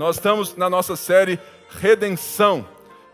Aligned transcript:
Nós 0.00 0.16
estamos 0.16 0.56
na 0.56 0.70
nossa 0.70 0.96
série 0.96 1.38
Redenção. 1.68 2.66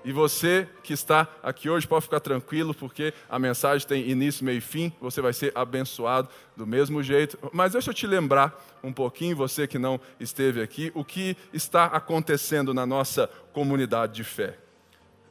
E 0.05 0.13
você 0.13 0.69
que 0.85 0.93
está 0.93 1.27
aqui 1.43 1.69
hoje 1.69 1.85
pode 1.85 2.05
ficar 2.05 2.21
tranquilo, 2.21 2.73
porque 2.73 3.13
a 3.29 3.41
mensagem 3.41 3.85
tem 3.85 4.09
início, 4.09 4.45
meio 4.45 4.59
e 4.59 4.61
fim. 4.61 4.93
Você 5.01 5.21
vai 5.21 5.33
ser 5.33 5.51
abençoado 5.53 6.29
do 6.57 6.65
mesmo 6.65 7.03
jeito. 7.03 7.37
Mas 7.53 7.73
deixa 7.73 7.91
eu 7.91 7.95
te 7.95 8.07
lembrar 8.07 8.65
um 8.85 8.93
pouquinho, 8.93 9.35
você 9.35 9.67
que 9.67 9.81
não 9.81 10.01
esteve 10.21 10.63
aqui, 10.63 10.93
o 10.95 11.05
que 11.05 11.37
está 11.53 11.87
acontecendo 11.87 12.73
na 12.73 12.87
nossa 12.87 13.29
comunidade 13.53 14.15
de 14.15 14.23
fé. 14.23 14.57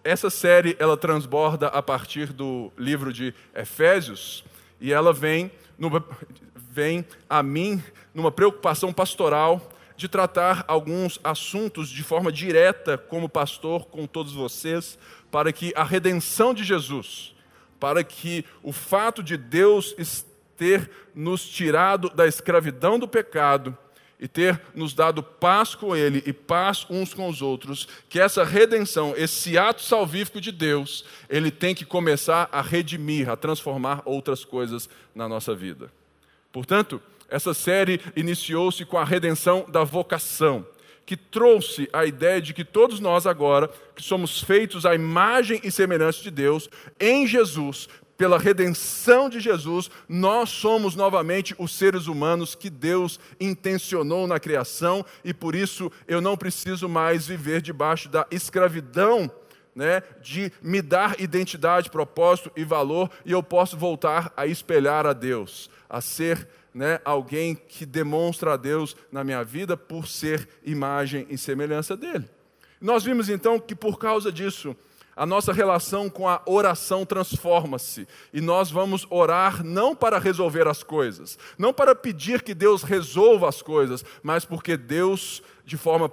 Essa 0.03 0.29
série 0.29 0.75
ela 0.77 0.97
transborda 0.97 1.67
a 1.67 1.81
partir 1.81 2.33
do 2.33 2.69
livro 2.77 3.13
de 3.13 3.33
Efésios 3.55 4.43
e 4.81 4.91
ela 4.91 5.13
vem, 5.13 5.49
numa, 5.79 6.03
vem 6.53 7.05
a 7.29 7.41
mim 7.41 7.81
numa 8.13 8.29
preocupação 8.29 8.91
pastoral 8.91 9.71
de 9.97 10.07
tratar 10.07 10.65
alguns 10.67 11.19
assuntos 11.23 11.89
de 11.89 12.03
forma 12.03 12.31
direta 12.31 12.97
como 12.97 13.29
pastor 13.29 13.85
com 13.85 14.05
todos 14.05 14.33
vocês, 14.33 14.97
para 15.31 15.51
que 15.51 15.73
a 15.75 15.83
redenção 15.83 16.53
de 16.53 16.63
Jesus, 16.63 17.33
para 17.79 18.03
que 18.03 18.45
o 18.61 18.71
fato 18.71 19.23
de 19.23 19.37
Deus 19.37 19.95
ter 20.57 20.89
nos 21.13 21.47
tirado 21.47 22.09
da 22.09 22.27
escravidão 22.27 22.97
do 22.97 23.07
pecado 23.07 23.77
e 24.19 24.27
ter 24.27 24.61
nos 24.73 24.93
dado 24.93 25.21
paz 25.21 25.75
com 25.75 25.95
Ele 25.95 26.23
e 26.25 26.31
paz 26.31 26.85
uns 26.89 27.13
com 27.13 27.27
os 27.27 27.41
outros, 27.41 27.87
que 28.07 28.19
essa 28.19 28.43
redenção, 28.43 29.13
esse 29.15 29.57
ato 29.57 29.81
salvífico 29.81 30.39
de 30.39 30.51
Deus, 30.51 31.03
ele 31.29 31.51
tem 31.51 31.75
que 31.75 31.85
começar 31.85 32.47
a 32.51 32.61
redimir, 32.61 33.29
a 33.29 33.35
transformar 33.35 34.01
outras 34.05 34.45
coisas 34.45 34.89
na 35.13 35.27
nossa 35.27 35.53
vida. 35.53 35.91
Portanto, 36.51 37.01
essa 37.29 37.53
série 37.53 37.99
iniciou-se 38.15 38.83
com 38.85 38.97
a 38.97 39.03
redenção 39.03 39.65
da 39.67 39.83
vocação, 39.83 40.65
que 41.05 41.15
trouxe 41.15 41.89
a 41.93 42.05
ideia 42.05 42.41
de 42.41 42.53
que 42.53 42.63
todos 42.63 42.99
nós 42.99 43.27
agora, 43.27 43.69
que 43.95 44.03
somos 44.03 44.41
feitos 44.41 44.85
à 44.85 44.95
imagem 44.95 45.59
e 45.63 45.71
semelhança 45.71 46.21
de 46.21 46.31
Deus, 46.31 46.69
em 46.99 47.27
Jesus, 47.27 47.87
pela 48.17 48.37
redenção 48.37 49.29
de 49.29 49.39
Jesus, 49.39 49.91
nós 50.07 50.49
somos 50.49 50.95
novamente 50.95 51.53
os 51.57 51.73
seres 51.73 52.07
humanos 52.07 52.55
que 52.55 52.69
Deus 52.69 53.19
intencionou 53.39 54.25
na 54.25 54.39
criação 54.39 55.05
e 55.23 55.33
por 55.33 55.53
isso 55.53 55.91
eu 56.07 56.21
não 56.21 56.37
preciso 56.37 56.87
mais 56.87 57.27
viver 57.27 57.61
debaixo 57.61 58.09
da 58.09 58.25
escravidão. 58.31 59.31
Né, 59.75 60.01
de 60.21 60.53
me 60.61 60.81
dar 60.81 61.19
identidade, 61.19 61.89
propósito 61.89 62.49
e 62.55 62.63
valor, 62.63 63.11
e 63.25 63.33
eu 63.33 63.43
posso 63.43 63.75
voltar 63.75 64.31
a 64.37 64.47
espelhar 64.47 65.05
a 65.05 65.11
Deus, 65.11 65.69
a 65.89 65.99
ser 65.99 66.47
né, 66.75 66.99
alguém 67.05 67.55
que 67.55 67.85
demonstra 67.85 68.53
a 68.53 68.57
Deus 68.57 68.97
na 69.09 69.23
minha 69.23 69.41
vida 69.45 69.77
por 69.77 70.07
ser 70.07 70.45
imagem 70.61 71.25
e 71.29 71.37
semelhança 71.37 71.95
dele. 71.95 72.29
Nós 72.81 73.05
vimos 73.05 73.29
então 73.29 73.57
que 73.57 73.73
por 73.73 73.97
causa 73.97 74.29
disso, 74.29 74.75
a 75.15 75.25
nossa 75.25 75.53
relação 75.53 76.09
com 76.09 76.27
a 76.27 76.41
oração 76.45 77.05
transforma-se 77.05 78.05
e 78.33 78.41
nós 78.41 78.69
vamos 78.69 79.07
orar 79.09 79.63
não 79.63 79.95
para 79.95 80.19
resolver 80.19 80.67
as 80.67 80.83
coisas, 80.83 81.39
não 81.57 81.73
para 81.73 81.95
pedir 81.95 82.41
que 82.43 82.53
Deus 82.53 82.83
resolva 82.83 83.47
as 83.47 83.61
coisas, 83.61 84.03
mas 84.21 84.43
porque 84.43 84.75
Deus, 84.75 85.41
de 85.63 85.77
forma 85.77 86.11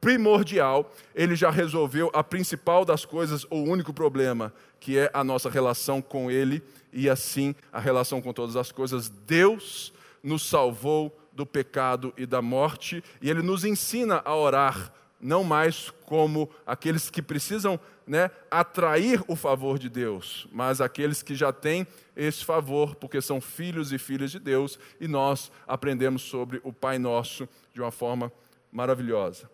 primordial, 0.00 0.92
ele 1.12 1.34
já 1.34 1.50
resolveu 1.50 2.08
a 2.14 2.22
principal 2.22 2.84
das 2.84 3.04
coisas, 3.04 3.44
o 3.50 3.56
único 3.56 3.92
problema, 3.92 4.54
que 4.78 4.96
é 4.96 5.10
a 5.12 5.24
nossa 5.24 5.50
relação 5.50 6.00
com 6.00 6.30
ele 6.30 6.62
e 6.92 7.10
assim 7.10 7.52
a 7.72 7.80
relação 7.80 8.22
com 8.22 8.32
todas 8.32 8.54
as 8.54 8.70
coisas. 8.70 9.08
Deus 9.08 9.92
nos 10.24 10.48
salvou 10.48 11.16
do 11.32 11.44
pecado 11.44 12.12
e 12.16 12.24
da 12.24 12.40
morte 12.40 13.04
e 13.20 13.28
ele 13.28 13.42
nos 13.42 13.64
ensina 13.64 14.22
a 14.24 14.34
orar 14.34 14.92
não 15.20 15.42
mais 15.42 15.90
como 16.04 16.50
aqueles 16.66 17.08
que 17.08 17.22
precisam 17.22 17.80
né, 18.06 18.30
atrair 18.50 19.22
o 19.26 19.34
favor 19.34 19.78
de 19.78 19.88
Deus, 19.88 20.46
mas 20.52 20.82
aqueles 20.82 21.22
que 21.22 21.34
já 21.34 21.50
têm 21.50 21.86
esse 22.14 22.44
favor, 22.44 22.94
porque 22.94 23.22
são 23.22 23.40
filhos 23.40 23.90
e 23.90 23.98
filhas 23.98 24.30
de 24.30 24.38
Deus, 24.38 24.78
e 25.00 25.08
nós 25.08 25.50
aprendemos 25.66 26.22
sobre 26.22 26.60
o 26.62 26.74
Pai 26.74 26.98
Nosso 26.98 27.48
de 27.72 27.80
uma 27.80 27.90
forma 27.90 28.30
maravilhosa. 28.70 29.50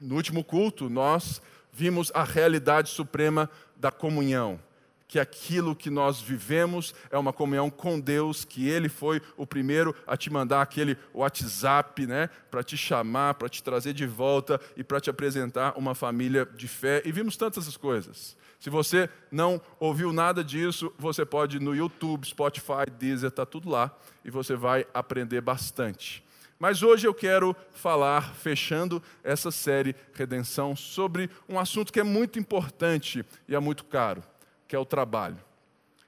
No 0.00 0.16
último 0.16 0.42
culto, 0.42 0.90
nós 0.90 1.40
vimos 1.72 2.10
a 2.12 2.24
realidade 2.24 2.90
suprema 2.90 3.48
da 3.76 3.92
comunhão 3.92 4.58
que 5.06 5.18
aquilo 5.18 5.76
que 5.76 5.90
nós 5.90 6.20
vivemos 6.20 6.94
é 7.10 7.18
uma 7.18 7.32
comunhão 7.32 7.70
com 7.70 8.00
Deus, 8.00 8.44
que 8.44 8.68
Ele 8.68 8.88
foi 8.88 9.20
o 9.36 9.46
primeiro 9.46 9.94
a 10.06 10.16
te 10.16 10.30
mandar 10.30 10.62
aquele 10.62 10.96
WhatsApp, 11.12 12.06
né, 12.06 12.28
para 12.50 12.62
te 12.62 12.76
chamar, 12.76 13.34
para 13.34 13.48
te 13.48 13.62
trazer 13.62 13.92
de 13.92 14.06
volta 14.06 14.60
e 14.76 14.82
para 14.82 15.00
te 15.00 15.10
apresentar 15.10 15.74
uma 15.76 15.94
família 15.94 16.46
de 16.46 16.66
fé. 16.66 17.02
E 17.04 17.12
vimos 17.12 17.36
tantas 17.36 17.76
coisas. 17.76 18.36
Se 18.58 18.70
você 18.70 19.10
não 19.30 19.60
ouviu 19.78 20.12
nada 20.12 20.42
disso, 20.42 20.92
você 20.98 21.24
pode 21.24 21.58
ir 21.58 21.60
no 21.60 21.74
YouTube, 21.74 22.26
Spotify, 22.26 22.90
Deezer, 22.98 23.28
está 23.28 23.44
tudo 23.44 23.68
lá, 23.68 23.94
e 24.24 24.30
você 24.30 24.56
vai 24.56 24.86
aprender 24.94 25.42
bastante. 25.42 26.24
Mas 26.58 26.82
hoje 26.82 27.06
eu 27.06 27.12
quero 27.12 27.54
falar, 27.74 28.34
fechando 28.34 29.02
essa 29.22 29.50
série 29.50 29.94
Redenção, 30.14 30.74
sobre 30.74 31.28
um 31.46 31.58
assunto 31.58 31.92
que 31.92 32.00
é 32.00 32.04
muito 32.04 32.38
importante 32.38 33.24
e 33.46 33.54
é 33.54 33.58
muito 33.58 33.84
caro 33.84 34.22
que 34.66 34.74
é 34.74 34.78
o 34.78 34.84
trabalho. 34.84 35.38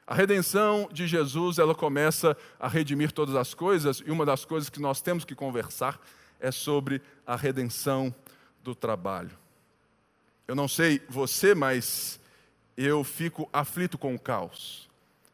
A 0.07 0.15
redenção 0.15 0.89
de 0.93 1.07
Jesus, 1.07 1.59
ela 1.59 1.75
começa 1.75 2.37
a 2.61 2.69
redimir 2.69 3.11
todas 3.11 3.35
as 3.35 3.55
coisas, 3.55 4.01
e 4.07 4.11
uma 4.11 4.25
das 4.25 4.45
coisas 4.45 4.71
que 4.71 4.81
nós 4.81 5.01
temos 5.01 5.25
que 5.25 5.35
conversar 5.35 6.01
é 6.39 6.53
sobre 6.53 7.03
a 7.27 7.35
redenção 7.35 8.15
do 8.63 8.75
trabalho. 8.75 9.37
Eu 10.47 10.55
não 10.55 10.69
sei 10.69 11.03
você, 11.09 11.57
mas 11.57 12.21
eu 12.77 13.03
fico 13.03 13.49
aflito 13.53 13.99
com 13.99 14.15
o 14.15 14.19
caos. 14.19 14.89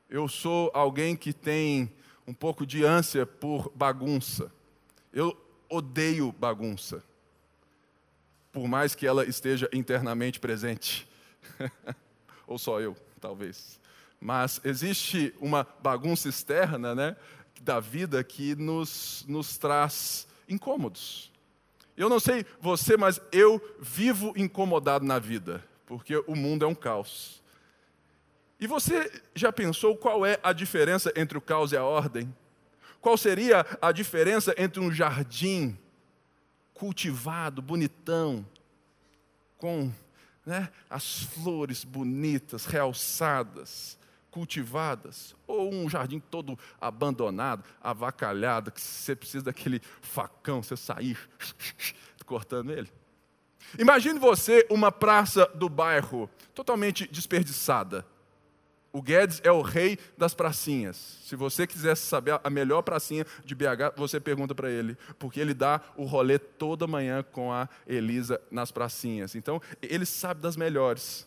Eu 0.09 0.27
sou 0.27 0.71
alguém 0.73 1.17
que 1.17 1.35
tem 1.35 1.93
um 2.27 2.33
pouco 2.33 2.65
de 2.65 2.83
ânsia 2.83 3.27
por 3.27 3.71
bagunça. 3.75 4.51
Eu 5.13 5.37
odeio 5.69 6.33
bagunça, 6.33 7.03
por 8.51 8.67
mais 8.69 8.95
que 8.95 9.07
ela 9.07 9.27
esteja 9.27 9.69
internamente 9.73 10.41
presente. 10.41 11.07
Ou 12.47 12.59
só 12.59 12.81
eu? 12.81 12.97
Talvez. 13.23 13.81
Mas 14.21 14.61
existe 14.65 15.33
uma 15.41 15.67
bagunça 15.81 16.29
externa 16.29 16.95
né, 16.95 17.17
da 17.61 17.81
vida 17.81 18.23
que 18.23 18.55
nos, 18.57 19.25
nos 19.29 19.57
traz 19.57 20.27
incômodos. 20.49 21.33
Eu 21.97 22.09
não 22.09 22.19
sei 22.19 22.45
você, 22.61 22.97
mas 22.97 23.21
eu 23.31 23.61
vivo 23.81 24.33
incomodado 24.37 25.05
na 25.05 25.19
vida, 25.19 25.65
porque 25.87 26.17
o 26.27 26.35
mundo 26.35 26.65
é 26.65 26.69
um 26.69 26.75
caos. 26.75 27.43
E 28.59 28.67
você 28.67 29.11
já 29.35 29.53
pensou 29.53 29.97
qual 29.97 30.27
é 30.27 30.39
a 30.43 30.53
diferença 30.53 31.13
entre 31.17 31.39
o 31.39 31.41
caos 31.41 31.73
e 31.73 31.77
a 31.77 31.85
ordem? 31.85 32.33
Qual 33.01 33.17
seria 33.17 33.67
a 33.81 33.93
diferença 33.93 34.55
entre 34.57 34.81
um 34.81 34.93
jardim 34.93 35.77
cultivado, 36.75 37.61
bonitão, 37.61 38.47
com 39.59 39.93
né, 40.45 40.69
as 40.91 41.23
flores 41.23 41.85
bonitas, 41.85 42.65
realçadas, 42.65 43.99
cultivadas, 44.31 45.37
ou 45.47 45.73
um 45.73 45.89
jardim 45.89 46.19
todo 46.19 46.59
abandonado, 46.81 47.65
avacalhado, 47.81 48.73
que 48.73 48.81
você 48.81 49.15
precisa 49.15 49.45
daquele 49.45 49.81
facão, 50.01 50.63
você 50.63 50.77
sair 50.77 51.19
cortando 52.25 52.73
ele. 52.73 52.91
Imagine 53.79 54.19
você 54.19 54.67
uma 54.71 54.91
praça 54.91 55.47
do 55.55 55.69
bairro 55.69 56.29
totalmente 56.55 57.07
desperdiçada, 57.07 58.07
o 58.93 59.01
Guedes 59.01 59.41
é 59.43 59.51
o 59.51 59.63
rei 59.63 59.99
das 60.19 60.35
pracinhas. 60.35 61.19
Se 61.25 61.35
você 61.35 61.67
quisesse 61.67 62.03
saber 62.03 62.39
a 62.45 62.51
melhor 62.51 62.83
pracinha 62.83 63.27
de 63.43 63.55
BH, 63.55 63.97
você 63.97 64.21
pergunta 64.21 64.55
para 64.55 64.71
ele, 64.71 64.97
porque 65.19 65.41
ele 65.41 65.55
dá 65.55 65.81
o 65.97 66.05
rolê 66.05 66.39
toda 66.39 66.87
manhã 66.87 67.23
com 67.23 67.51
a 67.51 67.69
Elisa 67.87 68.41
nas 68.51 68.71
pracinhas. 68.71 69.35
Então, 69.35 69.63
ele 69.81 70.05
sabe 70.05 70.43
das 70.43 70.57
melhores. 70.57 71.27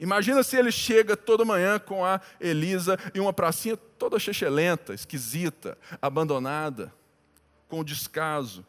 Imagina 0.00 0.42
se 0.42 0.56
ele 0.56 0.72
chega 0.72 1.16
toda 1.16 1.44
manhã 1.44 1.78
com 1.78 2.04
a 2.04 2.20
Elisa 2.40 2.98
em 3.14 3.20
uma 3.20 3.32
pracinha 3.32 3.76
toda 3.76 4.18
chechelenta, 4.18 4.94
esquisita, 4.94 5.76
abandonada, 6.00 6.92
com 7.68 7.84
descaso. 7.84 8.64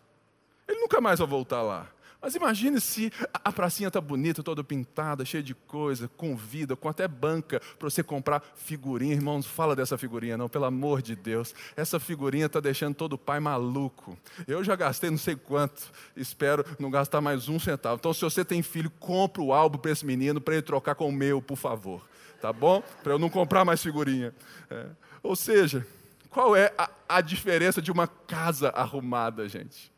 Ele 0.68 0.82
nunca 0.82 1.00
mais 1.00 1.20
vai 1.20 1.28
voltar 1.28 1.62
lá. 1.62 1.88
Mas 2.26 2.34
imagine 2.34 2.82
se 2.82 3.14
a 3.32 3.52
pracinha 3.52 3.88
está 3.88 4.02
bonita, 4.02 4.42
toda 4.42 4.64
pintada, 4.64 5.24
cheia 5.24 5.44
de 5.44 5.54
coisa, 5.54 6.10
com 6.18 6.36
vida, 6.36 6.76
com 6.76 6.90
até 6.90 7.08
banca 7.08 7.62
para 7.78 7.88
você 7.88 8.02
comprar 8.02 8.42
figurinha. 8.56 9.14
Irmãos, 9.14 9.46
fala 9.46 9.76
dessa 9.76 9.96
figurinha 9.96 10.36
não, 10.36 10.50
pelo 10.50 10.66
amor 10.66 11.04
de 11.04 11.16
Deus. 11.16 11.54
Essa 11.78 12.00
figurinha 12.00 12.48
está 12.48 12.60
deixando 12.60 12.96
todo 12.96 13.16
pai 13.16 13.40
maluco. 13.40 14.18
Eu 14.48 14.64
já 14.64 14.76
gastei 14.76 15.12
não 15.12 15.20
sei 15.20 15.36
quanto, 15.36 15.84
espero 16.18 16.66
não 16.80 16.90
gastar 16.90 17.22
mais 17.22 17.48
um 17.48 17.60
centavo. 17.60 17.98
Então, 18.00 18.12
se 18.12 18.22
você 18.22 18.44
tem 18.44 18.64
filho, 18.64 18.90
compra 19.00 19.44
o 19.44 19.54
álbum 19.54 19.78
para 19.78 19.92
esse 19.92 20.04
menino 20.04 20.42
para 20.42 20.56
ele 20.56 20.64
trocar 20.64 20.96
com 20.96 21.08
o 21.08 21.14
meu, 21.14 21.44
por 21.44 21.58
favor. 21.58 22.02
Tá 22.42 22.52
bom? 22.52 22.82
Para 23.04 23.14
eu 23.14 23.20
não 23.20 23.30
comprar 23.30 23.64
mais 23.64 23.84
figurinha. 23.84 24.34
É. 24.72 24.88
Ou 25.22 25.36
seja, 25.36 25.86
qual 26.32 26.56
é 26.56 26.74
a, 26.76 26.90
a 27.08 27.22
diferença 27.22 27.84
de 27.84 27.92
uma 27.92 28.08
casa 28.08 28.70
arrumada, 28.70 29.48
gente? 29.48 29.94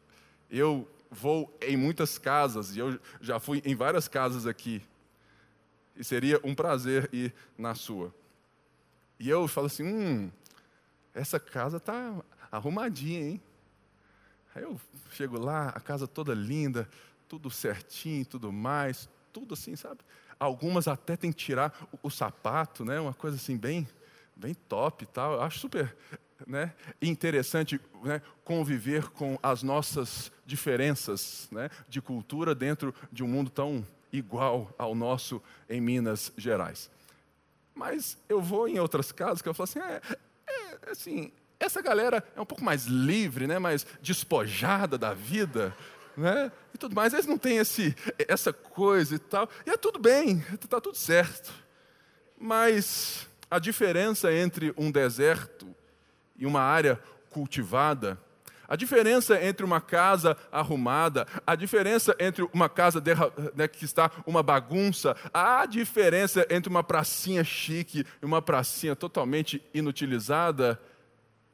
Eu 0.51 0.85
vou 1.09 1.55
em 1.61 1.77
muitas 1.77 2.17
casas, 2.17 2.75
e 2.75 2.79
eu 2.79 2.99
já 3.21 3.39
fui 3.39 3.61
em 3.65 3.75
várias 3.75 4.07
casas 4.07 4.45
aqui, 4.45 4.81
e 5.95 6.03
seria 6.03 6.39
um 6.43 6.53
prazer 6.53 7.09
ir 7.11 7.33
na 7.57 7.73
sua. 7.73 8.13
E 9.19 9.29
eu 9.29 9.47
falo 9.47 9.67
assim: 9.67 9.83
hum, 9.83 10.31
essa 11.13 11.39
casa 11.39 11.77
está 11.77 12.13
arrumadinha, 12.51 13.21
hein? 13.21 13.41
Aí 14.53 14.63
eu 14.63 14.79
chego 15.11 15.39
lá, 15.39 15.69
a 15.69 15.79
casa 15.79 16.07
toda 16.07 16.33
linda, 16.33 16.89
tudo 17.27 17.49
certinho, 17.49 18.25
tudo 18.25 18.51
mais, 18.51 19.09
tudo 19.33 19.53
assim, 19.53 19.75
sabe? 19.75 20.01
Algumas 20.39 20.87
até 20.87 21.15
tem 21.15 21.31
que 21.31 21.37
tirar 21.37 21.73
o, 21.91 22.07
o 22.07 22.09
sapato, 22.09 22.85
né? 22.85 22.99
Uma 22.99 23.13
coisa 23.13 23.37
assim 23.37 23.57
bem, 23.57 23.87
bem 24.35 24.53
top 24.53 25.03
e 25.03 25.07
tal. 25.07 25.33
Eu 25.33 25.41
acho 25.41 25.59
super 25.59 25.95
né, 26.45 26.73
interessante 27.01 27.79
né, 28.03 28.21
conviver 28.43 29.09
com 29.09 29.39
as 29.41 29.63
nossas 29.63 30.31
diferenças 30.45 31.47
né, 31.51 31.69
de 31.89 32.01
cultura 32.01 32.53
dentro 32.53 32.93
de 33.11 33.23
um 33.23 33.27
mundo 33.27 33.49
tão 33.49 33.85
igual 34.11 34.73
ao 34.77 34.93
nosso 34.93 35.41
em 35.69 35.81
Minas 35.81 36.31
Gerais. 36.37 36.89
Mas 37.73 38.17
eu 38.27 38.41
vou 38.41 38.67
em 38.67 38.79
outras 38.79 39.11
casas 39.11 39.41
que 39.41 39.49
eu 39.49 39.53
falo 39.53 39.69
assim, 39.69 39.79
é, 39.79 40.01
é, 40.47 40.91
assim, 40.91 41.31
essa 41.59 41.81
galera 41.81 42.23
é 42.35 42.41
um 42.41 42.45
pouco 42.45 42.63
mais 42.63 42.85
livre, 42.85 43.47
né, 43.47 43.59
mais 43.59 43.85
despojada 44.01 44.97
da 44.97 45.13
vida, 45.13 45.75
né, 46.15 46.51
e 46.73 46.77
tudo 46.77 46.95
mais. 46.95 47.13
Eles 47.13 47.25
não 47.25 47.37
têm 47.37 47.57
esse, 47.57 47.95
essa 48.27 48.51
coisa 48.51 49.15
e 49.15 49.19
tal. 49.19 49.49
E 49.65 49.69
é 49.69 49.77
tudo 49.77 49.99
bem, 49.99 50.43
está 50.53 50.81
tudo 50.81 50.97
certo. 50.97 51.53
Mas 52.39 53.27
a 53.49 53.59
diferença 53.59 54.33
entre 54.33 54.73
um 54.77 54.91
deserto 54.91 55.67
e 56.37 56.45
uma 56.45 56.61
área 56.61 56.99
cultivada, 57.29 58.19
a 58.67 58.75
diferença 58.75 59.41
entre 59.41 59.65
uma 59.65 59.79
casa 59.79 60.35
arrumada, 60.51 61.25
a 61.45 61.55
diferença 61.55 62.15
entre 62.19 62.43
uma 62.53 62.67
casa 62.67 63.01
né, 63.55 63.67
que 63.67 63.85
está 63.85 64.11
uma 64.25 64.43
bagunça, 64.43 65.15
a 65.33 65.65
diferença 65.65 66.45
entre 66.49 66.69
uma 66.69 66.83
pracinha 66.83 67.43
chique 67.45 68.05
e 68.21 68.25
uma 68.25 68.41
pracinha 68.41 68.95
totalmente 68.95 69.63
inutilizada, 69.73 70.79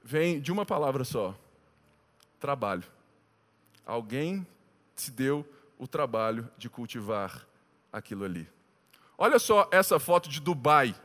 vem 0.03 0.39
de 0.39 0.51
uma 0.51 0.65
palavra 0.65 1.03
só: 1.03 1.37
trabalho. 2.39 2.83
Alguém 3.85 4.45
se 4.95 5.11
deu 5.11 5.45
o 5.77 5.87
trabalho 5.87 6.49
de 6.57 6.67
cultivar 6.67 7.45
aquilo 7.91 8.23
ali. 8.23 8.49
Olha 9.17 9.37
só 9.37 9.67
essa 9.71 9.99
foto 9.99 10.29
de 10.29 10.39
Dubai. 10.41 10.95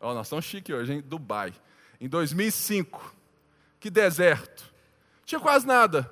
Oh, 0.00 0.12
nós 0.12 0.26
estamos 0.26 0.44
chique 0.44 0.72
hoje, 0.72 0.94
hein? 0.94 1.04
Dubai. 1.06 1.54
Em 2.00 2.08
2005. 2.08 3.21
Que 3.82 3.90
deserto. 3.90 4.64
Tinha 5.26 5.40
quase 5.40 5.66
nada. 5.66 6.08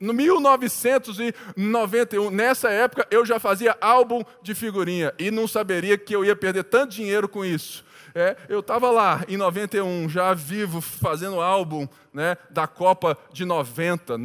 No 0.00 0.12
1991, 0.12 2.28
nessa 2.28 2.70
época, 2.70 3.06
eu 3.08 3.24
já 3.24 3.38
fazia 3.38 3.78
álbum 3.80 4.24
de 4.42 4.52
figurinha 4.52 5.14
e 5.16 5.30
não 5.30 5.46
saberia 5.46 5.96
que 5.96 6.12
eu 6.14 6.24
ia 6.24 6.34
perder 6.34 6.64
tanto 6.64 6.96
dinheiro 6.96 7.28
com 7.28 7.44
isso. 7.44 7.84
É, 8.12 8.36
eu 8.48 8.58
estava 8.58 8.90
lá 8.90 9.24
em 9.28 9.36
91, 9.36 10.08
já 10.08 10.34
vivo, 10.34 10.80
fazendo 10.80 11.40
álbum 11.40 11.86
né, 12.12 12.36
da 12.50 12.66
Copa 12.66 13.16
de 13.32 13.44
90. 13.44 14.16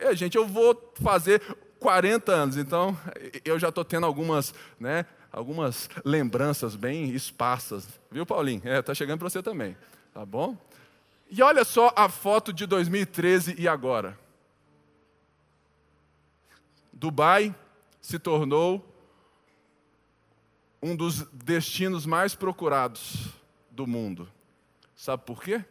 É, 0.00 0.10
é, 0.10 0.14
gente, 0.14 0.36
eu 0.36 0.46
vou 0.46 0.92
fazer 1.00 1.40
40 1.78 2.30
anos, 2.30 2.58
então 2.58 2.94
eu 3.42 3.58
já 3.58 3.70
estou 3.70 3.86
tendo 3.86 4.04
algumas, 4.04 4.52
né, 4.78 5.06
algumas 5.32 5.88
lembranças 6.04 6.76
bem 6.76 7.08
esparsas. 7.08 7.88
Viu, 8.10 8.26
Paulinho? 8.26 8.60
É, 8.66 8.82
tá 8.82 8.92
chegando 8.92 9.20
para 9.20 9.30
você 9.30 9.42
também. 9.42 9.74
Tá 10.12 10.26
bom? 10.26 10.58
E 11.30 11.42
olha 11.42 11.64
só 11.64 11.92
a 11.96 12.08
foto 12.08 12.52
de 12.52 12.66
2013 12.66 13.54
e 13.56 13.68
agora. 13.68 14.18
Dubai 16.92 17.54
se 18.00 18.18
tornou 18.18 18.84
um 20.82 20.96
dos 20.96 21.22
destinos 21.30 22.04
mais 22.04 22.34
procurados 22.34 23.28
do 23.70 23.86
mundo. 23.86 24.28
Sabe 24.96 25.22
por 25.24 25.42
quê? 25.42 25.64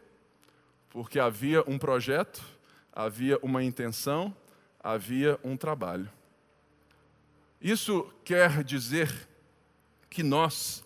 Porque 0.88 1.20
havia 1.20 1.62
um 1.68 1.78
projeto, 1.78 2.42
havia 2.92 3.38
uma 3.42 3.62
intenção, 3.62 4.34
havia 4.82 5.38
um 5.44 5.56
trabalho. 5.56 6.10
Isso 7.60 8.10
quer 8.24 8.64
dizer 8.64 9.28
que 10.08 10.22
nós, 10.22 10.82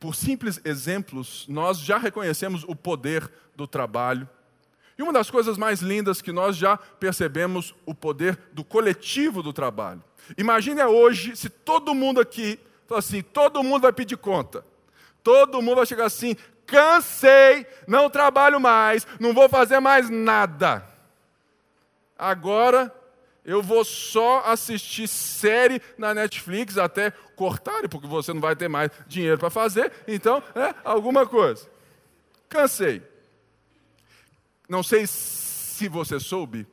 por 0.00 0.14
simples 0.14 0.58
exemplos, 0.64 1.46
nós 1.46 1.78
já 1.78 1.98
reconhecemos 1.98 2.64
o 2.66 2.74
poder 2.74 3.30
do 3.54 3.66
trabalho. 3.66 4.26
E 4.98 5.02
uma 5.02 5.12
das 5.12 5.30
coisas 5.30 5.58
mais 5.58 5.80
lindas 5.80 6.22
que 6.22 6.32
nós 6.32 6.56
já 6.56 6.78
percebemos 6.78 7.74
o 7.84 7.94
poder 7.94 8.38
do 8.52 8.64
coletivo 8.64 9.42
do 9.42 9.52
trabalho. 9.52 10.02
Imagine 10.38 10.82
hoje 10.84 11.36
se 11.36 11.50
todo 11.50 11.94
mundo 11.94 12.18
aqui 12.18 12.58
assim, 12.90 13.22
todo 13.22 13.62
mundo 13.62 13.82
vai 13.82 13.92
pedir 13.92 14.16
conta. 14.16 14.64
Todo 15.22 15.60
mundo 15.60 15.76
vai 15.76 15.86
chegar 15.86 16.06
assim: 16.06 16.34
cansei, 16.66 17.66
não 17.86 18.08
trabalho 18.08 18.58
mais, 18.58 19.06
não 19.20 19.34
vou 19.34 19.48
fazer 19.48 19.80
mais 19.80 20.08
nada. 20.08 20.84
Agora 22.18 22.94
eu 23.44 23.62
vou 23.62 23.84
só 23.84 24.42
assistir 24.44 25.08
série 25.08 25.80
na 25.96 26.14
Netflix 26.14 26.76
até 26.76 27.10
cortarem, 27.34 27.88
porque 27.88 28.06
você 28.06 28.32
não 28.32 28.40
vai 28.40 28.54
ter 28.54 28.68
mais 28.68 28.90
dinheiro 29.06 29.38
para 29.38 29.50
fazer. 29.50 29.92
Então, 30.06 30.42
é 30.54 30.74
alguma 30.84 31.26
coisa. 31.26 31.68
Cansei. 32.48 33.02
Não 34.68 34.82
sei 34.82 35.06
se 35.06 35.88
você 35.88 36.20
soube, 36.20 36.66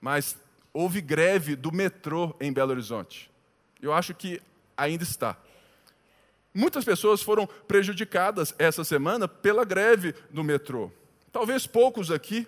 mas 0.00 0.36
houve 0.72 1.00
greve 1.00 1.56
do 1.56 1.72
metrô 1.72 2.34
em 2.40 2.52
Belo 2.52 2.70
Horizonte. 2.70 3.30
Eu 3.82 3.92
acho 3.92 4.14
que 4.14 4.40
ainda 4.76 5.02
está. 5.02 5.36
Muitas 6.54 6.84
pessoas 6.84 7.20
foram 7.20 7.46
prejudicadas 7.46 8.54
essa 8.58 8.84
semana 8.84 9.28
pela 9.28 9.64
greve 9.64 10.14
do 10.30 10.42
metrô. 10.42 10.90
Talvez 11.30 11.66
poucos 11.66 12.10
aqui, 12.10 12.46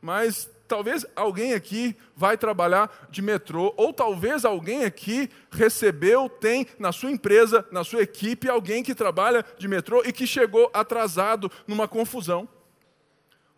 mas 0.00 0.48
talvez 0.70 1.04
alguém 1.16 1.52
aqui 1.52 1.96
vai 2.14 2.38
trabalhar 2.38 3.08
de 3.10 3.20
metrô, 3.20 3.74
ou 3.76 3.92
talvez 3.92 4.44
alguém 4.44 4.84
aqui 4.84 5.28
recebeu, 5.50 6.28
tem 6.28 6.64
na 6.78 6.92
sua 6.92 7.10
empresa, 7.10 7.66
na 7.72 7.82
sua 7.82 8.02
equipe, 8.02 8.48
alguém 8.48 8.80
que 8.80 8.94
trabalha 8.94 9.44
de 9.58 9.66
metrô 9.66 10.00
e 10.06 10.12
que 10.12 10.28
chegou 10.28 10.70
atrasado 10.72 11.50
numa 11.66 11.88
confusão. 11.88 12.48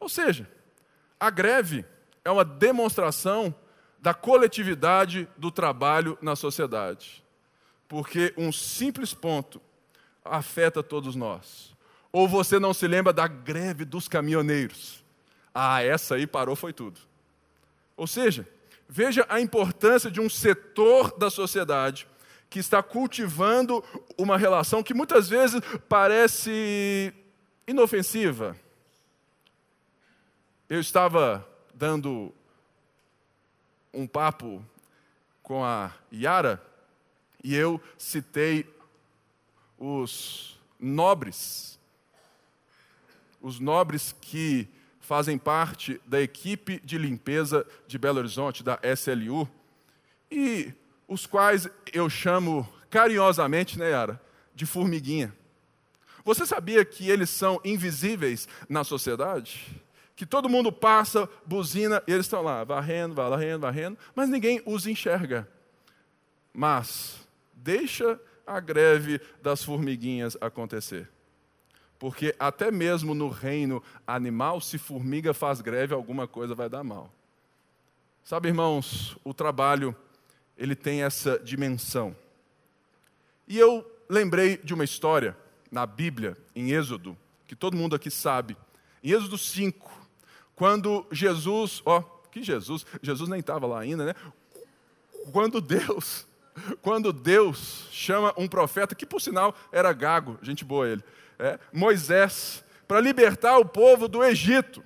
Ou 0.01 0.09
seja, 0.09 0.49
a 1.21 1.29
greve 1.29 1.85
é 2.25 2.31
uma 2.31 2.47
demonstração 2.47 3.55
da 4.01 4.15
coletividade 4.15 5.29
do 5.37 5.51
trabalho 5.51 6.17
na 6.23 6.35
sociedade. 6.35 7.23
Porque 7.87 8.33
um 8.39 8.51
simples 8.51 9.13
ponto 9.13 9.61
afeta 10.25 10.83
todos 10.83 11.15
nós. 11.15 11.77
Ou 12.11 12.27
você 12.27 12.59
não 12.59 12.73
se 12.73 12.89
lembra 12.89 13.13
da 13.13 13.27
greve 13.27 13.85
dos 13.85 14.09
caminhoneiros? 14.09 15.05
Ah, 15.55 15.83
essa 15.83 16.15
aí 16.15 16.27
parou, 16.27 16.57
foi 16.57 16.73
tudo. 16.73 17.12
Ou 18.03 18.07
seja, 18.09 18.49
veja 18.89 19.25
a 19.29 19.41
importância 19.41 20.11
de 20.11 20.21
um 20.21 20.29
setor 20.29 21.17
da 21.17 21.31
sociedade 21.31 22.05
que 22.51 22.59
está 22.59 22.83
cultivando 22.83 23.81
uma 24.19 24.37
relação 24.37 24.83
que 24.83 24.93
muitas 24.93 25.29
vezes 25.29 25.61
parece 25.89 27.15
inofensiva. 27.65 28.57
Eu 30.69 30.81
estava 30.81 31.49
dando 31.73 32.35
um 33.95 34.05
papo 34.05 34.67
com 35.41 35.65
a 35.65 35.93
Yara 36.13 36.61
e 37.41 37.55
eu 37.55 37.81
citei 37.97 38.69
os 39.79 40.59
nobres, 40.77 41.79
os 43.41 43.61
nobres 43.61 44.13
que 44.21 44.69
fazem 45.13 45.37
parte 45.37 46.01
da 46.07 46.23
equipe 46.23 46.81
de 46.83 46.97
limpeza 46.97 47.67
de 47.87 47.99
Belo 47.99 48.19
Horizonte, 48.19 48.65
da 48.65 48.81
SLU, 48.97 49.47
e 50.31 50.73
os 51.07 51.27
quais 51.27 51.69
eu 51.93 52.09
chamo 52.09 52.67
carinhosamente, 52.89 53.79
né, 53.79 53.91
Yara, 53.91 54.19
de 54.55 54.65
formiguinha. 54.65 55.31
Você 56.25 56.47
sabia 56.47 56.83
que 56.83 57.11
eles 57.11 57.29
são 57.29 57.61
invisíveis 57.63 58.49
na 58.71 58.85
sociedade? 58.85 59.79
Que 60.17 60.25
todo 60.25 60.49
mundo 60.49 60.73
passa, 60.73 61.29
buzina, 61.45 62.03
e 62.07 62.13
eles 62.15 62.25
estão 62.25 62.41
lá, 62.41 62.65
varrendo, 62.65 63.15
varrendo, 63.15 63.61
varrendo, 63.61 63.99
mas 64.15 64.31
ninguém 64.31 64.63
os 64.65 64.87
enxerga. 64.87 65.47
Mas, 66.55 67.19
deixa 67.53 68.19
a 68.47 68.59
greve 68.61 69.21
das 69.43 69.63
formiguinhas 69.63 70.39
acontecer. 70.41 71.12
Porque 72.03 72.35
até 72.37 72.69
mesmo 72.69 73.15
no 73.15 73.29
reino 73.29 73.81
animal, 74.05 74.61
se 74.61 74.77
formiga 74.77 75.33
faz 75.33 75.61
greve, 75.61 75.95
alguma 75.95 76.27
coisa 76.27 76.53
vai 76.53 76.69
dar 76.69 76.83
mal. 76.83 77.09
Sabe, 78.25 78.49
irmãos, 78.49 79.17
o 79.23 79.33
trabalho, 79.33 79.95
ele 80.59 80.75
tem 80.75 81.05
essa 81.05 81.39
dimensão. 81.39 82.17
E 83.47 83.57
eu 83.57 83.89
lembrei 84.09 84.57
de 84.57 84.75
uma 84.75 84.83
história 84.83 85.37
na 85.71 85.87
Bíblia, 85.87 86.37
em 86.57 86.73
Êxodo, 86.73 87.17
que 87.47 87.55
todo 87.55 87.77
mundo 87.77 87.95
aqui 87.95 88.11
sabe. 88.11 88.57
Em 89.01 89.13
Êxodo 89.13 89.39
5, 89.39 89.89
quando 90.57 91.07
Jesus, 91.13 91.83
ó, 91.87 92.03
que 92.33 92.43
Jesus, 92.43 92.85
Jesus 93.01 93.31
nem 93.31 93.39
estava 93.39 93.65
lá 93.65 93.79
ainda, 93.79 94.07
né? 94.07 94.15
Quando 95.31 95.61
Deus, 95.61 96.27
quando 96.83 97.13
Deus 97.13 97.87
chama 97.93 98.35
um 98.37 98.49
profeta, 98.49 98.93
que 98.93 99.07
por 99.07 99.21
sinal 99.21 99.55
era 99.71 99.93
gago, 99.93 100.37
gente 100.43 100.65
boa 100.65 100.89
ele, 100.89 101.05
é, 101.43 101.59
Moisés, 101.73 102.65
para 102.87 103.01
libertar 103.01 103.59
o 103.59 103.65
povo 103.65 104.07
do 104.07 104.23
Egito. 104.23 104.83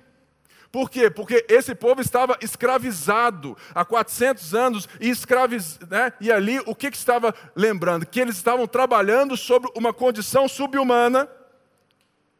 Por 0.71 0.89
quê? 0.89 1.09
Porque 1.09 1.45
esse 1.47 1.73
povo 1.75 2.01
estava 2.01 2.37
escravizado 2.41 3.55
há 3.73 3.85
400 3.85 4.53
anos 4.53 4.89
e 4.99 5.09
escraviz... 5.09 5.79
Né? 5.89 6.11
E 6.19 6.31
ali 6.31 6.59
o 6.65 6.75
que, 6.75 6.91
que 6.91 6.97
estava 6.97 7.33
lembrando? 7.55 8.05
Que 8.05 8.19
eles 8.19 8.35
estavam 8.35 8.67
trabalhando 8.67 9.37
sobre 9.37 9.71
uma 9.75 9.93
condição 9.93 10.47
subhumana, 10.47 11.29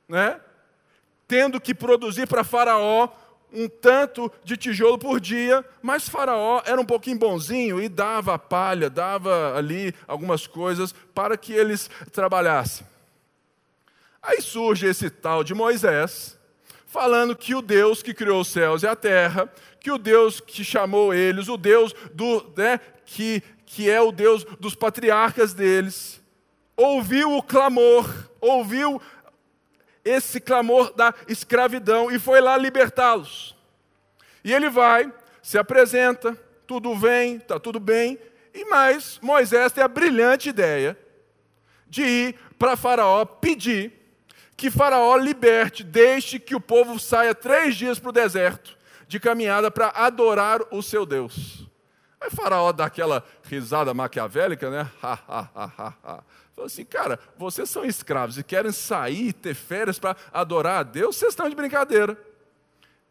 né? 0.09 0.41
tendo 1.27 1.61
que 1.61 1.75
produzir 1.75 2.27
para 2.27 2.43
Faraó 2.43 3.09
um 3.53 3.69
tanto 3.69 4.31
de 4.43 4.57
tijolo 4.57 4.97
por 4.97 5.19
dia, 5.19 5.63
mas 5.81 6.09
Faraó 6.09 6.61
era 6.65 6.81
um 6.81 6.85
pouquinho 6.85 7.17
bonzinho 7.17 7.81
e 7.81 7.87
dava 7.87 8.37
palha, 8.37 8.89
dava 8.89 9.55
ali 9.55 9.93
algumas 10.05 10.45
coisas 10.47 10.93
para 11.13 11.37
que 11.37 11.53
eles 11.53 11.89
trabalhassem. 12.11 12.85
Aí 14.27 14.41
surge 14.41 14.85
esse 14.85 15.09
tal 15.09 15.41
de 15.41 15.53
Moisés, 15.53 16.37
falando 16.85 17.33
que 17.33 17.55
o 17.55 17.61
Deus 17.61 18.03
que 18.03 18.13
criou 18.13 18.41
os 18.41 18.49
céus 18.49 18.83
e 18.83 18.87
a 18.87 18.93
terra, 18.93 19.49
que 19.79 19.89
o 19.89 19.97
Deus 19.97 20.41
que 20.41 20.65
chamou 20.65 21.13
eles, 21.13 21.47
o 21.47 21.55
Deus 21.55 21.95
do, 22.13 22.53
né, 22.57 22.77
que, 23.05 23.41
que 23.65 23.89
é 23.89 24.01
o 24.01 24.11
Deus 24.11 24.43
dos 24.59 24.75
patriarcas 24.75 25.53
deles, 25.53 26.21
ouviu 26.75 27.37
o 27.37 27.41
clamor, 27.41 28.05
ouviu 28.41 29.01
esse 30.03 30.41
clamor 30.41 30.93
da 30.93 31.13
escravidão 31.29 32.11
e 32.11 32.19
foi 32.19 32.41
lá 32.41 32.57
libertá-los. 32.57 33.55
E 34.43 34.53
ele 34.53 34.69
vai, 34.69 35.09
se 35.41 35.57
apresenta, 35.57 36.37
tudo 36.67 36.93
vem, 36.97 37.37
está 37.37 37.57
tudo 37.57 37.79
bem, 37.79 38.19
e 38.53 38.65
mais 38.65 39.19
Moisés 39.21 39.71
tem 39.71 39.85
a 39.85 39.87
brilhante 39.87 40.49
ideia 40.49 40.99
de 41.87 42.03
ir 42.03 42.35
para 42.59 42.75
Faraó 42.75 43.23
pedir 43.23 43.97
que 44.57 44.71
Faraó 44.71 45.15
liberte, 45.15 45.83
deixe 45.83 46.39
que 46.39 46.55
o 46.55 46.59
povo 46.59 46.99
saia 46.99 47.35
três 47.35 47.75
dias 47.75 47.99
para 47.99 48.09
o 48.09 48.13
deserto 48.13 48.75
de 49.07 49.19
caminhada 49.19 49.69
para 49.69 49.89
adorar 49.89 50.61
o 50.71 50.81
seu 50.81 51.05
Deus. 51.05 51.65
Aí 52.19 52.31
Faraó 52.31 52.71
dá 52.71 52.85
aquela 52.85 53.23
risada 53.43 53.93
maquiavélica, 53.93 54.71
né? 54.71 54.89
Ha, 55.01 55.19
ha, 55.27 55.49
ha, 55.55 55.71
ha, 55.77 55.93
ha. 56.03 56.23
Falou 56.55 56.65
assim, 56.65 56.83
cara, 56.83 57.19
vocês 57.37 57.69
são 57.69 57.85
escravos 57.85 58.39
e 58.39 58.43
querem 58.43 58.71
sair, 58.71 59.31
ter 59.31 59.53
férias 59.53 59.99
para 59.99 60.17
adorar 60.33 60.79
a 60.79 60.83
Deus, 60.83 61.15
vocês 61.15 61.33
estão 61.33 61.47
de 61.47 61.55
brincadeira. 61.55 62.17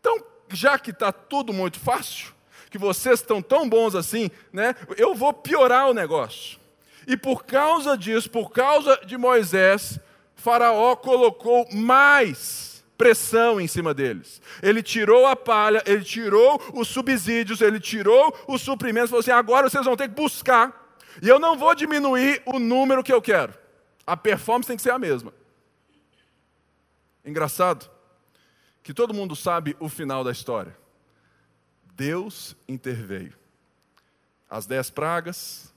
Então, 0.01 0.19
já 0.49 0.77
que 0.77 0.91
está 0.91 1.13
tudo 1.13 1.53
muito 1.53 1.79
fácil, 1.79 2.35
que 2.69 2.77
vocês 2.77 3.21
estão 3.21 3.41
tão 3.41 3.69
bons 3.69 3.95
assim, 3.95 4.31
né? 4.53 4.75
Eu 4.97 5.15
vou 5.15 5.33
piorar 5.33 5.89
o 5.89 5.95
negócio. 5.95 6.59
E 7.07 7.17
por 7.17 7.45
causa 7.45 7.97
disso, 7.97 8.29
por 8.29 8.51
causa 8.51 9.01
de 9.07 9.17
Moisés, 9.17 10.01
Faraó 10.47 10.95
colocou 10.95 11.67
mais 11.73 12.85
pressão 12.97 13.61
em 13.61 13.67
cima 13.67 13.93
deles. 13.93 14.41
Ele 14.63 14.81
tirou 14.81 15.27
a 15.27 15.35
palha, 15.35 15.83
ele 15.85 16.05
tirou 16.05 16.63
os 16.73 16.87
subsídios, 16.87 17.61
ele 17.61 17.81
tirou 17.81 18.33
os 18.47 18.63
suprimentos, 18.63 19.11
falou 19.11 19.23
assim: 19.23 19.33
agora 19.33 19.69
vocês 19.69 19.85
vão 19.85 19.97
ter 19.97 20.09
que 20.09 20.15
buscar. 20.15 20.95
E 21.21 21.29
eu 21.29 21.41
não 21.41 21.59
vou 21.59 21.75
diminuir 21.75 22.41
o 22.47 22.61
número 22.61 23.03
que 23.03 23.13
eu 23.13 23.21
quero. 23.21 23.53
A 24.07 24.17
performance 24.17 24.69
tem 24.69 24.77
que 24.77 24.85
ser 24.85 24.93
a 24.93 25.01
mesma. 25.01 25.35
Engraçado 27.25 27.91
que 28.85 28.95
todo 28.95 29.13
mundo 29.13 29.35
sabe 29.35 29.77
o 29.81 29.89
final 29.89 30.23
da 30.23 30.31
história. 30.31 30.79
Deus 31.97 32.55
interveio. 32.69 33.33
As 34.49 34.65
dez 34.65 34.91
pragas, 34.91 35.75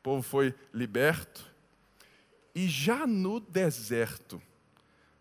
o 0.00 0.02
povo 0.02 0.22
foi 0.22 0.52
liberto, 0.74 1.54
e 2.56 2.68
já 2.68 3.06
no 3.06 3.38
deserto, 3.38 4.40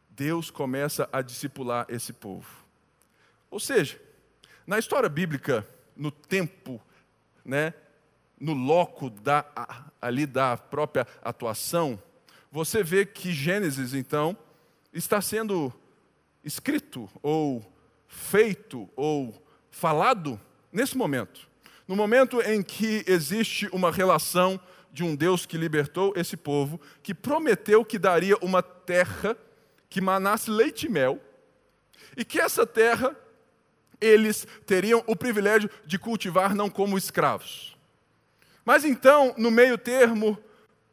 Deus 0.09 0.49
começa 0.49 1.09
a 1.11 1.21
discipular 1.21 1.85
esse 1.89 2.13
povo. 2.13 2.47
Ou 3.51 3.59
seja, 3.59 4.01
na 4.65 4.79
história 4.79 5.09
bíblica, 5.09 5.67
no 5.97 6.11
tempo, 6.11 6.81
né, 7.43 7.73
no 8.39 8.53
loco 8.53 9.09
da, 9.09 9.45
ali 10.01 10.25
da 10.25 10.55
própria 10.55 11.05
atuação, 11.21 12.01
você 12.49 12.81
vê 12.81 13.05
que 13.05 13.33
Gênesis, 13.33 13.93
então, 13.93 14.37
está 14.93 15.19
sendo 15.19 15.73
escrito, 16.41 17.09
ou 17.21 17.69
feito, 18.07 18.89
ou 18.95 19.45
falado 19.69 20.39
nesse 20.71 20.95
momento. 20.95 21.49
No 21.85 21.97
momento 21.97 22.39
em 22.39 22.63
que 22.63 23.03
existe 23.05 23.67
uma 23.73 23.91
relação 23.91 24.57
de 24.95 25.03
um 25.03 25.13
Deus 25.13 25.45
que 25.45 25.57
libertou 25.57 26.13
esse 26.15 26.37
povo, 26.37 26.79
que 27.03 27.13
prometeu 27.13 27.83
que 27.83 27.99
daria 27.99 28.37
uma 28.37 28.63
terra 28.63 29.37
que 29.89 29.99
manasse 29.99 30.49
leite 30.49 30.85
e 30.85 30.89
mel, 30.89 31.21
e 32.15 32.23
que 32.23 32.39
essa 32.39 32.65
terra 32.65 33.13
eles 33.99 34.47
teriam 34.65 35.03
o 35.05 35.13
privilégio 35.13 35.69
de 35.85 35.99
cultivar 35.99 36.55
não 36.55 36.69
como 36.69 36.97
escravos. 36.97 37.77
Mas 38.63 38.85
então, 38.85 39.35
no 39.37 39.51
meio 39.51 39.77
termo, 39.77 40.37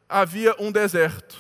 havia 0.09 0.57
um 0.59 0.73
deserto. 0.73 1.39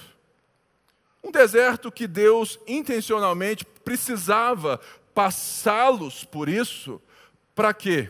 Um 1.23 1.33
deserto 1.33 1.91
que 1.91 2.07
Deus 2.07 2.61
intencionalmente 2.65 3.65
precisava 3.65 4.81
passá-los 5.13 6.23
por 6.23 6.49
isso, 6.49 7.03
para 7.57 7.75
quê? 7.75 8.09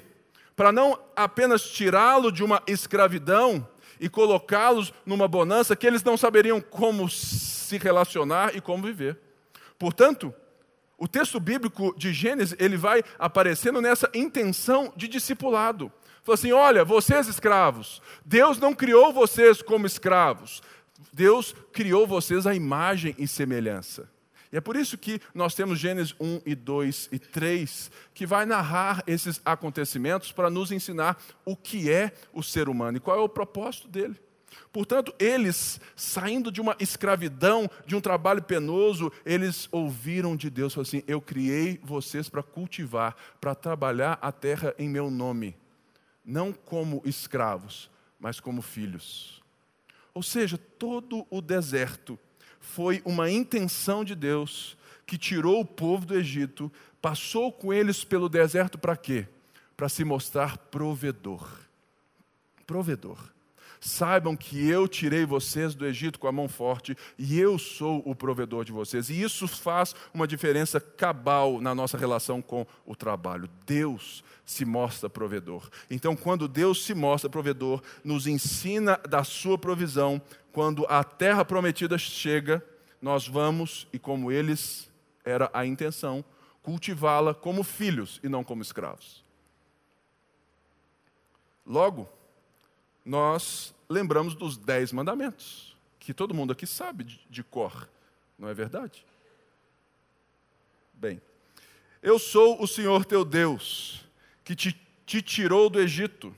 Para 0.54 0.70
não 0.70 0.98
apenas 1.16 1.62
tirá-lo 1.62 2.30
de 2.30 2.44
uma 2.44 2.62
escravidão, 2.66 3.66
e 4.02 4.08
colocá-los 4.08 4.92
numa 5.06 5.28
bonança 5.28 5.76
que 5.76 5.86
eles 5.86 6.02
não 6.02 6.16
saberiam 6.16 6.60
como 6.60 7.08
se 7.08 7.78
relacionar 7.78 8.54
e 8.56 8.60
como 8.60 8.82
viver. 8.84 9.16
Portanto, 9.78 10.34
o 10.98 11.06
texto 11.06 11.38
bíblico 11.38 11.94
de 11.96 12.12
Gênesis, 12.12 12.56
ele 12.58 12.76
vai 12.76 13.04
aparecendo 13.16 13.80
nessa 13.80 14.10
intenção 14.12 14.92
de 14.96 15.06
discipulado. 15.06 15.90
Fala 16.24 16.34
assim: 16.34 16.50
olha, 16.50 16.84
vocês 16.84 17.28
escravos, 17.28 18.02
Deus 18.24 18.58
não 18.58 18.74
criou 18.74 19.12
vocês 19.12 19.62
como 19.62 19.86
escravos, 19.86 20.60
Deus 21.12 21.54
criou 21.72 22.04
vocês 22.04 22.44
à 22.44 22.52
imagem 22.52 23.14
e 23.16 23.28
semelhança. 23.28 24.10
E 24.52 24.58
é 24.58 24.60
por 24.60 24.76
isso 24.76 24.98
que 24.98 25.18
nós 25.34 25.54
temos 25.54 25.78
Gênesis 25.78 26.14
1 26.20 26.42
e 26.44 26.54
2 26.54 27.08
e 27.10 27.18
3, 27.18 27.90
que 28.12 28.26
vai 28.26 28.44
narrar 28.44 29.02
esses 29.06 29.40
acontecimentos 29.44 30.30
para 30.30 30.50
nos 30.50 30.70
ensinar 30.70 31.18
o 31.42 31.56
que 31.56 31.90
é 31.90 32.12
o 32.34 32.42
ser 32.42 32.68
humano 32.68 32.98
e 32.98 33.00
qual 33.00 33.18
é 33.18 33.20
o 33.22 33.28
propósito 33.28 33.88
dele. 33.88 34.20
Portanto, 34.70 35.14
eles, 35.18 35.80
saindo 35.96 36.52
de 36.52 36.60
uma 36.60 36.76
escravidão, 36.78 37.70
de 37.86 37.96
um 37.96 38.00
trabalho 38.00 38.42
penoso, 38.42 39.10
eles 39.24 39.66
ouviram 39.72 40.36
de 40.36 40.50
Deus, 40.50 40.74
falaram 40.74 40.88
assim: 40.88 41.02
Eu 41.06 41.22
criei 41.22 41.80
vocês 41.82 42.28
para 42.28 42.42
cultivar, 42.42 43.16
para 43.40 43.54
trabalhar 43.54 44.18
a 44.20 44.30
terra 44.30 44.74
em 44.78 44.88
meu 44.88 45.10
nome, 45.10 45.56
não 46.22 46.52
como 46.52 47.00
escravos, 47.06 47.90
mas 48.20 48.38
como 48.38 48.60
filhos. 48.60 49.42
Ou 50.12 50.22
seja, 50.22 50.58
todo 50.58 51.26
o 51.30 51.40
deserto 51.40 52.18
foi 52.62 53.02
uma 53.04 53.28
intenção 53.30 54.04
de 54.04 54.14
Deus 54.14 54.76
que 55.04 55.18
tirou 55.18 55.60
o 55.60 55.64
povo 55.64 56.06
do 56.06 56.14
Egito, 56.14 56.72
passou 57.02 57.52
com 57.52 57.72
eles 57.72 58.04
pelo 58.04 58.28
deserto 58.28 58.78
para 58.78 58.96
quê? 58.96 59.26
Para 59.76 59.88
se 59.88 60.04
mostrar 60.04 60.56
provedor. 60.56 61.46
Provedor. 62.64 63.31
Saibam 63.84 64.36
que 64.36 64.68
eu 64.68 64.86
tirei 64.86 65.26
vocês 65.26 65.74
do 65.74 65.84
Egito 65.84 66.20
com 66.20 66.28
a 66.28 66.32
mão 66.32 66.48
forte 66.48 66.96
e 67.18 67.36
eu 67.36 67.58
sou 67.58 68.00
o 68.06 68.14
provedor 68.14 68.64
de 68.64 68.70
vocês. 68.70 69.10
E 69.10 69.20
isso 69.20 69.48
faz 69.48 69.92
uma 70.14 70.24
diferença 70.24 70.80
cabal 70.80 71.60
na 71.60 71.74
nossa 71.74 71.98
relação 71.98 72.40
com 72.40 72.64
o 72.86 72.94
trabalho. 72.94 73.50
Deus 73.66 74.22
se 74.46 74.64
mostra 74.64 75.10
provedor. 75.10 75.68
Então, 75.90 76.14
quando 76.14 76.46
Deus 76.46 76.84
se 76.84 76.94
mostra 76.94 77.28
provedor, 77.28 77.82
nos 78.04 78.28
ensina 78.28 79.00
da 79.08 79.24
sua 79.24 79.58
provisão, 79.58 80.22
quando 80.52 80.86
a 80.88 81.02
terra 81.02 81.44
prometida 81.44 81.98
chega, 81.98 82.64
nós 83.00 83.26
vamos, 83.26 83.88
e 83.92 83.98
como 83.98 84.30
eles 84.30 84.88
era 85.24 85.50
a 85.52 85.66
intenção, 85.66 86.24
cultivá-la 86.62 87.34
como 87.34 87.64
filhos 87.64 88.20
e 88.22 88.28
não 88.28 88.44
como 88.44 88.62
escravos. 88.62 89.24
Logo, 91.66 92.08
nós 93.04 93.74
lembramos 93.88 94.34
dos 94.34 94.56
dez 94.56 94.92
mandamentos, 94.92 95.76
que 95.98 96.14
todo 96.14 96.34
mundo 96.34 96.52
aqui 96.52 96.66
sabe 96.66 97.04
de, 97.04 97.20
de 97.28 97.42
cor, 97.42 97.88
não 98.38 98.48
é 98.48 98.54
verdade? 98.54 99.04
Bem, 100.94 101.20
eu 102.02 102.18
sou 102.18 102.62
o 102.62 102.66
Senhor 102.66 103.04
teu 103.04 103.24
Deus, 103.24 104.04
que 104.44 104.54
te, 104.54 104.78
te 105.04 105.20
tirou 105.20 105.68
do 105.68 105.80
Egito, 105.80 106.34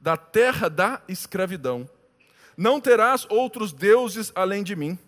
da 0.00 0.16
terra 0.16 0.68
da 0.68 1.02
escravidão. 1.08 1.88
Não 2.56 2.80
terás 2.80 3.26
outros 3.28 3.72
deuses 3.72 4.32
além 4.34 4.62
de 4.62 4.76
mim. 4.76 4.98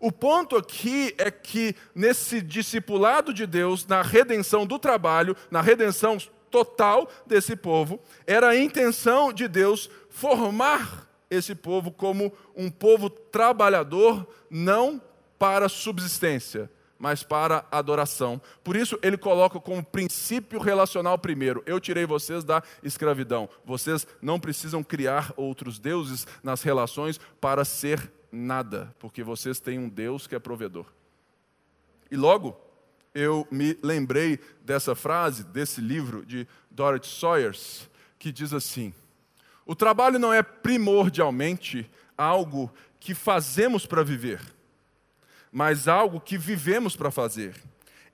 O 0.00 0.12
ponto 0.12 0.56
aqui 0.56 1.14
é 1.18 1.30
que 1.30 1.74
nesse 1.94 2.40
discipulado 2.42 3.32
de 3.32 3.46
Deus, 3.46 3.86
na 3.86 4.02
redenção 4.02 4.66
do 4.66 4.78
trabalho, 4.78 5.36
na 5.50 5.60
redenção 5.60 6.18
total 6.56 7.06
desse 7.26 7.54
povo, 7.54 8.00
era 8.26 8.48
a 8.48 8.56
intenção 8.56 9.30
de 9.30 9.46
Deus 9.46 9.90
formar 10.08 11.06
esse 11.28 11.54
povo 11.54 11.90
como 11.90 12.32
um 12.56 12.70
povo 12.70 13.10
trabalhador, 13.10 14.26
não 14.48 15.02
para 15.38 15.68
subsistência, 15.68 16.70
mas 16.98 17.22
para 17.22 17.66
adoração. 17.70 18.40
Por 18.64 18.74
isso, 18.74 18.98
ele 19.02 19.18
coloca 19.18 19.60
como 19.60 19.84
princípio 19.84 20.58
relacional 20.58 21.18
primeiro: 21.18 21.62
eu 21.66 21.78
tirei 21.78 22.06
vocês 22.06 22.42
da 22.42 22.62
escravidão. 22.82 23.50
Vocês 23.62 24.06
não 24.22 24.40
precisam 24.40 24.82
criar 24.82 25.34
outros 25.36 25.78
deuses 25.78 26.26
nas 26.42 26.62
relações 26.62 27.20
para 27.38 27.66
ser 27.66 28.10
nada, 28.32 28.94
porque 28.98 29.22
vocês 29.22 29.60
têm 29.60 29.78
um 29.78 29.90
Deus 29.90 30.26
que 30.26 30.34
é 30.34 30.38
provedor. 30.38 30.86
E 32.10 32.16
logo, 32.16 32.65
eu 33.16 33.48
me 33.50 33.78
lembrei 33.82 34.38
dessa 34.62 34.94
frase, 34.94 35.42
desse 35.44 35.80
livro 35.80 36.24
de 36.26 36.46
Dorothy 36.70 37.08
Sawyers, 37.08 37.88
que 38.18 38.30
diz 38.30 38.52
assim: 38.52 38.92
O 39.64 39.74
trabalho 39.74 40.18
não 40.18 40.34
é 40.34 40.42
primordialmente 40.42 41.90
algo 42.16 42.70
que 43.00 43.14
fazemos 43.14 43.86
para 43.86 44.04
viver, 44.04 44.40
mas 45.50 45.88
algo 45.88 46.20
que 46.20 46.36
vivemos 46.36 46.94
para 46.94 47.10
fazer. 47.10 47.54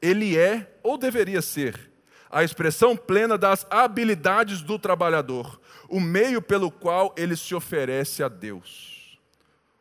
Ele 0.00 0.38
é, 0.38 0.73
ou 0.85 0.97
deveria 0.97 1.42
ser, 1.42 1.90
a 2.30 2.44
expressão 2.44 2.97
plena 2.97 3.37
das 3.37 3.66
habilidades 3.71 4.62
do 4.62 4.78
trabalhador, 4.78 5.61
o 5.88 5.99
meio 5.99 6.40
pelo 6.40 6.71
qual 6.71 7.12
ele 7.16 7.37
se 7.37 7.56
oferece 7.56 8.23
a 8.23 8.28
Deus. 8.28 9.01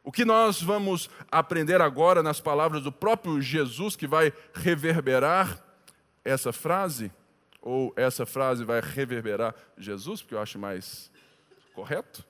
O 0.04 0.12
que 0.12 0.26
nós 0.26 0.62
vamos 0.62 1.10
aprender 1.32 1.80
agora 1.80 2.24
nas 2.24 2.40
palavras 2.40 2.84
do 2.84 2.92
próprio 2.92 3.40
Jesus, 3.40 3.96
que 3.96 4.08
vai 4.08 4.34
reverberar 4.54 5.64
essa 6.26 6.52
frase, 6.52 7.12
ou 7.62 7.94
essa 7.96 8.26
frase 8.26 8.64
vai 8.64 8.82
reverberar 8.82 9.54
Jesus, 9.78 10.22
porque 10.22 10.34
eu 10.34 10.42
acho 10.42 10.58
mais 10.58 11.12
correto, 11.74 12.26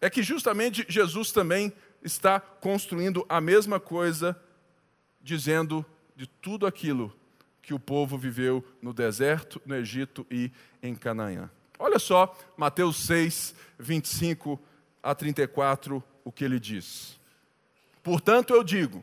é 0.00 0.10
que 0.10 0.22
justamente 0.22 0.84
Jesus 0.88 1.32
também 1.32 1.72
está 2.02 2.38
construindo 2.38 3.24
a 3.28 3.40
mesma 3.40 3.80
coisa, 3.80 4.38
dizendo 5.22 5.84
de 6.14 6.26
tudo 6.26 6.66
aquilo 6.66 7.14
que 7.62 7.72
o 7.72 7.78
povo 7.78 8.18
viveu 8.18 8.64
no 8.80 8.92
deserto, 8.92 9.60
no 9.64 9.74
Egito 9.74 10.26
e 10.30 10.50
em 10.82 10.94
Canaã. 10.94 11.50
Olha 11.78 11.98
só, 11.98 12.36
Mateus 12.56 12.96
6, 13.06 13.54
25 13.78 14.60
a 15.02 15.14
34 15.14 16.02
o 16.30 16.32
que 16.32 16.44
ele 16.44 16.60
diz. 16.60 17.18
Portanto, 18.02 18.54
eu 18.54 18.62
digo: 18.62 19.02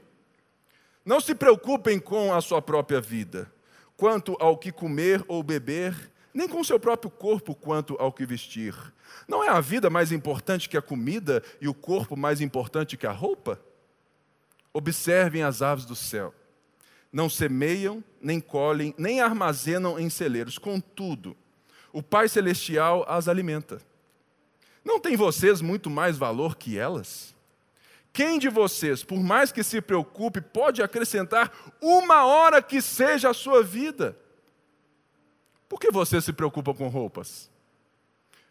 não 1.05 1.19
se 1.19 1.35
preocupem 1.35 1.99
com 1.99 2.33
a 2.33 2.39
sua 2.41 2.61
própria 2.61 3.01
vida, 3.01 3.51
quanto 3.97 4.35
ao 4.39 4.57
que 4.57 4.71
comer 4.71 5.23
ou 5.27 5.43
beber, 5.43 6.11
nem 6.33 6.47
com 6.47 6.61
o 6.61 6.65
seu 6.65 6.79
próprio 6.79 7.11
corpo 7.11 7.53
quanto 7.53 7.95
ao 7.99 8.13
que 8.13 8.25
vestir. 8.25 8.73
Não 9.27 9.43
é 9.43 9.49
a 9.49 9.59
vida 9.59 9.89
mais 9.89 10.11
importante 10.11 10.69
que 10.69 10.77
a 10.77 10.81
comida 10.81 11.43
e 11.59 11.67
o 11.67 11.73
corpo 11.73 12.15
mais 12.15 12.39
importante 12.39 12.95
que 12.95 13.05
a 13.05 13.11
roupa? 13.11 13.59
Observem 14.73 15.43
as 15.43 15.61
aves 15.61 15.85
do 15.85 15.95
céu. 15.95 16.33
Não 17.11 17.29
semeiam, 17.29 18.03
nem 18.21 18.39
colhem, 18.39 18.93
nem 18.97 19.19
armazenam 19.19 19.99
em 19.99 20.09
celeiros. 20.09 20.57
Contudo, 20.57 21.35
o 21.91 22.01
Pai 22.01 22.29
Celestial 22.29 23.03
as 23.07 23.27
alimenta. 23.27 23.81
Não 24.87 25.01
tem 25.01 25.17
vocês 25.17 25.59
muito 25.59 25.89
mais 25.89 26.17
valor 26.17 26.55
que 26.55 26.79
elas? 26.79 27.35
Quem 28.13 28.39
de 28.39 28.47
vocês, 28.47 29.03
por 29.03 29.19
mais 29.19 29.51
que 29.51 29.61
se 29.61 29.81
preocupe, 29.81 30.39
pode 30.39 30.81
acrescentar 30.81 31.51
uma 31.81 32.25
hora 32.25 32.61
que 32.61 32.81
seja 32.81 33.31
a 33.31 33.33
sua 33.33 33.61
vida? 33.61 34.17
Por 35.67 35.77
que 35.77 35.91
vocês 35.91 36.23
se 36.23 36.31
preocupam 36.31 36.73
com 36.73 36.87
roupas? 36.87 37.51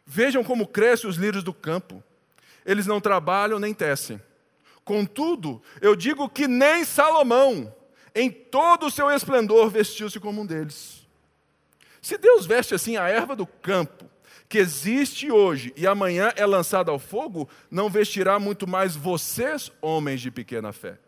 Vejam 0.05 0.45
como 0.45 0.67
crescem 0.67 1.09
os 1.09 1.17
lírios 1.17 1.43
do 1.43 1.55
campo. 1.55 2.05
Eles 2.67 2.87
não 2.87 3.01
trabalham 3.01 3.59
nem 3.59 3.73
tecem. 3.73 4.21
Contudo, 4.85 5.63
eu 5.81 5.97
digo 5.97 6.29
que 6.29 6.47
nem 6.47 6.85
Salomão, 6.85 7.75
em 8.15 8.31
todo 8.31 8.87
o 8.87 8.91
seu 8.91 9.11
esplendor, 9.11 9.71
vestiu-se 9.71 10.21
como 10.21 10.43
um 10.43 10.47
deles. 10.47 11.07
Se 12.03 12.19
Deus 12.19 12.45
veste 12.45 12.75
assim 12.75 12.99
a 12.99 13.09
erva 13.09 13.35
do 13.35 13.47
campo, 13.47 14.06
que 14.49 14.59
existe 14.59 15.31
hoje 15.31 15.73
e 15.77 15.87
amanhã 15.87 16.33
é 16.37 16.47
lançada 16.47 16.91
ao 16.91 16.99
fogo, 16.99 17.49
não 17.71 17.91
vestirá 17.91 18.39
muito 18.39 18.67
mais 18.67 18.95
vocês, 18.95 19.73
homens 19.81 20.21
de 20.21 20.31
pequena 20.31 20.73
fé. 20.73 20.99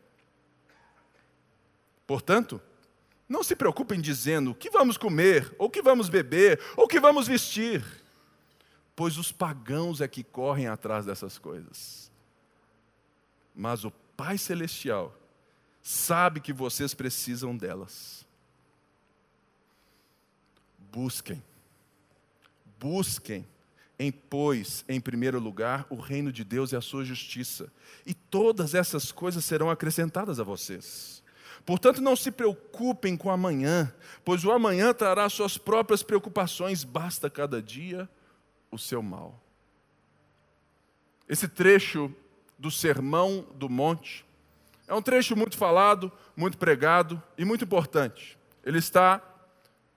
Portanto, 2.07 2.61
não 3.29 3.45
se 3.45 3.55
preocupem 3.55 4.01
dizendo 4.01 4.53
o 4.53 4.55
que 4.55 4.71
vamos 4.71 4.97
comer, 4.97 5.55
ou 5.59 5.67
o 5.67 5.71
que 5.71 5.83
vamos 5.83 6.09
beber, 6.09 6.61
ou 6.77 6.87
o 6.87 6.89
que 6.89 6.99
vamos 6.99 7.29
vestir, 7.29 7.85
pois 8.97 9.19
os 9.19 9.31
pagãos 9.31 10.01
é 10.01 10.09
que 10.09 10.25
correm 10.25 10.67
atrás 10.67 11.05
dessas 11.05 11.39
coisas. 11.39 12.11
Mas 13.55 13.85
o 13.85 13.91
Pai 14.17 14.39
Celestial 14.39 15.15
sabe 15.83 16.41
que 16.41 16.53
vocês 16.53 16.95
precisam 16.95 17.57
delas. 17.57 18.27
Busquem 20.91 21.43
Busquem, 22.79 23.47
em 23.99 24.13
pois, 24.13 24.85
em 24.89 25.01
primeiro 25.01 25.41
lugar, 25.41 25.87
o 25.91 25.97
reino 25.97 26.31
de 26.31 26.45
Deus 26.45 26.73
e 26.73 26.77
a 26.77 26.81
sua 26.81 27.05
justiça, 27.05 27.73
e 28.07 28.15
todas 28.15 28.75
essas 28.75 29.11
coisas 29.11 29.45
serão 29.45 29.71
acrescentadas 29.71 30.39
a 30.39 30.45
vocês. 30.45 31.23
Portanto, 31.67 32.01
não 32.01 32.17
se 32.17 32.31
preocupem 32.31 33.17
com 33.17 33.31
amanhã, 33.31 33.93
pois 34.25 34.45
o 34.45 34.53
amanhã 34.53 34.95
trará 34.95 35.29
suas 35.29 35.59
próprias 35.59 36.03
preocupações, 36.03 36.85
basta 36.85 37.29
cada 37.29 37.61
dia 37.61 38.09
o 38.71 38.79
seu 38.79 39.03
mal. 39.03 39.43
Esse 41.29 41.47
trecho 41.47 42.15
do 42.59 42.71
Sermão 42.71 43.47
do 43.55 43.69
Monte 43.69 44.25
é 44.87 44.95
um 44.95 45.03
trecho 45.03 45.37
muito 45.37 45.59
falado, 45.59 46.11
muito 46.35 46.57
pregado 46.57 47.23
e 47.37 47.45
muito 47.45 47.65
importante. 47.65 48.39
Ele 48.65 48.79
está 48.79 49.23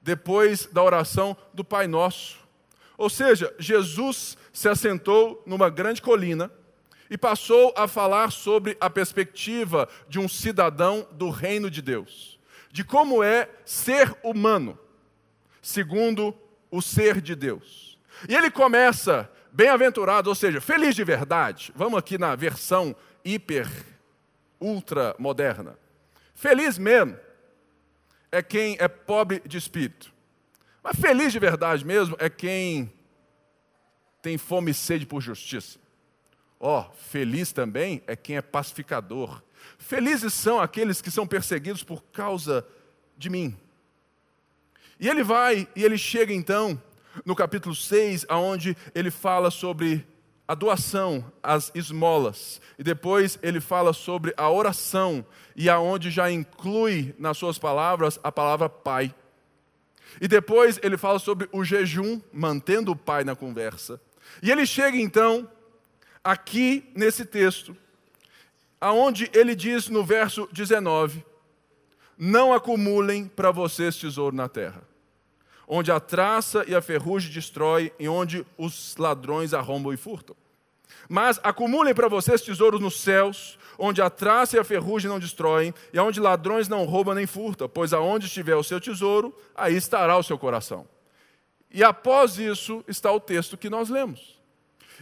depois 0.01 0.65
da 0.65 0.83
oração 0.83 1.37
do 1.53 1.63
Pai 1.63 1.87
Nosso. 1.87 2.40
Ou 3.01 3.09
seja, 3.09 3.51
Jesus 3.57 4.37
se 4.53 4.69
assentou 4.69 5.41
numa 5.43 5.71
grande 5.71 5.99
colina 5.99 6.51
e 7.09 7.17
passou 7.17 7.73
a 7.75 7.87
falar 7.87 8.31
sobre 8.31 8.77
a 8.79 8.91
perspectiva 8.91 9.89
de 10.07 10.19
um 10.19 10.29
cidadão 10.29 11.07
do 11.13 11.31
reino 11.31 11.67
de 11.67 11.81
Deus, 11.81 12.39
de 12.71 12.83
como 12.83 13.23
é 13.23 13.49
ser 13.65 14.15
humano, 14.21 14.77
segundo 15.63 16.31
o 16.69 16.79
ser 16.79 17.19
de 17.21 17.33
Deus. 17.35 17.97
E 18.29 18.35
ele 18.35 18.51
começa 18.51 19.27
bem-aventurado, 19.51 20.29
ou 20.29 20.35
seja, 20.35 20.61
feliz 20.61 20.93
de 20.93 21.03
verdade. 21.03 21.73
Vamos 21.75 21.97
aqui 21.97 22.19
na 22.19 22.35
versão 22.35 22.95
hiper, 23.25 23.67
ultra 24.59 25.15
moderna. 25.17 25.75
Feliz 26.35 26.77
mesmo 26.77 27.17
é 28.31 28.43
quem 28.43 28.77
é 28.79 28.87
pobre 28.87 29.41
de 29.43 29.57
espírito. 29.57 30.20
Mas 30.83 30.99
feliz 30.99 31.31
de 31.31 31.39
verdade 31.39 31.85
mesmo 31.85 32.15
é 32.19 32.29
quem 32.29 32.91
tem 34.21 34.37
fome 34.37 34.71
e 34.71 34.73
sede 34.73 35.05
por 35.05 35.21
justiça. 35.21 35.79
Ó, 36.59 36.81
oh, 36.81 36.93
feliz 36.93 37.51
também 37.51 38.03
é 38.05 38.15
quem 38.15 38.37
é 38.37 38.41
pacificador. 38.41 39.41
Felizes 39.77 40.33
são 40.33 40.59
aqueles 40.59 41.01
que 41.01 41.09
são 41.09 41.25
perseguidos 41.25 41.83
por 41.83 42.03
causa 42.05 42.65
de 43.17 43.29
mim. 43.29 43.57
E 44.99 45.09
ele 45.09 45.23
vai 45.23 45.67
e 45.75 45.83
ele 45.83 45.97
chega 45.97 46.33
então 46.33 46.81
no 47.25 47.35
capítulo 47.35 47.75
6, 47.75 48.25
aonde 48.29 48.77
ele 48.93 49.11
fala 49.11 49.51
sobre 49.51 50.07
a 50.47 50.55
doação, 50.55 51.31
as 51.41 51.71
esmolas, 51.73 52.61
e 52.77 52.83
depois 52.83 53.39
ele 53.41 53.61
fala 53.61 53.93
sobre 53.93 54.33
a 54.35 54.49
oração, 54.49 55.25
e 55.55 55.69
aonde 55.69 56.11
já 56.11 56.31
inclui 56.31 57.15
nas 57.17 57.37
suas 57.37 57.57
palavras 57.57 58.19
a 58.23 58.31
palavra 58.31 58.69
pai. 58.69 59.13
E 60.19 60.27
depois 60.27 60.79
ele 60.83 60.97
fala 60.97 61.19
sobre 61.19 61.47
o 61.51 61.63
jejum, 61.63 62.21
mantendo 62.33 62.91
o 62.91 62.95
pai 62.95 63.23
na 63.23 63.35
conversa. 63.35 64.01
E 64.41 64.51
ele 64.51 64.65
chega 64.65 64.97
então 64.97 65.49
aqui 66.23 66.89
nesse 66.95 67.25
texto, 67.25 67.75
aonde 68.79 69.29
ele 69.33 69.55
diz 69.55 69.87
no 69.87 70.03
verso 70.03 70.47
19: 70.51 71.23
Não 72.17 72.53
acumulem 72.53 73.27
para 73.27 73.51
vocês 73.51 73.95
tesouro 73.95 74.35
na 74.35 74.49
terra, 74.49 74.83
onde 75.67 75.91
a 75.91 75.99
traça 75.99 76.65
e 76.67 76.75
a 76.75 76.81
ferrugem 76.81 77.31
destrói 77.31 77.93
e 77.99 78.07
onde 78.07 78.45
os 78.57 78.95
ladrões 78.97 79.53
arrombam 79.53 79.93
e 79.93 79.97
furtam. 79.97 80.35
Mas 81.09 81.39
acumulem 81.43 81.93
para 81.93 82.07
vocês 82.07 82.41
tesouros 82.41 82.79
nos 82.79 83.01
céus, 83.01 83.57
onde 83.77 84.01
a 84.01 84.09
traça 84.09 84.57
e 84.57 84.59
a 84.59 84.63
ferrugem 84.63 85.09
não 85.09 85.19
destroem, 85.19 85.73
e 85.91 85.99
onde 85.99 86.19
ladrões 86.19 86.67
não 86.67 86.85
roubam 86.85 87.15
nem 87.15 87.25
furtam, 87.25 87.67
pois 87.67 87.93
aonde 87.93 88.27
estiver 88.27 88.55
o 88.55 88.63
seu 88.63 88.79
tesouro, 88.79 89.35
aí 89.55 89.75
estará 89.75 90.17
o 90.17 90.23
seu 90.23 90.37
coração. 90.37 90.87
E 91.69 91.83
após 91.83 92.37
isso 92.37 92.83
está 92.87 93.11
o 93.11 93.19
texto 93.19 93.57
que 93.57 93.69
nós 93.69 93.89
lemos. 93.89 94.39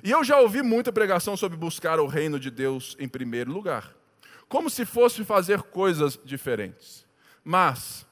E 0.04 0.12
eu 0.12 0.24
já 0.24 0.40
ouvi 0.40 0.62
muita 0.62 0.94
pregação 0.94 1.36
sobre 1.36 1.58
buscar 1.58 2.00
o 2.00 2.08
reino 2.08 2.40
de 2.40 2.50
Deus 2.50 2.96
em 3.00 3.08
primeiro 3.08 3.52
lugar, 3.52 3.94
como 4.48 4.70
se 4.70 4.86
fosse 4.86 5.24
fazer 5.24 5.62
coisas 5.64 6.20
diferentes. 6.24 7.06
Mas 7.44 8.06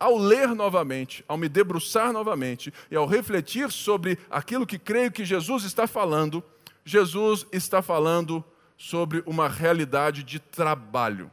ao 0.00 0.16
ler 0.16 0.48
novamente, 0.54 1.22
ao 1.28 1.36
me 1.36 1.46
debruçar 1.46 2.10
novamente 2.10 2.72
e 2.90 2.96
ao 2.96 3.06
refletir 3.06 3.70
sobre 3.70 4.18
aquilo 4.30 4.66
que 4.66 4.78
creio 4.78 5.12
que 5.12 5.26
Jesus 5.26 5.64
está 5.64 5.86
falando, 5.86 6.42
Jesus 6.84 7.46
está 7.52 7.82
falando 7.82 8.44
sobre 8.76 9.22
uma 9.26 9.48
realidade 9.48 10.22
de 10.22 10.38
trabalho. 10.38 11.30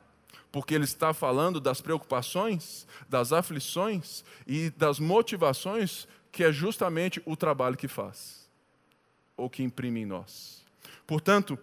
Porque 0.51 0.73
ele 0.73 0.83
está 0.85 1.13
falando 1.13 1.59
das 1.59 1.81
preocupações, 1.81 2.87
das 3.07 3.31
aflições 3.31 4.23
e 4.45 4.69
das 4.71 4.99
motivações 4.99 6.07
que 6.31 6.43
é 6.43 6.51
justamente 6.51 7.21
o 7.25 7.35
trabalho 7.35 7.75
que 7.75 7.87
faz, 7.87 8.47
ou 9.35 9.49
que 9.49 9.63
imprime 9.63 10.01
em 10.01 10.05
nós. 10.05 10.63
Portanto, 11.05 11.57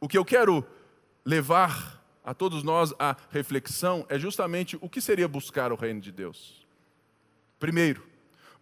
o 0.00 0.08
que 0.08 0.18
eu 0.18 0.24
quero 0.24 0.66
levar 1.24 2.02
a 2.24 2.34
todos 2.34 2.62
nós 2.62 2.92
a 2.98 3.16
reflexão 3.30 4.04
é 4.08 4.18
justamente 4.18 4.76
o 4.80 4.88
que 4.88 5.00
seria 5.00 5.28
buscar 5.28 5.72
o 5.72 5.76
reino 5.76 6.00
de 6.00 6.10
Deus. 6.10 6.66
Primeiro, 7.60 8.04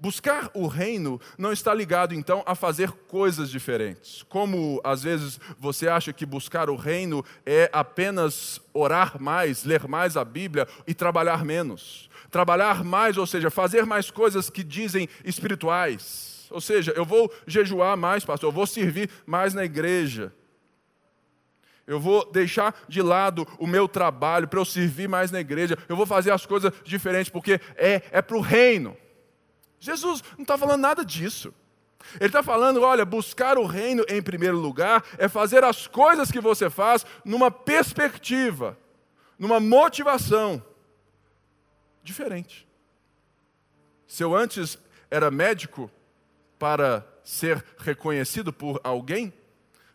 buscar 0.00 0.50
o 0.54 0.66
reino 0.66 1.20
não 1.36 1.52
está 1.52 1.74
ligado 1.74 2.14
então 2.14 2.42
a 2.46 2.54
fazer 2.54 2.90
coisas 2.90 3.50
diferentes. 3.50 4.22
Como 4.22 4.80
às 4.82 5.02
vezes 5.02 5.38
você 5.58 5.86
acha 5.88 6.12
que 6.12 6.24
buscar 6.24 6.70
o 6.70 6.76
reino 6.76 7.24
é 7.44 7.68
apenas 7.72 8.60
orar 8.72 9.20
mais, 9.20 9.64
ler 9.64 9.86
mais 9.86 10.16
a 10.16 10.24
Bíblia 10.24 10.66
e 10.86 10.94
trabalhar 10.94 11.44
menos. 11.44 12.08
Trabalhar 12.30 12.82
mais, 12.82 13.18
ou 13.18 13.26
seja, 13.26 13.50
fazer 13.50 13.84
mais 13.84 14.10
coisas 14.10 14.48
que 14.48 14.64
dizem 14.64 15.08
espirituais. 15.24 16.46
Ou 16.50 16.60
seja, 16.60 16.92
eu 16.96 17.04
vou 17.04 17.32
jejuar 17.46 17.96
mais, 17.96 18.24
pastor, 18.24 18.48
eu 18.48 18.54
vou 18.54 18.66
servir 18.66 19.10
mais 19.26 19.52
na 19.54 19.64
igreja. 19.64 20.32
Eu 21.86 21.98
vou 21.98 22.30
deixar 22.30 22.74
de 22.88 23.02
lado 23.02 23.46
o 23.58 23.66
meu 23.66 23.88
trabalho 23.88 24.46
para 24.46 24.60
eu 24.60 24.64
servir 24.64 25.08
mais 25.08 25.32
na 25.32 25.40
igreja. 25.40 25.76
Eu 25.88 25.96
vou 25.96 26.06
fazer 26.06 26.30
as 26.30 26.46
coisas 26.46 26.72
diferentes 26.84 27.28
porque 27.28 27.60
é, 27.76 28.02
é 28.12 28.22
para 28.22 28.36
o 28.36 28.40
reino. 28.40 28.96
Jesus 29.80 30.22
não 30.36 30.42
está 30.42 30.58
falando 30.58 30.82
nada 30.82 31.04
disso. 31.04 31.52
Ele 32.16 32.26
está 32.26 32.42
falando: 32.42 32.82
olha, 32.82 33.04
buscar 33.04 33.58
o 33.58 33.66
reino 33.66 34.04
em 34.08 34.22
primeiro 34.22 34.58
lugar 34.58 35.04
é 35.18 35.26
fazer 35.26 35.64
as 35.64 35.86
coisas 35.86 36.30
que 36.30 36.40
você 36.40 36.68
faz 36.68 37.04
numa 37.24 37.50
perspectiva, 37.50 38.78
numa 39.38 39.58
motivação 39.58 40.62
diferente. 42.02 42.68
Se 44.06 44.22
eu 44.22 44.34
antes 44.34 44.78
era 45.10 45.30
médico 45.30 45.90
para 46.58 47.06
ser 47.24 47.64
reconhecido 47.78 48.52
por 48.52 48.80
alguém, 48.84 49.32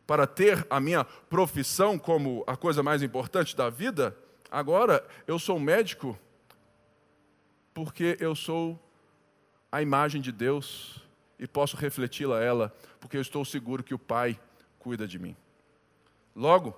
para 0.08 0.26
ter 0.26 0.66
a 0.70 0.80
minha 0.80 1.04
profissão 1.04 1.98
como 1.98 2.44
a 2.48 2.56
coisa 2.56 2.82
mais 2.82 3.04
importante 3.04 3.56
da 3.56 3.70
vida, 3.70 4.18
agora 4.50 5.06
eu 5.28 5.38
sou 5.38 5.60
médico 5.60 6.18
porque 7.74 8.16
eu 8.22 8.36
sou 8.36 8.80
a 9.76 9.82
imagem 9.82 10.22
de 10.22 10.32
Deus 10.32 11.02
e 11.38 11.46
posso 11.46 11.76
refleti-la 11.76 12.38
a 12.38 12.42
ela, 12.42 12.74
porque 12.98 13.18
eu 13.18 13.22
estou 13.22 13.44
seguro 13.44 13.84
que 13.84 13.94
o 13.94 14.00
Pai 14.00 14.40
cuida 14.80 15.06
de 15.06 15.20
mim. 15.20 15.36
Logo, 16.34 16.74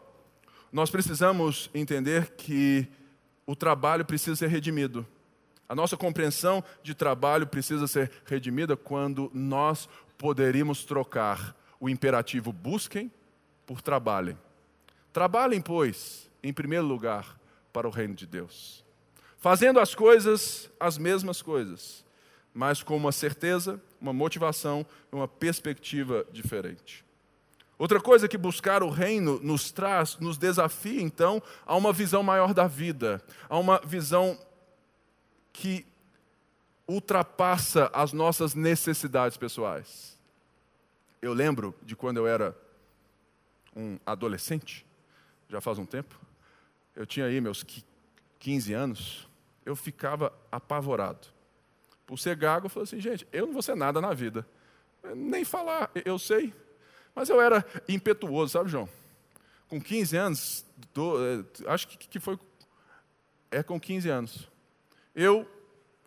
nós 0.72 0.90
precisamos 0.90 1.70
entender 1.76 2.32
que 2.32 2.88
o 3.46 3.56
trabalho 3.56 4.04
precisa 4.04 4.36
ser 4.36 4.50
redimido. 4.50 5.06
A 5.70 5.76
nossa 5.76 5.96
compreensão 5.96 6.64
de 6.82 6.96
trabalho 6.96 7.46
precisa 7.46 7.86
ser 7.86 8.12
redimida 8.26 8.76
quando 8.76 9.30
nós 9.32 9.88
poderíamos 10.18 10.84
trocar 10.84 11.56
o 11.80 11.88
imperativo 11.88 12.52
busquem 12.52 13.12
por 13.68 13.80
trabalhem. 13.80 14.36
Trabalhem, 15.14 15.62
pois, 15.62 16.32
em 16.42 16.52
primeiro 16.52 16.88
lugar, 16.88 17.40
para 17.72 17.88
o 17.88 17.92
reino 17.92 18.16
de 18.16 18.26
Deus. 18.26 18.84
Fazendo 19.38 19.80
as 19.80 19.94
coisas, 19.94 20.68
as 20.80 20.98
mesmas 20.98 21.44
coisas, 21.44 22.07
mas 22.58 22.82
com 22.82 22.98
uma 22.98 23.12
certeza, 23.12 23.80
uma 24.02 24.12
motivação, 24.12 24.84
uma 25.12 25.28
perspectiva 25.28 26.26
diferente. 26.32 27.06
Outra 27.78 28.02
coisa 28.02 28.28
que 28.28 28.36
buscar 28.36 28.82
o 28.82 28.90
reino 28.90 29.40
nos 29.44 29.72
traz, 29.72 30.18
nos 30.18 30.40
desafia 30.40 31.00
então 31.00 31.40
a 31.68 31.76
uma 31.76 31.94
visão 31.94 32.24
maior 32.24 32.56
da 32.56 32.66
vida, 32.66 33.24
a 33.48 33.60
uma 33.60 33.80
visão 33.86 34.36
que 35.54 35.86
ultrapassa 36.88 37.92
as 37.94 38.12
nossas 38.12 38.56
necessidades 38.56 39.38
pessoais. 39.38 40.18
Eu 41.22 41.34
lembro 41.34 41.76
de 41.84 41.96
quando 41.96 42.18
eu 42.18 42.26
era 42.26 42.58
um 43.76 44.00
adolescente, 44.04 44.84
já 45.48 45.62
faz 45.62 45.78
um 45.78 45.86
tempo, 45.86 46.20
eu 46.96 47.06
tinha 47.06 47.28
aí 47.28 47.40
meus 47.40 47.64
15 48.40 48.74
anos, 48.74 49.30
eu 49.64 49.76
ficava 49.76 50.34
apavorado. 50.52 51.37
Por 52.08 52.18
ser 52.18 52.38
gago, 52.38 52.70
falei 52.70 52.86
assim, 52.86 53.02
gente, 53.02 53.28
eu 53.34 53.46
não 53.46 53.54
vou 53.54 53.62
ser 53.62 53.76
nada 53.76 54.00
na 54.00 54.14
vida. 54.14 54.48
Nem 55.14 55.44
falar, 55.44 55.92
eu 56.06 56.18
sei. 56.18 56.54
Mas 57.14 57.30
eu 57.30 57.42
era 57.42 57.66
impetuoso, 57.88 58.54
sabe, 58.54 58.70
João? 58.70 58.88
Com 59.68 59.82
15 59.82 60.16
anos, 60.16 60.66
do, 60.94 61.18
é, 61.22 61.44
acho 61.68 61.88
que 61.88 62.20
foi. 62.20 62.40
É 63.52 63.62
com 63.62 63.80
15 63.80 64.10
anos. 64.10 64.50
Eu 65.14 65.46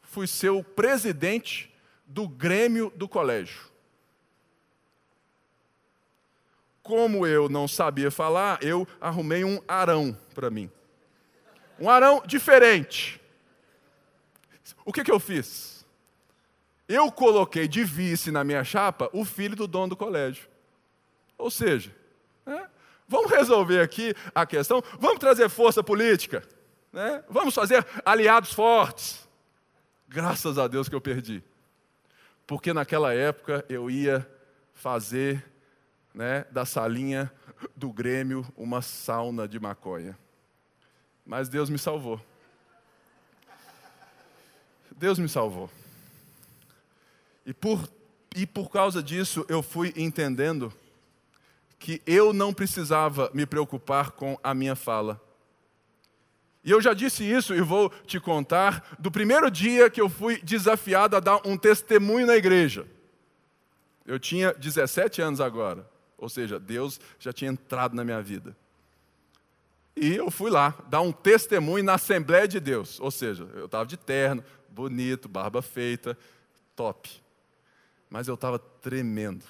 fui 0.02 0.26
ser 0.26 0.50
o 0.50 0.64
presidente 0.64 1.72
do 2.06 2.26
Grêmio 2.26 2.90
do 2.96 3.06
colégio. 3.06 3.70
Como 6.82 7.26
eu 7.26 7.48
não 7.48 7.68
sabia 7.68 8.10
falar, 8.10 8.58
eu 8.62 8.88
arrumei 9.00 9.44
um 9.44 9.62
arão 9.68 10.16
para 10.34 10.50
mim. 10.50 10.70
Um 11.78 11.90
arão 11.90 12.22
diferente. 12.26 13.20
O 14.84 14.92
que, 14.92 15.04
que 15.04 15.10
eu 15.12 15.20
fiz? 15.20 15.79
Eu 16.92 17.12
coloquei 17.12 17.68
de 17.68 17.84
vice 17.84 18.32
na 18.32 18.42
minha 18.42 18.64
chapa 18.64 19.08
o 19.12 19.24
filho 19.24 19.54
do 19.54 19.68
dono 19.68 19.90
do 19.90 19.96
colégio. 19.96 20.48
Ou 21.38 21.48
seja, 21.48 21.94
né, 22.44 22.68
vamos 23.06 23.30
resolver 23.30 23.80
aqui 23.80 24.12
a 24.34 24.44
questão, 24.44 24.82
vamos 24.98 25.20
trazer 25.20 25.48
força 25.48 25.84
política, 25.84 26.42
né, 26.92 27.22
vamos 27.28 27.54
fazer 27.54 27.86
aliados 28.04 28.52
fortes. 28.52 29.28
Graças 30.08 30.58
a 30.58 30.66
Deus 30.66 30.88
que 30.88 30.94
eu 30.96 31.00
perdi. 31.00 31.44
Porque 32.44 32.72
naquela 32.72 33.14
época 33.14 33.64
eu 33.68 33.88
ia 33.88 34.28
fazer 34.74 35.48
né, 36.12 36.44
da 36.50 36.66
salinha 36.66 37.32
do 37.76 37.92
Grêmio 37.92 38.44
uma 38.56 38.82
sauna 38.82 39.46
de 39.46 39.60
maconha. 39.60 40.18
Mas 41.24 41.48
Deus 41.48 41.70
me 41.70 41.78
salvou. 41.78 42.20
Deus 44.96 45.20
me 45.20 45.28
salvou. 45.28 45.70
E 47.44 47.52
por, 47.52 47.88
e 48.36 48.46
por 48.46 48.70
causa 48.70 49.02
disso 49.02 49.44
eu 49.48 49.62
fui 49.62 49.92
entendendo 49.96 50.72
que 51.78 52.02
eu 52.06 52.32
não 52.32 52.52
precisava 52.52 53.30
me 53.32 53.46
preocupar 53.46 54.10
com 54.10 54.38
a 54.42 54.54
minha 54.54 54.76
fala. 54.76 55.20
E 56.62 56.70
eu 56.70 56.80
já 56.80 56.92
disse 56.92 57.24
isso 57.24 57.54
e 57.54 57.60
vou 57.60 57.88
te 58.06 58.20
contar 58.20 58.96
do 58.98 59.10
primeiro 59.10 59.50
dia 59.50 59.88
que 59.88 60.00
eu 60.00 60.10
fui 60.10 60.40
desafiado 60.42 61.16
a 61.16 61.20
dar 61.20 61.40
um 61.46 61.56
testemunho 61.56 62.26
na 62.26 62.36
igreja. 62.36 62.86
Eu 64.04 64.18
tinha 64.18 64.52
17 64.52 65.22
anos 65.22 65.40
agora. 65.40 65.88
Ou 66.18 66.28
seja, 66.28 66.60
Deus 66.60 67.00
já 67.18 67.32
tinha 67.32 67.50
entrado 67.50 67.96
na 67.96 68.04
minha 68.04 68.20
vida. 68.20 68.54
E 69.96 70.14
eu 70.14 70.30
fui 70.30 70.50
lá 70.50 70.74
dar 70.88 71.00
um 71.00 71.12
testemunho 71.12 71.82
na 71.82 71.94
Assembleia 71.94 72.46
de 72.46 72.60
Deus. 72.60 73.00
Ou 73.00 73.10
seja, 73.10 73.48
eu 73.54 73.64
estava 73.64 73.86
de 73.86 73.96
terno, 73.96 74.44
bonito, 74.68 75.28
barba 75.28 75.62
feita, 75.62 76.16
top. 76.76 77.22
Mas 78.10 78.28
eu 78.28 78.34
estava 78.34 78.58
tremendo. 78.58 79.44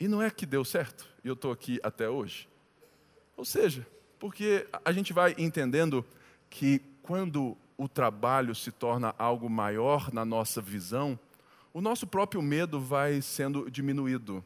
E 0.00 0.08
não 0.08 0.20
é 0.20 0.30
que 0.30 0.46
deu 0.46 0.64
certo, 0.64 1.06
e 1.22 1.28
eu 1.28 1.34
estou 1.34 1.52
aqui 1.52 1.78
até 1.82 2.08
hoje. 2.08 2.48
Ou 3.36 3.44
seja, 3.44 3.86
porque 4.18 4.66
a 4.84 4.90
gente 4.90 5.12
vai 5.12 5.34
entendendo 5.38 6.04
que 6.48 6.80
quando 7.02 7.56
o 7.76 7.88
trabalho 7.88 8.54
se 8.54 8.72
torna 8.72 9.14
algo 9.18 9.48
maior 9.50 10.12
na 10.12 10.24
nossa 10.24 10.60
visão, 10.60 11.18
o 11.72 11.80
nosso 11.80 12.06
próprio 12.06 12.40
medo 12.40 12.80
vai 12.80 13.20
sendo 13.20 13.70
diminuído. 13.70 14.42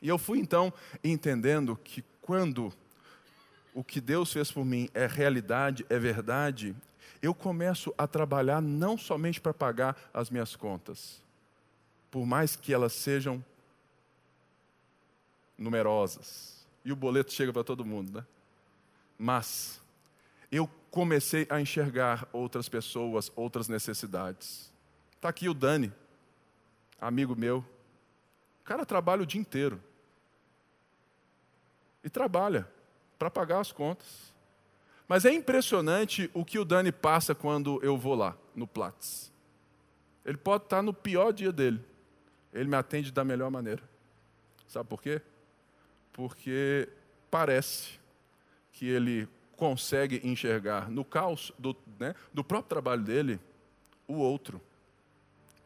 E 0.00 0.08
eu 0.08 0.18
fui 0.18 0.38
então 0.38 0.72
entendendo 1.04 1.78
que 1.82 2.02
quando 2.20 2.72
o 3.74 3.84
que 3.84 4.00
Deus 4.00 4.32
fez 4.32 4.50
por 4.50 4.64
mim 4.64 4.88
é 4.94 5.06
realidade, 5.06 5.84
é 5.88 5.98
verdade, 5.98 6.74
eu 7.20 7.34
começo 7.34 7.94
a 7.96 8.06
trabalhar 8.06 8.60
não 8.60 8.96
somente 8.96 9.40
para 9.40 9.52
pagar 9.52 9.96
as 10.12 10.30
minhas 10.30 10.56
contas, 10.56 11.22
por 12.10 12.26
mais 12.26 12.56
que 12.56 12.72
elas 12.72 12.92
sejam 12.92 13.44
numerosas. 15.56 16.66
E 16.84 16.92
o 16.92 16.96
boleto 16.96 17.32
chega 17.32 17.52
para 17.52 17.64
todo 17.64 17.84
mundo, 17.84 18.12
né? 18.12 18.26
Mas 19.18 19.80
eu 20.50 20.68
comecei 20.90 21.46
a 21.50 21.60
enxergar 21.60 22.28
outras 22.32 22.68
pessoas, 22.68 23.30
outras 23.34 23.68
necessidades. 23.68 24.72
Está 25.14 25.28
aqui 25.28 25.48
o 25.48 25.54
Dani, 25.54 25.92
amigo 27.00 27.34
meu, 27.34 27.58
o 28.60 28.64
cara 28.64 28.86
trabalha 28.86 29.22
o 29.22 29.26
dia 29.26 29.40
inteiro. 29.40 29.82
E 32.04 32.10
trabalha 32.10 32.68
para 33.18 33.30
pagar 33.30 33.60
as 33.60 33.72
contas. 33.72 34.32
Mas 35.08 35.24
é 35.24 35.32
impressionante 35.32 36.30
o 36.34 36.44
que 36.44 36.58
o 36.58 36.64
Dani 36.64 36.92
passa 36.92 37.34
quando 37.34 37.82
eu 37.82 37.96
vou 37.96 38.14
lá, 38.14 38.36
no 38.54 38.66
Platts. 38.66 39.32
Ele 40.24 40.36
pode 40.36 40.64
estar 40.64 40.82
no 40.82 40.92
pior 40.92 41.32
dia 41.32 41.52
dele. 41.52 41.80
Ele 42.56 42.68
me 42.68 42.76
atende 42.76 43.12
da 43.12 43.24
melhor 43.24 43.50
maneira. 43.50 43.82
Sabe 44.66 44.88
por 44.88 45.00
quê? 45.00 45.20
Porque 46.12 46.88
parece 47.30 47.98
que 48.72 48.88
ele 48.88 49.28
consegue 49.56 50.20
enxergar 50.24 50.90
no 50.90 51.04
caos 51.04 51.52
do, 51.58 51.76
né, 51.98 52.14
do 52.32 52.44
próprio 52.44 52.68
trabalho 52.68 53.02
dele 53.02 53.40
o 54.06 54.14
outro. 54.14 54.60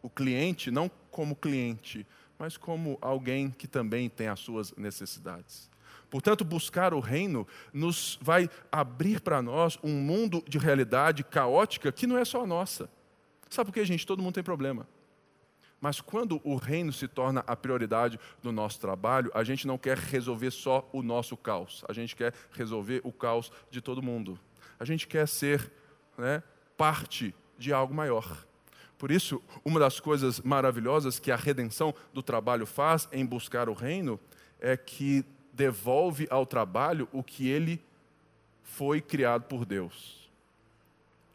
O 0.02 0.08
cliente, 0.08 0.70
não 0.70 0.90
como 1.10 1.36
cliente, 1.36 2.06
mas 2.38 2.56
como 2.56 2.96
alguém 3.00 3.50
que 3.50 3.66
também 3.66 4.08
tem 4.08 4.28
as 4.28 4.40
suas 4.40 4.72
necessidades. 4.72 5.68
Portanto, 6.08 6.44
buscar 6.44 6.92
o 6.92 7.00
reino 7.00 7.46
nos 7.72 8.18
vai 8.20 8.50
abrir 8.72 9.20
para 9.20 9.40
nós 9.40 9.78
um 9.82 9.92
mundo 9.92 10.42
de 10.48 10.58
realidade 10.58 11.22
caótica 11.22 11.92
que 11.92 12.06
não 12.06 12.18
é 12.18 12.24
só 12.24 12.46
nossa. 12.46 12.90
Sabe 13.48 13.66
por 13.66 13.74
quê, 13.74 13.84
gente? 13.84 14.06
Todo 14.06 14.22
mundo 14.22 14.34
tem 14.34 14.42
problema. 14.42 14.88
Mas 15.80 16.00
quando 16.00 16.40
o 16.44 16.56
reino 16.56 16.92
se 16.92 17.08
torna 17.08 17.42
a 17.46 17.56
prioridade 17.56 18.20
do 18.42 18.52
nosso 18.52 18.78
trabalho, 18.78 19.30
a 19.34 19.42
gente 19.42 19.66
não 19.66 19.78
quer 19.78 19.96
resolver 19.96 20.50
só 20.50 20.88
o 20.92 21.02
nosso 21.02 21.36
caos, 21.36 21.82
a 21.88 21.92
gente 21.92 22.14
quer 22.14 22.34
resolver 22.52 23.00
o 23.02 23.12
caos 23.12 23.50
de 23.70 23.80
todo 23.80 24.02
mundo. 24.02 24.38
A 24.78 24.84
gente 24.84 25.06
quer 25.06 25.26
ser 25.26 25.72
né, 26.18 26.42
parte 26.76 27.34
de 27.58 27.72
algo 27.72 27.94
maior. 27.94 28.46
Por 28.98 29.10
isso, 29.10 29.42
uma 29.64 29.80
das 29.80 29.98
coisas 29.98 30.40
maravilhosas 30.40 31.18
que 31.18 31.32
a 31.32 31.36
redenção 31.36 31.94
do 32.12 32.22
trabalho 32.22 32.66
faz 32.66 33.08
em 33.10 33.24
buscar 33.24 33.68
o 33.68 33.72
reino 33.72 34.20
é 34.60 34.76
que 34.76 35.24
devolve 35.54 36.26
ao 36.30 36.44
trabalho 36.44 37.08
o 37.10 37.22
que 37.22 37.48
ele 37.48 37.82
foi 38.62 39.00
criado 39.00 39.44
por 39.44 39.64
Deus. 39.64 40.30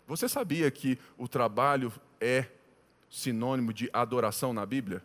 Você 0.07 0.29
sabia 0.29 0.69
que 0.69 0.99
o 1.17 1.27
trabalho 1.27 1.91
é 2.21 2.45
sinônimo 3.09 3.73
de 3.73 3.89
adoração 3.93 4.53
na 4.53 4.65
Bíblia? 4.65 5.03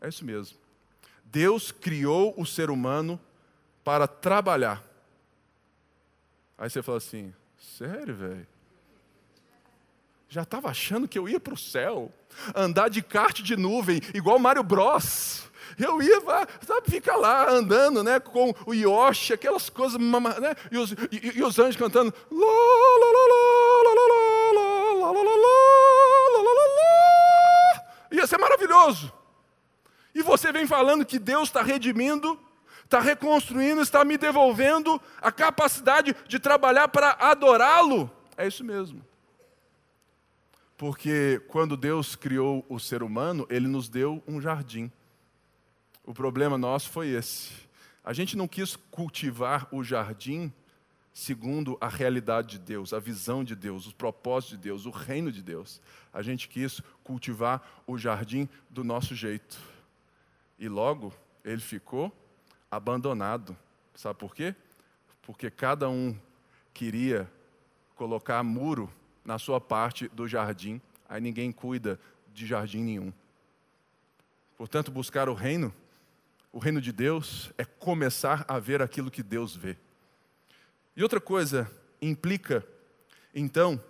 É 0.00 0.08
isso 0.08 0.24
mesmo. 0.24 0.56
Deus 1.24 1.72
criou 1.72 2.34
o 2.36 2.46
ser 2.46 2.70
humano 2.70 3.20
para 3.84 4.06
trabalhar. 4.06 4.82
Aí 6.58 6.70
você 6.70 6.82
fala 6.82 6.98
assim: 6.98 7.34
sério, 7.58 8.14
velho? 8.14 8.46
Já 10.28 10.42
estava 10.42 10.68
achando 10.68 11.06
que 11.06 11.18
eu 11.18 11.28
ia 11.28 11.38
para 11.38 11.54
o 11.54 11.58
céu, 11.58 12.12
andar 12.54 12.88
de 12.88 13.00
kart 13.02 13.40
de 13.40 13.56
nuvem, 13.56 14.00
igual 14.12 14.38
Mário 14.38 14.62
Bros. 14.62 15.44
Eu 15.78 16.00
ia, 16.00 16.20
sabe, 16.66 16.90
ficar 16.90 17.16
lá 17.16 17.50
andando, 17.50 18.02
né, 18.02 18.18
com 18.18 18.54
o 18.66 18.72
Yoshi, 18.72 19.34
aquelas 19.34 19.68
coisas, 19.68 20.00
né, 20.00 20.54
e 20.70 20.78
os, 20.78 20.92
e, 20.92 21.38
e 21.38 21.42
os 21.42 21.58
anjos 21.58 21.76
cantando. 21.76 22.14
Ia 28.10 28.26
ser 28.26 28.38
maravilhoso. 28.38 29.12
E 30.14 30.22
você 30.22 30.52
vem 30.52 30.66
falando 30.66 31.04
que 31.04 31.18
Deus 31.18 31.48
está 31.48 31.62
redimindo, 31.62 32.38
está 32.84 33.00
reconstruindo, 33.00 33.82
está 33.82 34.04
me 34.04 34.16
devolvendo 34.16 35.00
a 35.20 35.30
capacidade 35.30 36.16
de 36.26 36.38
trabalhar 36.38 36.88
para 36.88 37.12
adorá-lo. 37.20 38.10
É 38.36 38.46
isso 38.46 38.64
mesmo. 38.64 39.04
Porque 40.76 41.42
quando 41.48 41.76
Deus 41.76 42.14
criou 42.14 42.64
o 42.68 42.78
ser 42.78 43.02
humano, 43.02 43.46
ele 43.50 43.66
nos 43.66 43.88
deu 43.88 44.22
um 44.26 44.40
jardim. 44.40 44.90
O 46.04 46.14
problema 46.14 46.56
nosso 46.56 46.90
foi 46.90 47.08
esse. 47.08 47.50
A 48.04 48.12
gente 48.12 48.36
não 48.36 48.46
quis 48.46 48.76
cultivar 48.90 49.66
o 49.72 49.82
jardim 49.82 50.52
segundo 51.16 51.78
a 51.80 51.88
realidade 51.88 52.58
de 52.58 52.58
Deus, 52.58 52.92
a 52.92 52.98
visão 52.98 53.42
de 53.42 53.56
Deus, 53.56 53.86
os 53.86 53.92
propósitos 53.94 54.58
de 54.58 54.64
Deus, 54.64 54.84
o 54.84 54.90
reino 54.90 55.32
de 55.32 55.42
Deus. 55.42 55.80
A 56.12 56.20
gente 56.20 56.46
quis 56.46 56.82
cultivar 57.02 57.66
o 57.86 57.96
jardim 57.96 58.46
do 58.68 58.84
nosso 58.84 59.14
jeito. 59.14 59.58
E 60.58 60.68
logo 60.68 61.14
ele 61.42 61.62
ficou 61.62 62.12
abandonado. 62.70 63.56
Sabe 63.94 64.18
por 64.18 64.34
quê? 64.34 64.54
Porque 65.22 65.50
cada 65.50 65.88
um 65.88 66.14
queria 66.74 67.26
colocar 67.94 68.42
muro 68.42 68.92
na 69.24 69.38
sua 69.38 69.58
parte 69.58 70.08
do 70.08 70.28
jardim, 70.28 70.82
aí 71.08 71.18
ninguém 71.18 71.50
cuida 71.50 71.98
de 72.34 72.46
jardim 72.46 72.82
nenhum. 72.82 73.10
Portanto, 74.58 74.90
buscar 74.90 75.30
o 75.30 75.34
reino 75.34 75.72
o 76.52 76.58
reino 76.58 76.80
de 76.80 76.90
Deus 76.90 77.52
é 77.58 77.66
começar 77.66 78.44
a 78.48 78.58
ver 78.58 78.80
aquilo 78.80 79.10
que 79.10 79.22
Deus 79.22 79.54
vê. 79.54 79.76
E 80.96 81.02
outra 81.02 81.20
coisa, 81.20 81.70
implica, 82.00 82.66
então, 83.34 83.80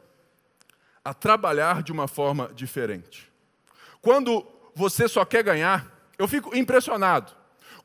a 1.05 1.15
trabalhar 1.15 1.83
de 1.83 1.93
uma 1.93 2.09
forma 2.09 2.51
diferente. 2.53 3.31
Quando 4.03 4.45
você 4.75 5.07
só 5.07 5.25
quer 5.25 5.45
ganhar, 5.45 5.87
eu 6.19 6.27
fico 6.27 6.57
impressionado. 6.57 7.33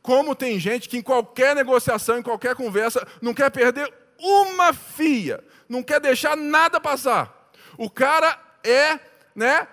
Como 0.02 0.36
tem 0.36 0.60
gente 0.60 0.90
que 0.90 0.98
em 0.98 1.02
qualquer 1.02 1.56
negociação, 1.56 2.18
em 2.18 2.24
qualquer 2.24 2.56
conversa, 2.56 3.08
não 3.22 3.34
quer 3.34 3.52
perder 3.52 3.94
uma 4.18 4.74
fia, 4.74 5.44
não 5.70 5.84
quer 5.84 6.00
deixar 6.00 6.36
nada 6.36 6.82
passar. 6.82 7.52
O 7.78 7.90
cara 7.90 8.40
é, 8.64 9.00
né, 9.36 9.68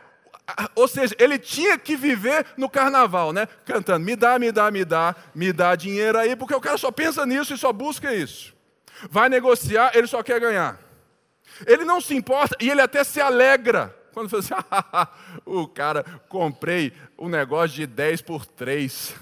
ou 0.75 0.87
seja, 0.87 1.15
ele 1.19 1.39
tinha 1.39 1.79
que 1.79 1.97
viver 1.97 2.47
no 2.57 2.69
carnaval, 2.69 3.33
né? 3.33 3.47
Cantando, 3.65 4.05
me 4.05 4.17
dá, 4.17 4.39
me 4.39 4.53
dá, 4.53 4.71
me 4.71 4.85
dá, 4.85 5.17
me 5.35 5.53
dá 5.53 5.75
dinheiro 5.75 6.19
aí, 6.19 6.37
porque 6.37 6.55
o 6.55 6.61
cara 6.61 6.77
só 6.77 6.91
pensa 6.91 7.25
nisso 7.27 7.55
e 7.55 7.59
só 7.59 7.73
busca 7.73 8.15
isso. 8.15 8.58
Vai 9.11 9.29
negociar, 9.29 9.93
ele 9.95 10.07
só 10.07 10.23
quer 10.23 10.41
ganhar. 10.41 10.81
Ele 11.67 11.85
não 11.85 12.01
se 12.01 12.15
importa 12.15 12.57
e 12.61 12.71
ele 12.71 12.81
até 12.81 13.03
se 13.05 13.21
alegra. 13.21 13.95
Quando 14.13 14.29
fala 14.29 14.43
assim, 14.43 15.41
o 15.47 15.67
cara, 15.67 16.03
comprei 16.29 16.93
um 17.17 17.29
negócio 17.29 17.77
de 17.77 17.87
10 17.87 18.23
por 18.23 18.45
3. 18.47 19.15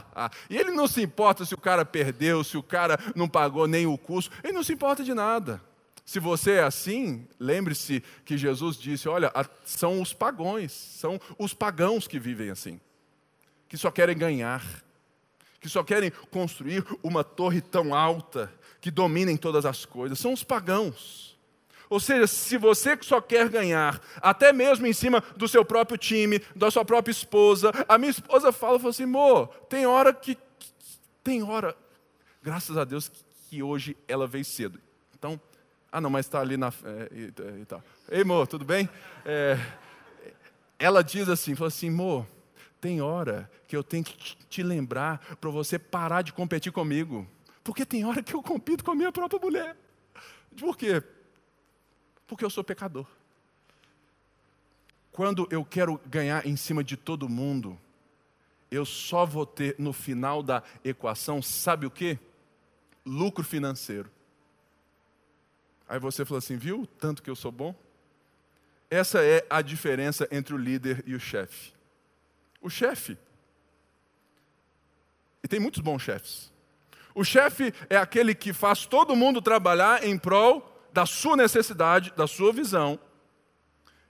e 0.48 0.56
ele 0.56 0.70
não 0.70 0.86
se 0.86 1.02
importa 1.02 1.44
se 1.44 1.54
o 1.54 1.58
cara 1.58 1.84
perdeu, 1.84 2.44
se 2.44 2.56
o 2.56 2.62
cara 2.62 2.98
não 3.14 3.28
pagou 3.28 3.66
nem 3.66 3.86
o 3.86 3.98
custo, 3.98 4.34
ele 4.42 4.52
não 4.52 4.62
se 4.62 4.72
importa 4.72 5.02
de 5.02 5.14
nada. 5.14 5.60
Se 6.04 6.20
você 6.20 6.52
é 6.52 6.62
assim, 6.62 7.26
lembre-se 7.40 8.02
que 8.24 8.36
Jesus 8.36 8.76
disse: 8.76 9.08
olha, 9.08 9.32
são 9.64 10.02
os 10.02 10.12
pagões, 10.12 10.70
são 10.72 11.20
os 11.38 11.54
pagãos 11.54 12.06
que 12.06 12.18
vivem 12.18 12.50
assim, 12.50 12.78
que 13.68 13.76
só 13.76 13.90
querem 13.90 14.16
ganhar, 14.16 14.62
que 15.60 15.68
só 15.68 15.82
querem 15.82 16.12
construir 16.30 16.84
uma 17.02 17.24
torre 17.24 17.62
tão 17.62 17.94
alta 17.94 18.52
que 18.84 18.90
dominem 18.90 19.34
todas 19.34 19.64
as 19.64 19.86
coisas. 19.86 20.18
São 20.18 20.34
os 20.34 20.44
pagãos. 20.44 21.38
Ou 21.88 21.98
seja, 21.98 22.26
se 22.26 22.58
você 22.58 22.98
só 23.00 23.18
quer 23.18 23.48
ganhar, 23.48 23.98
até 24.16 24.52
mesmo 24.52 24.86
em 24.86 24.92
cima 24.92 25.24
do 25.38 25.48
seu 25.48 25.64
próprio 25.64 25.96
time, 25.96 26.38
da 26.54 26.70
sua 26.70 26.84
própria 26.84 27.10
esposa, 27.10 27.72
a 27.88 27.96
minha 27.96 28.10
esposa 28.10 28.52
fala, 28.52 28.78
fala 28.78 28.90
assim, 28.90 29.04
amor, 29.04 29.48
tem 29.70 29.86
hora 29.86 30.12
que, 30.12 30.34
que, 30.34 30.68
tem 31.22 31.42
hora, 31.42 31.74
graças 32.42 32.76
a 32.76 32.84
Deus 32.84 33.10
que 33.48 33.62
hoje 33.62 33.96
ela 34.06 34.26
veio 34.26 34.44
cedo. 34.44 34.78
Então, 35.18 35.40
ah, 35.90 35.98
não, 35.98 36.10
mas 36.10 36.26
está 36.26 36.42
ali 36.42 36.58
na. 36.58 36.68
É, 36.68 37.08
e, 37.60 37.64
tá. 37.64 37.82
Ei, 38.10 38.20
amor, 38.20 38.46
tudo 38.46 38.66
bem? 38.66 38.86
É, 39.24 39.58
ela 40.78 41.02
diz 41.02 41.26
assim: 41.30 41.54
falou 41.54 41.68
assim, 41.68 41.88
amor, 41.88 42.26
tem 42.82 43.00
hora 43.00 43.50
que 43.66 43.74
eu 43.74 43.82
tenho 43.82 44.04
que 44.04 44.36
te 44.50 44.62
lembrar 44.62 45.36
para 45.40 45.48
você 45.48 45.78
parar 45.78 46.20
de 46.20 46.34
competir 46.34 46.70
comigo. 46.70 47.26
Porque 47.64 47.84
tem 47.84 48.04
hora 48.04 48.22
que 48.22 48.34
eu 48.34 48.42
compito 48.42 48.84
com 48.84 48.92
a 48.92 48.94
minha 48.94 49.10
própria 49.10 49.40
mulher. 49.40 49.76
Por 50.56 50.76
quê? 50.76 51.02
Porque 52.26 52.44
eu 52.44 52.50
sou 52.50 52.62
pecador. 52.62 53.06
Quando 55.10 55.48
eu 55.50 55.64
quero 55.64 55.98
ganhar 56.06 56.46
em 56.46 56.56
cima 56.56 56.84
de 56.84 56.96
todo 56.96 57.28
mundo, 57.28 57.80
eu 58.70 58.84
só 58.84 59.24
vou 59.24 59.46
ter 59.46 59.74
no 59.78 59.92
final 59.92 60.42
da 60.42 60.62
equação, 60.84 61.40
sabe 61.40 61.86
o 61.86 61.90
quê? 61.90 62.18
Lucro 63.04 63.42
financeiro. 63.42 64.10
Aí 65.88 65.98
você 65.98 66.24
falou 66.24 66.38
assim, 66.38 66.56
viu? 66.56 66.86
Tanto 66.98 67.22
que 67.22 67.30
eu 67.30 67.36
sou 67.36 67.50
bom. 67.50 67.74
Essa 68.90 69.24
é 69.24 69.44
a 69.48 69.62
diferença 69.62 70.28
entre 70.30 70.54
o 70.54 70.58
líder 70.58 71.02
e 71.06 71.14
o 71.14 71.20
chefe. 71.20 71.72
O 72.60 72.70
chefe, 72.70 73.16
e 75.44 75.48
tem 75.48 75.60
muitos 75.60 75.82
bons 75.82 76.00
chefes. 76.00 76.50
O 77.14 77.24
chefe 77.24 77.72
é 77.88 77.96
aquele 77.96 78.34
que 78.34 78.52
faz 78.52 78.86
todo 78.86 79.14
mundo 79.14 79.40
trabalhar 79.40 80.04
em 80.04 80.18
prol 80.18 80.70
da 80.92 81.06
sua 81.06 81.36
necessidade, 81.36 82.12
da 82.16 82.26
sua 82.26 82.52
visão, 82.52 82.98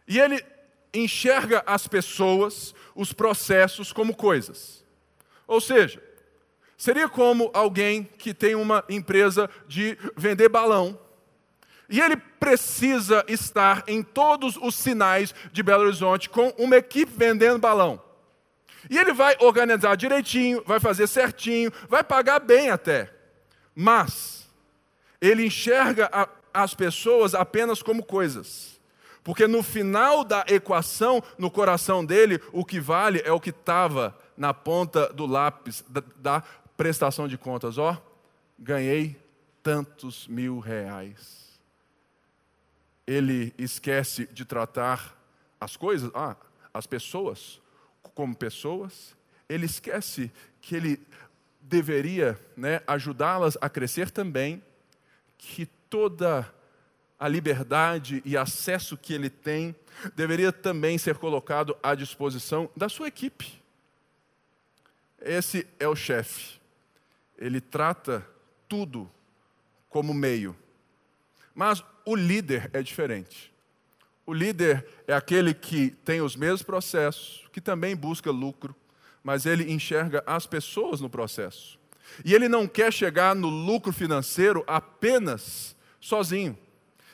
e 0.06 0.18
ele 0.18 0.44
enxerga 0.92 1.62
as 1.66 1.86
pessoas, 1.86 2.74
os 2.94 3.12
processos 3.12 3.92
como 3.92 4.14
coisas. 4.14 4.84
Ou 5.46 5.60
seja, 5.60 6.02
seria 6.76 7.08
como 7.08 7.50
alguém 7.52 8.04
que 8.04 8.32
tem 8.32 8.54
uma 8.54 8.84
empresa 8.88 9.50
de 9.66 9.98
vender 10.16 10.48
balão 10.48 10.98
e 11.88 12.00
ele 12.00 12.16
precisa 12.16 13.24
estar 13.28 13.84
em 13.86 14.02
todos 14.02 14.56
os 14.56 14.74
sinais 14.74 15.34
de 15.52 15.62
Belo 15.62 15.84
Horizonte 15.84 16.28
com 16.28 16.48
uma 16.58 16.76
equipe 16.76 17.12
vendendo 17.14 17.58
balão. 17.58 18.02
E 18.90 18.98
ele 18.98 19.12
vai 19.12 19.36
organizar 19.40 19.96
direitinho, 19.96 20.62
vai 20.66 20.80
fazer 20.80 21.06
certinho, 21.06 21.72
vai 21.88 22.04
pagar 22.04 22.40
bem 22.40 22.70
até. 22.70 23.12
Mas 23.74 24.48
ele 25.20 25.46
enxerga 25.46 26.08
a 26.12 26.28
as 26.54 26.72
pessoas 26.72 27.34
apenas 27.34 27.82
como 27.82 28.04
coisas. 28.04 28.80
Porque 29.24 29.48
no 29.48 29.62
final 29.62 30.22
da 30.22 30.44
equação, 30.46 31.20
no 31.36 31.50
coração 31.50 32.04
dele, 32.04 32.40
o 32.52 32.64
que 32.64 32.78
vale 32.78 33.20
é 33.24 33.32
o 33.32 33.40
que 33.40 33.50
estava 33.50 34.16
na 34.36 34.54
ponta 34.54 35.12
do 35.12 35.26
lápis 35.26 35.84
da, 35.88 36.02
da 36.16 36.40
prestação 36.76 37.26
de 37.26 37.36
contas. 37.36 37.76
Ó, 37.76 38.00
ganhei 38.56 39.20
tantos 39.62 40.28
mil 40.28 40.60
reais. 40.60 41.58
Ele 43.06 43.52
esquece 43.58 44.26
de 44.26 44.44
tratar 44.44 45.18
as 45.60 45.76
coisas, 45.76 46.10
ah, 46.14 46.36
as 46.72 46.86
pessoas, 46.86 47.60
como 48.14 48.34
pessoas. 48.34 49.16
Ele 49.48 49.66
esquece 49.66 50.30
que 50.60 50.74
ele 50.74 51.00
deveria 51.60 52.38
né, 52.56 52.80
ajudá-las 52.86 53.56
a 53.60 53.68
crescer 53.68 54.10
também, 54.10 54.62
que 55.36 55.66
toda 55.88 56.50
a 57.18 57.28
liberdade 57.28 58.22
e 58.24 58.36
acesso 58.36 58.96
que 58.96 59.12
ele 59.14 59.30
tem 59.30 59.74
deveria 60.14 60.52
também 60.52 60.98
ser 60.98 61.16
colocado 61.16 61.76
à 61.82 61.94
disposição 61.94 62.68
da 62.76 62.88
sua 62.88 63.08
equipe. 63.08 63.62
Esse 65.20 65.66
é 65.78 65.88
o 65.88 65.96
chefe. 65.96 66.60
Ele 67.38 67.60
trata 67.60 68.26
tudo 68.68 69.10
como 69.88 70.12
meio. 70.12 70.56
Mas 71.54 71.84
o 72.04 72.14
líder 72.14 72.68
é 72.72 72.82
diferente. 72.82 73.53
O 74.26 74.32
líder 74.32 74.86
é 75.06 75.12
aquele 75.12 75.52
que 75.52 75.90
tem 76.04 76.20
os 76.20 76.34
mesmos 76.34 76.62
processos, 76.62 77.44
que 77.52 77.60
também 77.60 77.94
busca 77.94 78.30
lucro, 78.30 78.74
mas 79.22 79.46
ele 79.46 79.70
enxerga 79.72 80.22
as 80.26 80.46
pessoas 80.46 81.00
no 81.00 81.10
processo. 81.10 81.78
E 82.24 82.34
ele 82.34 82.48
não 82.48 82.66
quer 82.66 82.92
chegar 82.92 83.34
no 83.34 83.48
lucro 83.48 83.92
financeiro 83.92 84.64
apenas 84.66 85.76
sozinho. 86.00 86.58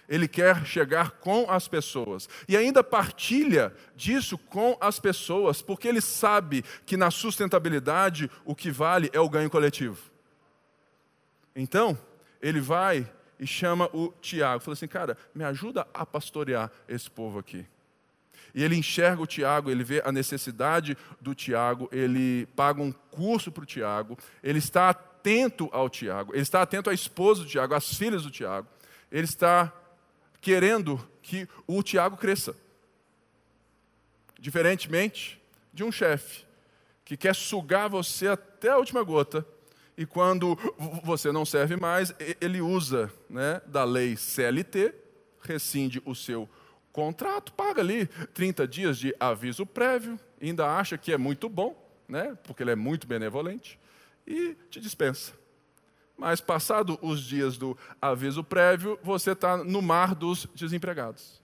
Ele 0.09 0.27
quer 0.27 0.67
chegar 0.67 1.13
com 1.13 1.49
as 1.49 1.69
pessoas. 1.69 2.29
E 2.49 2.57
ainda 2.57 2.83
partilha 2.83 3.73
disso 3.95 4.37
com 4.37 4.77
as 4.81 4.99
pessoas, 4.99 5.63
porque 5.63 5.87
ele 5.87 6.01
sabe 6.01 6.65
que 6.85 6.97
na 6.97 7.13
sustentabilidade 7.13 8.29
o 8.45 8.55
que 8.55 8.71
vale 8.73 9.09
é 9.13 9.21
o 9.21 9.29
ganho 9.29 9.49
coletivo. 9.49 10.11
Então, 11.55 11.97
ele 12.43 12.61
vai 12.61 13.09
e 13.41 13.47
chama 13.47 13.89
o 13.95 14.13
Tiago. 14.21 14.63
Fala 14.63 14.75
assim, 14.75 14.87
cara, 14.87 15.17
me 15.35 15.43
ajuda 15.43 15.87
a 15.95 16.05
pastorear 16.05 16.71
esse 16.87 17.11
povo 17.11 17.39
aqui. 17.39 17.67
E 18.55 18.63
ele 18.63 18.77
enxerga 18.77 19.23
o 19.23 19.27
Tiago, 19.27 19.71
ele 19.71 19.83
vê 19.83 20.03
a 20.05 20.13
necessidade 20.13 20.97
do 21.21 21.35
Tiago, 21.35 21.89
ele 21.91 22.47
paga 22.55 22.83
um 22.83 22.93
curso 22.93 23.51
para 23.51 23.63
o 23.63 23.67
Tiago, 23.67 24.19
ele 24.43 24.59
está 24.59 24.91
atento 24.91 25.71
ao 25.73 25.89
Tiago, 25.89 26.35
ele 26.35 26.43
está 26.43 26.61
atento 26.61 26.91
à 26.91 26.95
esposa 26.95 27.43
do 27.43 27.49
Tiago, 27.49 27.75
às 27.75 27.95
filhas 27.95 28.25
do 28.25 28.31
Tiago, 28.31 28.69
ele 29.11 29.25
está 29.25 29.73
querendo 30.41 31.01
que 31.23 31.49
o 31.67 31.83
Tiago 31.83 32.17
cresça. 32.17 32.55
Diferentemente 34.39 35.41
de 35.73 35.85
um 35.85 35.93
chefe 35.93 36.45
que 37.05 37.17
quer 37.17 37.35
sugar 37.35 37.89
você 37.89 38.29
até 38.29 38.71
a 38.71 38.79
última 38.79 39.03
gota, 39.03 39.47
e 40.01 40.07
quando 40.07 40.57
você 41.05 41.31
não 41.31 41.45
serve 41.45 41.77
mais, 41.77 42.15
ele 42.41 42.63
usa 42.63 43.13
né, 43.29 43.61
da 43.67 43.85
lei 43.85 44.17
CLT, 44.17 44.95
rescinde 45.43 46.01
o 46.07 46.15
seu 46.15 46.49
contrato, 46.91 47.53
paga 47.53 47.83
ali 47.83 48.07
30 48.33 48.67
dias 48.67 48.99
de 48.99 49.15
aviso 49.21 49.67
prévio, 49.67 50.19
ainda 50.41 50.75
acha 50.75 50.97
que 50.97 51.13
é 51.13 51.19
muito 51.19 51.51
bom, 51.51 51.77
né, 52.09 52.35
porque 52.45 52.63
ele 52.63 52.71
é 52.71 52.75
muito 52.75 53.07
benevolente, 53.07 53.79
e 54.27 54.57
te 54.71 54.81
dispensa. 54.81 55.35
Mas 56.17 56.41
passado 56.41 56.99
os 57.03 57.23
dias 57.23 57.59
do 57.59 57.77
aviso 58.01 58.43
prévio, 58.43 58.99
você 59.03 59.33
está 59.33 59.59
no 59.59 59.83
mar 59.83 60.15
dos 60.15 60.49
desempregados. 60.55 61.43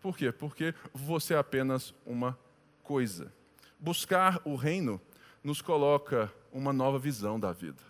Por 0.00 0.18
quê? 0.18 0.32
Porque 0.32 0.74
você 0.92 1.34
é 1.34 1.38
apenas 1.38 1.94
uma 2.04 2.36
coisa. 2.82 3.32
Buscar 3.78 4.40
o 4.44 4.56
reino 4.56 5.00
nos 5.46 5.62
coloca 5.62 6.32
uma 6.52 6.72
nova 6.72 6.98
visão 6.98 7.38
da 7.38 7.52
vida. 7.52 7.80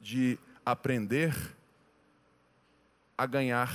De 0.00 0.38
aprender 0.64 1.36
a 3.16 3.26
ganhar 3.26 3.70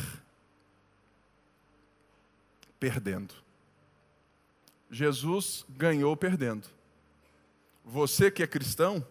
perdendo. 2.79 3.35
Jesus 4.89 5.63
ganhou 5.69 6.17
perdendo. 6.17 6.67
Você 7.85 8.31
que 8.31 8.41
é 8.41 8.47
cristão, 8.47 9.05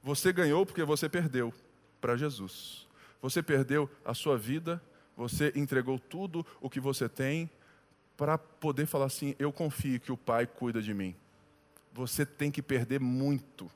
você 0.00 0.32
ganhou 0.32 0.64
porque 0.64 0.84
você 0.84 1.08
perdeu 1.08 1.52
para 2.00 2.16
Jesus. 2.16 2.86
Você 3.20 3.42
perdeu 3.42 3.90
a 4.04 4.14
sua 4.14 4.38
vida, 4.38 4.80
você 5.16 5.52
entregou 5.56 5.98
tudo 5.98 6.46
o 6.60 6.70
que 6.70 6.78
você 6.78 7.08
tem 7.08 7.50
para 8.16 8.38
poder 8.38 8.86
falar 8.86 9.06
assim: 9.06 9.34
eu 9.40 9.52
confio 9.52 9.98
que 9.98 10.12
o 10.12 10.16
Pai 10.16 10.46
cuida 10.46 10.80
de 10.80 10.94
mim. 10.94 11.16
Você 11.98 12.24
tem 12.24 12.48
que 12.48 12.62
perder 12.62 13.00
muito 13.00 13.68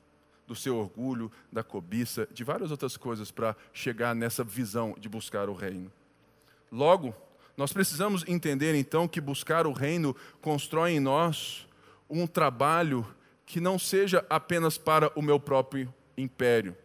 do 0.47 0.55
seu 0.55 0.77
orgulho, 0.77 1.29
da 1.51 1.61
cobiça, 1.61 2.25
de 2.31 2.41
várias 2.41 2.71
outras 2.71 2.95
coisas 2.95 3.31
para 3.31 3.53
chegar 3.73 4.15
nessa 4.15 4.45
visão 4.45 4.95
de 4.97 5.09
buscar 5.09 5.49
o 5.49 5.53
reino. 5.53 5.91
Logo, 6.71 7.13
nós 7.57 7.73
precisamos 7.73 8.23
entender 8.25 8.75
então 8.75 9.09
que 9.09 9.19
buscar 9.19 9.67
o 9.67 9.73
reino 9.73 10.15
constrói 10.41 10.91
em 10.91 11.01
nós 11.01 11.67
um 12.09 12.25
trabalho 12.25 13.05
que 13.45 13.59
não 13.59 13.77
seja 13.77 14.25
apenas 14.29 14.77
para 14.77 15.11
o 15.19 15.21
meu 15.21 15.37
próprio 15.37 15.93
império. 16.17 16.77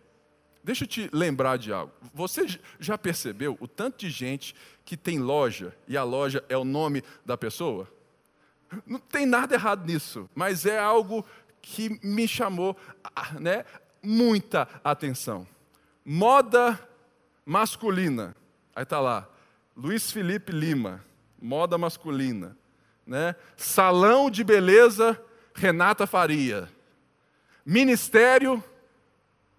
Deixa 0.64 0.82
eu 0.82 0.88
te 0.88 1.08
lembrar 1.12 1.56
de 1.56 1.72
algo. 1.72 1.92
Você 2.12 2.46
já 2.80 2.98
percebeu 2.98 3.56
o 3.60 3.68
tanto 3.68 3.98
de 3.98 4.10
gente 4.10 4.56
que 4.84 4.96
tem 4.96 5.20
loja 5.20 5.72
e 5.86 5.96
a 5.96 6.02
loja 6.02 6.44
é 6.48 6.56
o 6.56 6.64
nome 6.64 7.04
da 7.24 7.38
pessoa? 7.38 7.88
Não 8.86 8.98
tem 8.98 9.26
nada 9.26 9.54
errado 9.54 9.86
nisso, 9.86 10.28
mas 10.34 10.66
é 10.66 10.78
algo 10.78 11.24
que 11.60 11.98
me 12.02 12.26
chamou 12.28 12.76
né, 13.40 13.64
muita 14.02 14.68
atenção. 14.82 15.46
Moda 16.04 16.78
masculina. 17.44 18.34
Aí 18.74 18.82
está 18.82 19.00
lá, 19.00 19.28
Luiz 19.76 20.10
Felipe 20.10 20.52
Lima, 20.52 21.04
moda 21.40 21.76
masculina. 21.78 22.56
Né? 23.06 23.34
Salão 23.56 24.30
de 24.30 24.44
beleza, 24.44 25.20
Renata 25.54 26.06
Faria. 26.06 26.68
Ministério, 27.64 28.62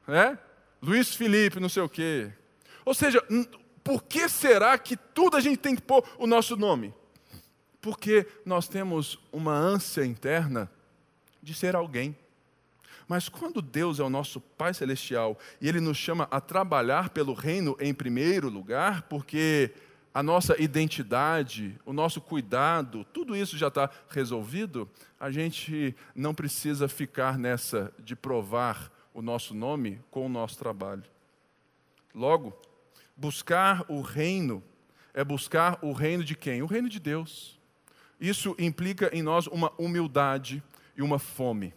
né? 0.07 0.37
Luiz 0.81 1.15
Felipe, 1.15 1.59
não 1.59 1.69
sei 1.69 1.83
o 1.83 1.89
quê. 1.89 2.31
Ou 2.85 2.93
seja, 2.93 3.23
por 3.83 4.03
que 4.03 4.27
será 4.29 4.77
que 4.77 4.95
tudo 4.95 5.37
a 5.37 5.39
gente 5.39 5.57
tem 5.57 5.75
que 5.75 5.81
pôr 5.81 6.03
o 6.17 6.25
nosso 6.25 6.55
nome? 6.55 6.93
Porque 7.81 8.27
nós 8.45 8.67
temos 8.67 9.19
uma 9.31 9.53
ânsia 9.53 10.05
interna 10.05 10.69
de 11.41 11.53
ser 11.53 11.75
alguém. 11.75 12.15
Mas 13.07 13.27
quando 13.27 13.61
Deus 13.61 13.99
é 13.99 14.03
o 14.03 14.09
nosso 14.09 14.39
Pai 14.39 14.73
Celestial 14.73 15.37
e 15.59 15.67
Ele 15.67 15.79
nos 15.79 15.97
chama 15.97 16.27
a 16.29 16.39
trabalhar 16.39 17.09
pelo 17.09 17.33
reino 17.33 17.75
em 17.79 17.93
primeiro 17.93 18.49
lugar, 18.49 19.03
porque 19.03 19.71
a 20.13 20.21
nossa 20.21 20.61
identidade, 20.61 21.79
o 21.85 21.93
nosso 21.93 22.19
cuidado, 22.19 23.05
tudo 23.05 23.35
isso 23.35 23.57
já 23.57 23.67
está 23.67 23.89
resolvido, 24.09 24.89
a 25.19 25.31
gente 25.31 25.95
não 26.15 26.33
precisa 26.33 26.87
ficar 26.87 27.37
nessa 27.37 27.93
de 27.99 28.15
provar 28.15 28.91
o 29.13 29.21
nosso 29.21 29.53
nome 29.53 29.99
com 30.11 30.25
o 30.25 30.29
nosso 30.29 30.57
trabalho. 30.57 31.03
Logo, 32.13 32.55
buscar 33.15 33.85
o 33.87 34.01
reino 34.01 34.63
é 35.13 35.23
buscar 35.23 35.79
o 35.81 35.91
reino 35.91 36.23
de 36.23 36.35
quem? 36.35 36.61
O 36.61 36.67
reino 36.67 36.89
de 36.89 36.99
Deus. 36.99 37.58
Isso 38.19 38.55
implica 38.59 39.09
em 39.15 39.21
nós 39.21 39.47
uma 39.47 39.71
humildade 39.77 40.63
e 40.95 41.01
uma 41.01 41.19
fome. 41.19 41.73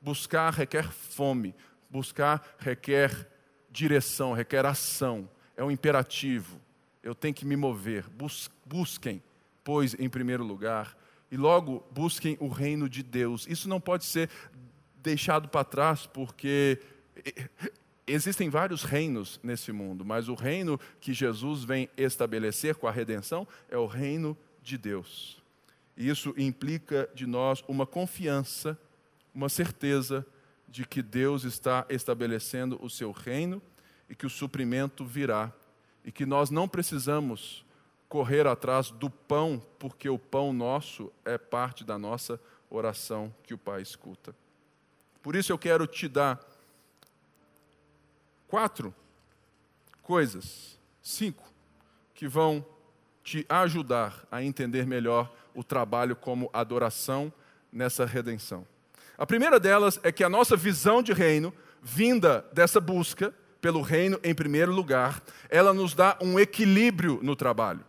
Buscar 0.00 0.52
requer 0.52 0.90
fome, 0.90 1.54
buscar 1.90 2.56
requer 2.58 3.28
direção, 3.70 4.32
requer 4.32 4.64
ação, 4.64 5.28
é 5.56 5.64
um 5.64 5.70
imperativo 5.70 6.60
eu 7.06 7.14
tenho 7.14 7.32
que 7.32 7.46
me 7.46 7.56
mover. 7.56 8.04
Bus 8.10 8.50
busquem, 8.64 9.22
pois, 9.62 9.94
em 9.94 10.08
primeiro 10.08 10.42
lugar, 10.42 10.98
e 11.30 11.36
logo 11.36 11.86
busquem 11.92 12.36
o 12.40 12.48
reino 12.48 12.88
de 12.88 13.02
Deus. 13.02 13.46
Isso 13.48 13.68
não 13.68 13.80
pode 13.80 14.04
ser 14.04 14.28
deixado 14.96 15.48
para 15.48 15.64
trás, 15.64 16.04
porque 16.04 16.80
existem 18.06 18.50
vários 18.50 18.82
reinos 18.82 19.38
nesse 19.40 19.70
mundo, 19.70 20.04
mas 20.04 20.28
o 20.28 20.34
reino 20.34 20.80
que 21.00 21.14
Jesus 21.14 21.62
vem 21.62 21.88
estabelecer 21.96 22.74
com 22.74 22.88
a 22.88 22.92
redenção 22.92 23.46
é 23.68 23.78
o 23.78 23.86
reino 23.86 24.36
de 24.60 24.76
Deus. 24.76 25.35
E 25.96 26.08
isso 26.08 26.34
implica 26.36 27.08
de 27.14 27.26
nós 27.26 27.64
uma 27.66 27.86
confiança, 27.86 28.78
uma 29.34 29.48
certeza 29.48 30.26
de 30.68 30.86
que 30.86 31.02
Deus 31.02 31.44
está 31.44 31.86
estabelecendo 31.88 32.78
o 32.82 32.90
seu 32.90 33.12
reino 33.12 33.62
e 34.08 34.14
que 34.14 34.26
o 34.26 34.30
suprimento 34.30 35.04
virá 35.04 35.52
e 36.04 36.12
que 36.12 36.26
nós 36.26 36.50
não 36.50 36.68
precisamos 36.68 37.64
correr 38.08 38.46
atrás 38.46 38.90
do 38.90 39.10
pão, 39.10 39.60
porque 39.78 40.08
o 40.08 40.18
pão 40.18 40.52
nosso 40.52 41.12
é 41.24 41.36
parte 41.36 41.82
da 41.82 41.98
nossa 41.98 42.40
oração 42.70 43.34
que 43.42 43.54
o 43.54 43.58
Pai 43.58 43.82
escuta. 43.82 44.34
Por 45.22 45.34
isso 45.34 45.50
eu 45.50 45.58
quero 45.58 45.86
te 45.86 46.06
dar 46.06 46.40
quatro 48.46 48.94
coisas 50.02 50.76
Cinco 51.06 51.44
que 52.16 52.26
vão 52.26 52.66
te 53.26 53.44
ajudar 53.48 54.24
a 54.30 54.40
entender 54.40 54.86
melhor 54.86 55.34
o 55.52 55.64
trabalho 55.64 56.14
como 56.14 56.48
adoração 56.52 57.32
nessa 57.72 58.06
redenção. 58.06 58.64
A 59.18 59.26
primeira 59.26 59.58
delas 59.58 59.98
é 60.04 60.12
que 60.12 60.22
a 60.22 60.28
nossa 60.28 60.56
visão 60.56 61.02
de 61.02 61.12
reino, 61.12 61.52
vinda 61.82 62.44
dessa 62.52 62.80
busca 62.80 63.34
pelo 63.60 63.82
reino 63.82 64.20
em 64.22 64.32
primeiro 64.32 64.72
lugar, 64.72 65.20
ela 65.50 65.74
nos 65.74 65.92
dá 65.92 66.16
um 66.22 66.38
equilíbrio 66.38 67.18
no 67.20 67.34
trabalho, 67.34 67.84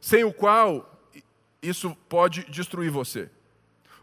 sem 0.00 0.22
o 0.22 0.32
qual 0.32 0.88
isso 1.60 1.96
pode 2.08 2.44
destruir 2.48 2.92
você. 2.92 3.28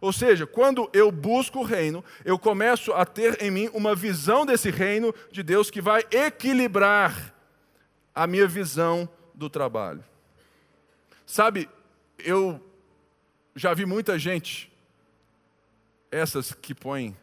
Ou 0.02 0.12
seja, 0.12 0.46
quando 0.46 0.90
eu 0.92 1.10
busco 1.10 1.60
o 1.60 1.64
reino, 1.64 2.04
eu 2.26 2.38
começo 2.38 2.92
a 2.92 3.06
ter 3.06 3.42
em 3.42 3.50
mim 3.50 3.70
uma 3.74 3.96
visão 3.96 4.46
desse 4.46 4.70
reino 4.70 5.16
de 5.32 5.42
Deus 5.42 5.72
que 5.72 5.80
vai 5.80 6.04
equilibrar 6.12 7.34
a 8.14 8.28
minha 8.28 8.46
visão 8.46 9.08
do 9.34 9.50
trabalho. 9.50 10.04
Sabe, 11.26 11.68
eu 12.20 12.64
já 13.56 13.74
vi 13.74 13.86
muita 13.86 14.20
gente, 14.20 14.72
essas 16.12 16.54
que 16.54 16.76
põem 16.76 17.18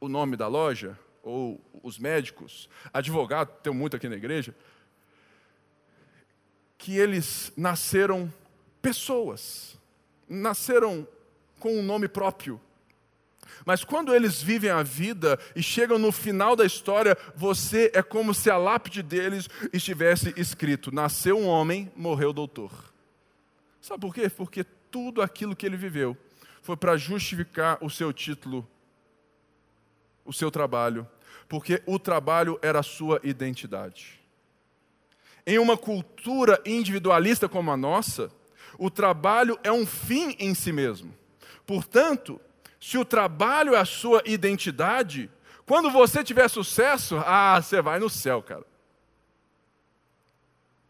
o 0.00 0.08
nome 0.08 0.36
da 0.36 0.46
loja, 0.46 0.98
ou 1.22 1.60
os 1.82 1.98
médicos, 1.98 2.68
advogado, 2.92 3.48
tem 3.60 3.72
muito 3.72 3.96
aqui 3.96 4.08
na 4.08 4.16
igreja, 4.16 4.54
que 6.78 6.96
eles 6.96 7.52
nasceram 7.56 8.32
pessoas, 8.80 9.78
nasceram 10.28 11.06
com 11.58 11.76
um 11.76 11.82
nome 11.82 12.08
próprio. 12.08 12.60
Mas 13.64 13.84
quando 13.84 14.14
eles 14.14 14.42
vivem 14.42 14.70
a 14.70 14.82
vida 14.82 15.38
e 15.54 15.62
chegam 15.62 15.98
no 15.98 16.10
final 16.10 16.56
da 16.56 16.64
história, 16.64 17.16
você 17.36 17.90
é 17.94 18.02
como 18.02 18.34
se 18.34 18.50
a 18.50 18.56
lápide 18.56 19.02
deles 19.02 19.48
estivesse 19.72 20.32
escrito: 20.36 20.92
Nasceu 20.92 21.38
um 21.38 21.46
homem, 21.46 21.92
morreu 21.94 22.32
doutor. 22.32 22.91
Sabe 23.82 24.00
por 24.00 24.14
quê? 24.14 24.30
Porque 24.30 24.62
tudo 24.62 25.20
aquilo 25.20 25.56
que 25.56 25.66
ele 25.66 25.76
viveu 25.76 26.16
foi 26.62 26.76
para 26.76 26.96
justificar 26.96 27.78
o 27.80 27.90
seu 27.90 28.12
título, 28.12 28.66
o 30.24 30.32
seu 30.32 30.52
trabalho, 30.52 31.06
porque 31.48 31.82
o 31.84 31.98
trabalho 31.98 32.56
era 32.62 32.78
a 32.78 32.84
sua 32.84 33.20
identidade. 33.24 34.20
Em 35.44 35.58
uma 35.58 35.76
cultura 35.76 36.62
individualista 36.64 37.48
como 37.48 37.72
a 37.72 37.76
nossa, 37.76 38.30
o 38.78 38.88
trabalho 38.88 39.58
é 39.64 39.72
um 39.72 39.84
fim 39.84 40.36
em 40.38 40.54
si 40.54 40.70
mesmo. 40.70 41.12
Portanto, 41.66 42.40
se 42.80 42.96
o 42.96 43.04
trabalho 43.04 43.74
é 43.74 43.78
a 43.78 43.84
sua 43.84 44.22
identidade, 44.24 45.28
quando 45.66 45.90
você 45.90 46.22
tiver 46.22 46.46
sucesso, 46.48 47.16
ah, 47.26 47.60
você 47.60 47.82
vai 47.82 47.98
no 47.98 48.08
céu, 48.08 48.40
cara. 48.40 48.64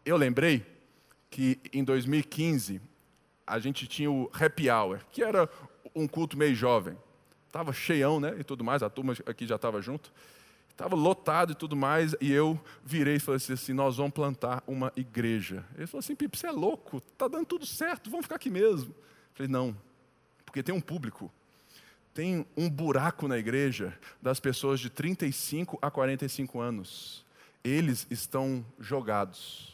Eu 0.05 0.15
lembrei 0.15 0.72
que 1.33 1.59
em 1.73 1.83
2015 1.83 2.79
a 3.45 3.57
gente 3.57 3.87
tinha 3.87 4.11
o 4.11 4.29
Happy 4.31 4.69
Hour, 4.69 4.99
que 5.11 5.23
era 5.23 5.49
um 5.95 6.07
culto 6.07 6.37
meio 6.37 6.53
jovem. 6.53 6.95
Estava 7.47 7.73
cheião, 7.73 8.19
né? 8.19 8.35
E 8.39 8.43
tudo 8.43 8.63
mais, 8.63 8.83
a 8.83 8.89
turma 8.89 9.15
aqui 9.25 9.47
já 9.47 9.55
estava 9.55 9.81
junto. 9.81 10.13
Estava 10.69 10.95
lotado 10.95 11.53
e 11.53 11.55
tudo 11.55 11.75
mais, 11.75 12.15
e 12.21 12.31
eu 12.31 12.59
virei 12.85 13.15
e 13.15 13.19
falei 13.19 13.37
assim: 13.37 13.73
nós 13.73 13.97
vamos 13.97 14.13
plantar 14.13 14.63
uma 14.67 14.93
igreja. 14.95 15.65
Ele 15.75 15.87
falou 15.87 16.01
assim: 16.01 16.15
Pipe, 16.15 16.37
você 16.37 16.45
é 16.45 16.51
louco, 16.51 16.97
está 16.97 17.27
dando 17.27 17.47
tudo 17.47 17.65
certo, 17.65 18.11
vamos 18.11 18.27
ficar 18.27 18.35
aqui 18.35 18.51
mesmo. 18.51 18.91
Eu 18.91 19.33
falei: 19.33 19.51
não, 19.51 19.75
porque 20.45 20.61
tem 20.61 20.73
um 20.73 20.81
público. 20.81 21.31
Tem 22.13 22.45
um 22.55 22.69
buraco 22.69 23.27
na 23.27 23.39
igreja 23.39 23.97
das 24.21 24.39
pessoas 24.39 24.79
de 24.79 24.87
35 24.87 25.79
a 25.81 25.89
45 25.89 26.59
anos. 26.59 27.25
Eles 27.63 28.05
estão 28.11 28.63
jogados. 28.79 29.72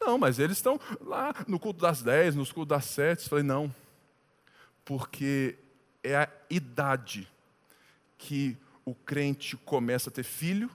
Não, 0.00 0.18
mas 0.18 0.38
eles 0.38 0.58
estão 0.58 0.78
lá 1.00 1.34
no 1.46 1.58
culto 1.58 1.80
das 1.80 2.02
10, 2.02 2.34
nos 2.34 2.52
cultos 2.52 2.76
das 2.76 2.84
7. 2.86 3.22
Eu 3.22 3.28
falei: 3.28 3.44
não, 3.44 3.74
porque 4.84 5.56
é 6.02 6.16
a 6.16 6.28
idade 6.50 7.28
que 8.18 8.56
o 8.84 8.94
crente 8.94 9.56
começa 9.56 10.10
a 10.10 10.12
ter 10.12 10.22
filho, 10.22 10.70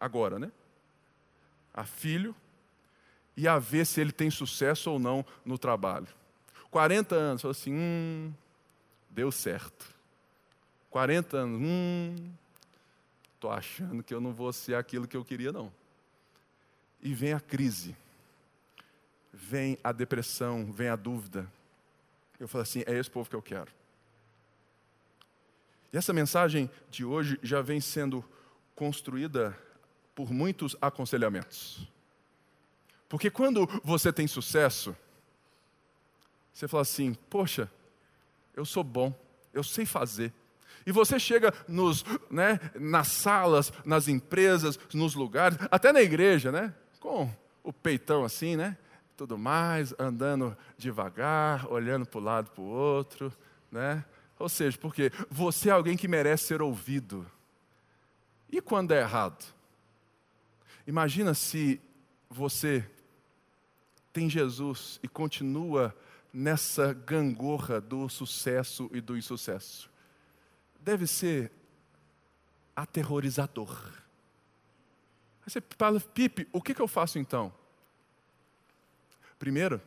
agora, 0.00 0.38
né? 0.38 0.50
A 1.74 1.84
filho, 1.84 2.34
e 3.36 3.48
a 3.48 3.58
ver 3.58 3.86
se 3.86 4.00
ele 4.00 4.12
tem 4.12 4.30
sucesso 4.30 4.90
ou 4.90 4.98
não 4.98 5.24
no 5.44 5.58
trabalho. 5.58 6.08
40 6.70 7.14
anos, 7.14 7.42
falou 7.42 7.52
assim, 7.52 7.72
hum, 7.72 8.32
deu 9.10 9.32
certo. 9.32 9.92
40 10.90 11.36
anos, 11.36 11.60
hum, 11.60 12.16
estou 13.34 13.50
achando 13.50 14.02
que 14.02 14.14
eu 14.14 14.20
não 14.20 14.32
vou 14.32 14.52
ser 14.52 14.74
aquilo 14.74 15.08
que 15.08 15.16
eu 15.16 15.24
queria, 15.24 15.52
não. 15.52 15.72
E 17.02 17.12
vem 17.12 17.32
a 17.32 17.40
crise, 17.40 17.96
vem 19.32 19.78
a 19.82 19.92
depressão, 19.92 20.70
vem 20.72 20.88
a 20.88 20.96
dúvida. 20.96 21.50
Eu 22.38 22.46
falo 22.46 22.62
assim, 22.62 22.82
é 22.86 22.98
esse 22.98 23.10
povo 23.10 23.30
que 23.30 23.36
eu 23.36 23.42
quero. 23.42 23.70
E 25.92 25.96
essa 25.96 26.12
mensagem 26.12 26.70
de 26.90 27.04
hoje 27.04 27.38
já 27.42 27.60
vem 27.60 27.80
sendo 27.80 28.24
construída 28.74 29.56
por 30.14 30.30
muitos 30.30 30.76
aconselhamentos. 30.80 31.86
Porque 33.08 33.30
quando 33.30 33.68
você 33.84 34.12
tem 34.12 34.26
sucesso, 34.26 34.96
você 36.52 36.66
fala 36.66 36.82
assim: 36.82 37.14
Poxa, 37.28 37.70
eu 38.54 38.64
sou 38.64 38.82
bom, 38.82 39.14
eu 39.52 39.62
sei 39.62 39.84
fazer. 39.84 40.32
E 40.86 40.90
você 40.90 41.18
chega 41.18 41.52
nos, 41.68 42.04
né, 42.30 42.58
nas 42.74 43.08
salas, 43.08 43.72
nas 43.84 44.08
empresas, 44.08 44.78
nos 44.92 45.14
lugares, 45.14 45.58
até 45.70 45.92
na 45.92 46.02
igreja, 46.02 46.50
né? 46.50 46.74
Com 46.98 47.30
o 47.62 47.72
peitão 47.72 48.24
assim, 48.24 48.56
né? 48.56 48.76
Tudo 49.22 49.38
mais, 49.38 49.94
andando 50.00 50.56
devagar, 50.76 51.70
olhando 51.70 52.04
para 52.04 52.18
o 52.18 52.20
lado 52.24 52.50
para 52.50 52.60
o 52.60 52.66
outro, 52.66 53.32
né? 53.70 54.04
Ou 54.36 54.48
seja, 54.48 54.76
porque 54.76 55.12
você 55.30 55.68
é 55.68 55.72
alguém 55.72 55.96
que 55.96 56.08
merece 56.08 56.46
ser 56.46 56.60
ouvido. 56.60 57.24
E 58.50 58.60
quando 58.60 58.90
é 58.90 58.98
errado? 58.98 59.44
Imagina 60.88 61.34
se 61.34 61.80
você 62.28 62.84
tem 64.12 64.28
Jesus 64.28 64.98
e 65.04 65.06
continua 65.06 65.96
nessa 66.32 66.92
gangorra 66.92 67.80
do 67.80 68.08
sucesso 68.08 68.90
e 68.92 69.00
do 69.00 69.16
insucesso. 69.16 69.88
Deve 70.80 71.06
ser 71.06 71.52
aterrorizador. 72.74 73.70
Aí 75.46 75.52
você 75.52 75.62
fala, 75.78 76.00
Pipe, 76.00 76.48
o 76.52 76.60
que, 76.60 76.74
que 76.74 76.82
eu 76.82 76.88
faço 76.88 77.20
então? 77.20 77.61
Primeiro, 79.42 79.82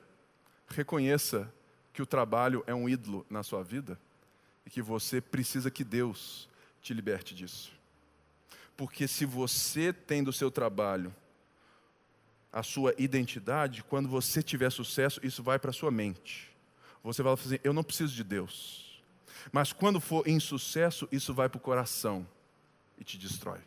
reconheça 0.67 1.49
que 1.93 2.01
o 2.01 2.05
trabalho 2.05 2.61
é 2.67 2.75
um 2.75 2.89
ídolo 2.89 3.25
na 3.29 3.41
sua 3.41 3.63
vida 3.63 3.97
e 4.65 4.69
que 4.69 4.81
você 4.81 5.21
precisa 5.21 5.71
que 5.71 5.81
Deus 5.81 6.49
te 6.81 6.93
liberte 6.93 7.33
disso. 7.33 7.71
Porque 8.75 9.07
se 9.07 9.25
você 9.25 9.93
tem 9.93 10.25
do 10.25 10.33
seu 10.33 10.51
trabalho 10.51 11.15
a 12.51 12.61
sua 12.63 12.93
identidade, 12.97 13.81
quando 13.81 14.09
você 14.09 14.43
tiver 14.43 14.69
sucesso, 14.71 15.21
isso 15.23 15.41
vai 15.41 15.57
para 15.57 15.69
a 15.69 15.73
sua 15.73 15.89
mente. 15.89 16.53
Você 17.01 17.23
vai 17.23 17.33
fazer, 17.37 17.55
assim, 17.55 17.61
eu 17.63 17.71
não 17.71 17.81
preciso 17.81 18.13
de 18.13 18.25
Deus. 18.25 19.01
Mas 19.53 19.71
quando 19.71 20.01
for 20.01 20.27
insucesso, 20.27 21.07
isso 21.13 21.33
vai 21.33 21.47
para 21.47 21.59
o 21.59 21.61
coração 21.61 22.27
e 22.97 23.05
te 23.05 23.17
destrói. 23.17 23.61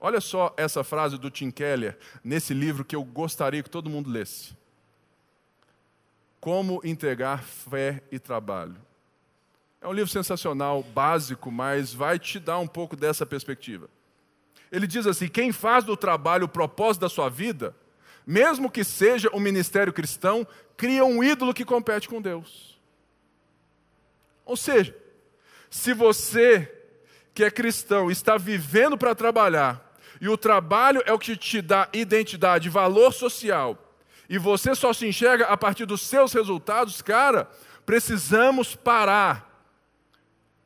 Olha 0.00 0.20
só 0.20 0.54
essa 0.56 0.84
frase 0.84 1.18
do 1.18 1.30
Tim 1.30 1.50
Keller 1.50 1.98
nesse 2.22 2.54
livro 2.54 2.84
que 2.84 2.94
eu 2.94 3.02
gostaria 3.02 3.62
que 3.62 3.70
todo 3.70 3.90
mundo 3.90 4.10
lesse. 4.10 4.56
Como 6.40 6.80
entregar 6.84 7.42
fé 7.42 8.02
e 8.12 8.18
trabalho. 8.18 8.76
É 9.80 9.88
um 9.88 9.92
livro 9.92 10.10
sensacional, 10.10 10.82
básico, 10.82 11.50
mas 11.50 11.92
vai 11.92 12.18
te 12.18 12.38
dar 12.38 12.58
um 12.58 12.66
pouco 12.66 12.94
dessa 12.94 13.26
perspectiva. 13.26 13.88
Ele 14.70 14.86
diz 14.86 15.06
assim: 15.06 15.28
quem 15.28 15.52
faz 15.52 15.84
do 15.84 15.96
trabalho 15.96 16.44
o 16.44 16.48
propósito 16.48 17.02
da 17.02 17.08
sua 17.08 17.28
vida, 17.28 17.74
mesmo 18.26 18.70
que 18.70 18.84
seja 18.84 19.30
um 19.34 19.40
ministério 19.40 19.92
cristão, 19.92 20.46
cria 20.76 21.04
um 21.04 21.24
ídolo 21.24 21.54
que 21.54 21.64
compete 21.64 22.08
com 22.08 22.22
Deus. 22.22 22.78
Ou 24.44 24.56
seja, 24.56 24.96
se 25.70 25.92
você 25.92 26.74
que 27.34 27.44
é 27.44 27.50
cristão 27.50 28.10
está 28.10 28.36
vivendo 28.36 28.98
para 28.98 29.14
trabalhar, 29.14 29.87
e 30.20 30.28
o 30.28 30.36
trabalho 30.36 31.02
é 31.06 31.12
o 31.12 31.18
que 31.18 31.36
te 31.36 31.60
dá 31.60 31.88
identidade, 31.92 32.68
valor 32.68 33.12
social, 33.12 33.76
e 34.28 34.38
você 34.38 34.74
só 34.74 34.92
se 34.92 35.06
enxerga 35.06 35.46
a 35.46 35.56
partir 35.56 35.86
dos 35.86 36.02
seus 36.02 36.32
resultados, 36.32 37.00
cara, 37.00 37.48
precisamos 37.86 38.74
parar 38.74 39.48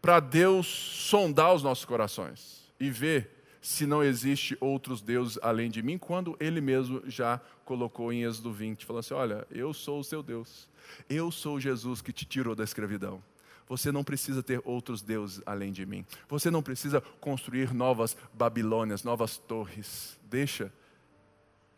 para 0.00 0.18
Deus 0.18 0.66
sondar 0.66 1.54
os 1.54 1.62
nossos 1.62 1.84
corações 1.84 2.72
e 2.80 2.90
ver 2.90 3.30
se 3.60 3.86
não 3.86 4.02
existe 4.02 4.56
outros 4.60 5.00
deuses 5.00 5.38
além 5.40 5.70
de 5.70 5.80
mim, 5.80 5.96
quando 5.96 6.36
Ele 6.40 6.60
mesmo 6.60 7.00
já 7.06 7.40
colocou 7.64 8.12
em 8.12 8.24
Êxodo 8.24 8.52
20, 8.52 8.84
falando 8.84 9.00
assim: 9.00 9.14
Olha, 9.14 9.46
eu 9.48 9.72
sou 9.72 10.00
o 10.00 10.04
seu 10.04 10.20
Deus, 10.20 10.68
eu 11.08 11.30
sou 11.30 11.60
Jesus 11.60 12.02
que 12.02 12.12
te 12.12 12.24
tirou 12.24 12.56
da 12.56 12.64
escravidão. 12.64 13.22
Você 13.68 13.90
não 13.90 14.04
precisa 14.04 14.42
ter 14.42 14.60
outros 14.64 15.02
deuses 15.02 15.42
além 15.46 15.72
de 15.72 15.86
mim. 15.86 16.04
Você 16.28 16.50
não 16.50 16.62
precisa 16.62 17.00
construir 17.20 17.72
novas 17.72 18.16
Babilônias, 18.34 19.02
novas 19.02 19.38
torres. 19.38 20.18
Deixa 20.24 20.72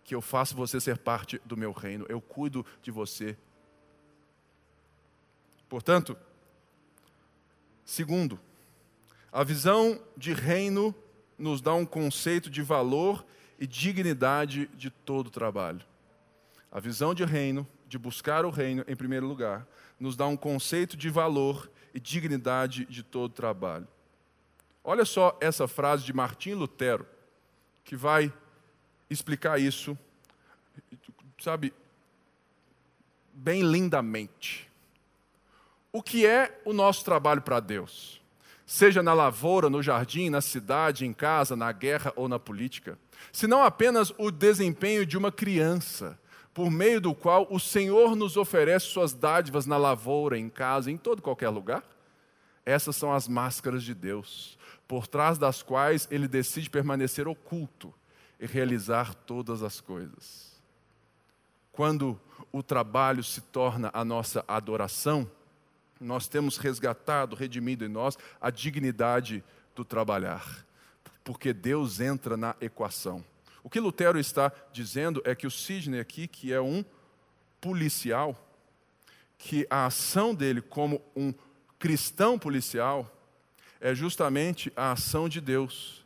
que 0.05 0.15
eu 0.15 0.21
faço 0.21 0.55
você 0.55 0.81
ser 0.81 0.99
parte 0.99 1.41
do 1.45 1.57
meu 1.57 1.73
reino, 1.73 2.05
eu 2.09 2.21
cuido 2.21 2.65
de 2.83 2.91
você. 2.91 3.37
Portanto, 5.69 6.17
segundo, 7.85 8.39
a 9.33 9.43
visão 9.43 10.01
de 10.17 10.33
reino 10.33 10.95
nos 11.39 11.61
dá 11.61 11.75
um 11.75 11.87
conceito 11.87 12.51
de 12.51 12.63
valor 12.63 13.25
e 13.59 13.67
dignidade 13.67 14.69
de 14.75 14.91
todo 14.91 15.29
o 15.29 15.31
trabalho. 15.31 15.81
A 16.71 16.79
visão 16.79 17.15
de 17.15 17.25
reino, 17.25 17.67
de 17.89 17.99
buscar 17.99 18.45
o 18.45 18.51
reino 18.51 18.85
em 18.87 18.95
primeiro 18.95 19.27
lugar, 19.27 19.67
nos 19.99 20.17
dá 20.17 20.27
um 20.27 20.37
conceito 20.37 20.97
de 20.97 21.09
valor 21.09 21.71
e 21.95 22.01
dignidade 22.01 22.85
de 22.87 23.03
todo 23.03 23.33
trabalho. 23.33 23.89
Olha 24.83 25.05
só 25.05 25.39
essa 25.41 25.67
frase 25.69 26.05
de 26.05 26.13
Martim 26.13 26.53
Lutero, 26.53 27.07
que 27.85 27.97
vai 27.97 28.33
explicar 29.09 29.61
isso, 29.61 29.97
sabe, 31.39 31.73
bem 33.33 33.63
lindamente. 33.63 34.71
O 35.93 36.03
que 36.03 36.27
é 36.27 36.61
o 36.65 36.73
nosso 36.73 37.05
trabalho 37.05 37.41
para 37.41 37.61
Deus? 37.61 38.21
Seja 38.67 39.03
na 39.03 39.13
lavoura, 39.13 39.71
no 39.71 39.83
jardim, 39.83 40.31
na 40.31 40.41
cidade, 40.41 41.07
em 41.07 41.13
casa, 41.13 41.55
na 41.55 41.71
guerra 41.71 42.13
ou 42.17 42.29
na 42.29 42.39
política. 42.39 42.99
Se 43.31 43.47
não 43.47 43.63
apenas 43.63 44.13
o 44.19 44.31
desempenho 44.31 45.07
de 45.07 45.17
uma 45.17 45.31
criança, 45.31 46.19
por 46.55 46.71
meio 46.71 47.01
do 47.01 47.13
qual 47.13 47.49
o 47.51 47.59
Senhor 47.59 48.15
nos 48.15 48.37
oferece 48.37 48.87
suas 48.87 49.13
dádivas 49.13 49.67
na 49.67 49.77
lavoura, 49.77 50.39
em 50.39 50.49
casa, 50.49 50.89
em 50.89 50.97
todo 50.97 51.21
qualquer 51.21 51.49
lugar. 51.49 51.83
Essas 52.65 52.95
são 52.95 53.13
as 53.13 53.27
máscaras 53.27 53.83
de 53.83 53.93
Deus, 53.93 54.57
por 54.87 55.09
trás 55.09 55.37
das 55.37 55.63
quais 55.63 56.07
ele 56.13 56.29
decide 56.29 56.71
permanecer 56.71 57.27
oculto 57.27 57.93
e 58.39 58.47
realizar 58.47 59.15
todas 59.15 59.65
as 59.65 59.81
coisas. 59.81 60.55
Quando 61.73 62.19
o 62.53 62.63
trabalho 62.63 63.25
se 63.25 63.41
torna 63.41 63.91
a 63.93 64.05
nossa 64.05 64.45
adoração, 64.47 65.29
nós 66.01 66.29
temos 66.29 66.57
resgatado, 66.57 67.35
redimido 67.35 67.85
em 67.85 67.89
nós 67.89 68.17
a 68.41 68.49
dignidade 68.49 69.43
do 69.75 69.85
trabalhar, 69.85 70.65
porque 71.25 71.53
Deus 71.53 71.99
entra 71.99 72.37
na 72.37 72.55
equação. 72.61 73.25
O 73.65 73.71
que 73.71 73.81
Lutero 73.81 74.21
está 74.21 74.53
dizendo 74.73 75.23
é 75.25 75.35
que 75.35 75.47
o 75.47 75.51
Sidney 75.51 75.99
aqui, 75.99 76.29
que 76.29 76.53
é 76.53 76.61
um 76.61 76.85
policial, 77.63 78.39
que 79.39 79.67
a 79.71 79.87
ação 79.87 80.35
dele 80.35 80.61
como 80.61 81.01
um 81.17 81.33
cristão 81.79 82.39
policial 82.39 83.11
é 83.81 83.95
justamente 83.95 84.71
a 84.77 84.93
ação 84.93 85.29
de 85.29 85.41
Deus 85.41 86.05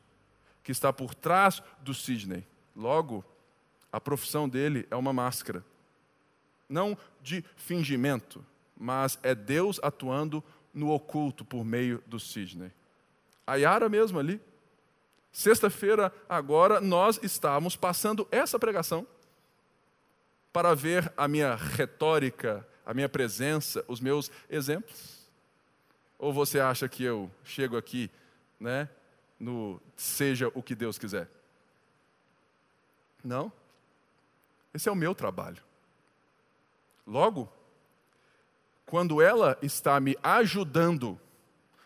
que 0.63 0.71
está 0.71 0.93
por 0.93 1.15
trás 1.15 1.63
do 1.81 1.93
Sidney. 1.93 2.47
Logo, 2.77 3.25
a 3.91 4.01
profissão 4.01 4.49
dele 4.49 4.87
é 4.91 4.97
uma 4.97 5.13
máscara. 5.13 5.65
Não 6.69 6.97
de 7.23 7.45
fingimento, 7.57 8.45
mas 8.77 9.19
é 9.23 9.35
Deus 9.35 9.81
atuando 9.83 10.45
no 10.73 10.91
oculto 10.91 11.45
por 11.45 11.65
meio 11.65 12.03
do 12.07 12.21
Sidney. 12.21 12.71
A 13.47 13.57
Yara 13.57 13.89
mesmo 13.89 14.19
ali. 14.19 14.41
Sexta-feira, 15.39 16.12
agora, 16.28 16.80
nós 16.80 17.20
estávamos 17.22 17.76
passando 17.76 18.26
essa 18.28 18.59
pregação 18.59 19.07
para 20.53 20.74
ver 20.74 21.12
a 21.16 21.28
minha 21.28 21.55
retórica, 21.55 22.66
a 22.84 22.93
minha 22.93 23.09
presença, 23.09 23.84
os 23.86 24.01
meus 24.01 24.32
exemplos. 24.51 25.30
Ou 26.18 26.32
você 26.32 26.59
acha 26.59 26.89
que 26.89 27.05
eu 27.05 27.30
chego 27.45 27.76
aqui, 27.76 28.11
né, 28.59 28.89
no 29.39 29.80
seja 29.95 30.51
o 30.57 30.61
que 30.61 30.74
Deus 30.74 30.99
quiser? 30.99 31.30
Não. 33.22 33.53
Esse 34.74 34.89
é 34.89 34.93
o 34.93 34.97
meu 34.97 35.14
trabalho. 35.14 35.62
Logo, 37.07 37.49
quando 38.84 39.22
ela 39.22 39.57
está 39.62 40.01
me 40.01 40.18
ajudando 40.20 41.16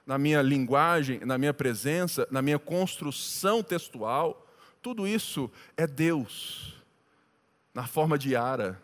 na 0.07 0.19
minha 0.19 0.43
linguagem, 0.43 1.21
na 1.21 1.39
minha 1.39 1.55
presença, 1.55 2.27
na 2.31 2.43
minha 2.43 2.59
construção 2.59 3.63
textual, 3.63 4.47
tudo 4.81 5.07
isso 5.07 5.51
é 5.77 5.87
Deus, 5.87 6.75
na 7.73 7.87
forma 7.87 8.19
de 8.19 8.35
Ara, 8.35 8.83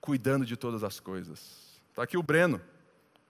cuidando 0.00 0.46
de 0.46 0.56
todas 0.56 0.82
as 0.82 0.98
coisas. 0.98 1.80
Está 1.90 2.02
aqui 2.02 2.16
o 2.16 2.22
Breno. 2.22 2.60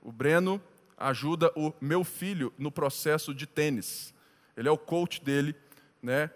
O 0.00 0.12
Breno 0.12 0.62
ajuda 0.96 1.52
o 1.56 1.72
meu 1.80 2.04
filho 2.04 2.52
no 2.56 2.70
processo 2.70 3.34
de 3.34 3.46
tênis. 3.46 4.14
Ele 4.56 4.68
é 4.68 4.70
o 4.70 4.78
coach 4.78 5.20
dele, 5.22 5.54
né? 6.00 6.30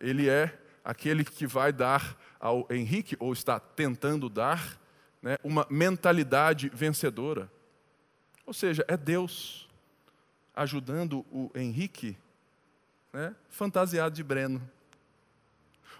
Ele 0.00 0.28
é 0.28 0.56
aquele 0.84 1.24
que 1.24 1.46
vai 1.46 1.72
dar 1.72 2.16
ao 2.38 2.66
Henrique, 2.70 3.16
ou 3.18 3.32
está 3.32 3.58
tentando 3.58 4.28
dar, 4.28 4.78
né, 5.22 5.38
uma 5.42 5.66
mentalidade 5.70 6.68
vencedora. 6.68 7.50
Ou 8.46 8.52
seja, 8.52 8.84
é 8.88 8.96
Deus 8.96 9.68
ajudando 10.54 11.24
o 11.32 11.50
Henrique, 11.54 12.16
né, 13.12 13.34
fantasiado 13.48 14.14
de 14.14 14.22
Breno. 14.22 14.62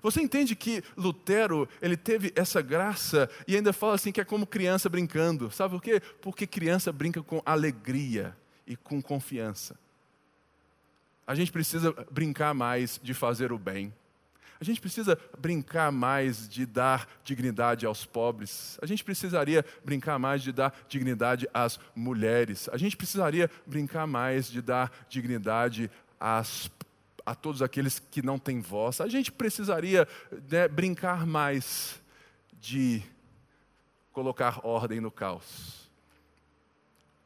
Você 0.03 0.21
entende 0.21 0.55
que 0.55 0.85
Lutero 0.97 1.67
ele 1.81 1.97
teve 1.97 2.31
essa 2.37 2.61
graça 2.61 3.29
e 3.49 3.57
ainda 3.57 3.73
fala 3.73 3.95
assim 3.95 4.13
que 4.13 4.21
é 4.21 4.25
como 4.25 4.47
criança 4.47 4.89
brincando. 4.89 5.51
Sabe 5.51 5.75
por 5.75 5.83
quê? 5.83 5.99
Porque 6.21 6.47
criança 6.47 6.93
brinca 6.93 7.23
com 7.23 7.41
alegria 7.45 8.37
e 8.67 8.77
com 8.77 9.01
confiança. 9.01 9.79
A 11.27 11.35
gente 11.35 11.51
precisa 11.51 11.91
brincar 12.11 12.53
mais 12.53 13.01
de 13.03 13.15
fazer 13.15 13.51
o 13.51 13.59
bem. 13.59 13.95
A 14.65 14.67
gente 14.67 14.81
precisa 14.81 15.19
brincar 15.39 15.93
mais 15.93 16.49
de 16.49 16.65
dar 16.65 17.07
dignidade 17.23 17.85
aos 17.85 18.07
pobres. 18.07 18.79
A 18.81 18.87
gente 18.87 19.05
precisaria 19.05 19.63
brincar 19.85 20.19
mais 20.19 20.43
de 20.43 20.53
dar 20.53 20.75
dignidade 20.89 21.47
às 21.53 21.79
mulheres. 21.95 22.71
A 22.73 22.79
gente 22.79 22.97
precisaria 22.97 23.51
brincar 23.67 24.07
mais 24.07 24.51
de 24.51 24.63
dar 24.63 24.91
dignidade 25.07 25.91
às, 26.19 26.71
a 27.27 27.35
todos 27.35 27.61
aqueles 27.61 27.99
que 27.99 28.23
não 28.23 28.39
têm 28.39 28.63
voz. 28.63 29.03
A 29.03 29.07
gente 29.07 29.31
precisaria 29.31 30.09
né, 30.51 30.67
brincar 30.67 31.27
mais 31.27 32.01
de 32.59 33.03
colocar 34.13 34.65
ordem 34.65 34.99
no 34.99 35.11
caos. 35.11 35.91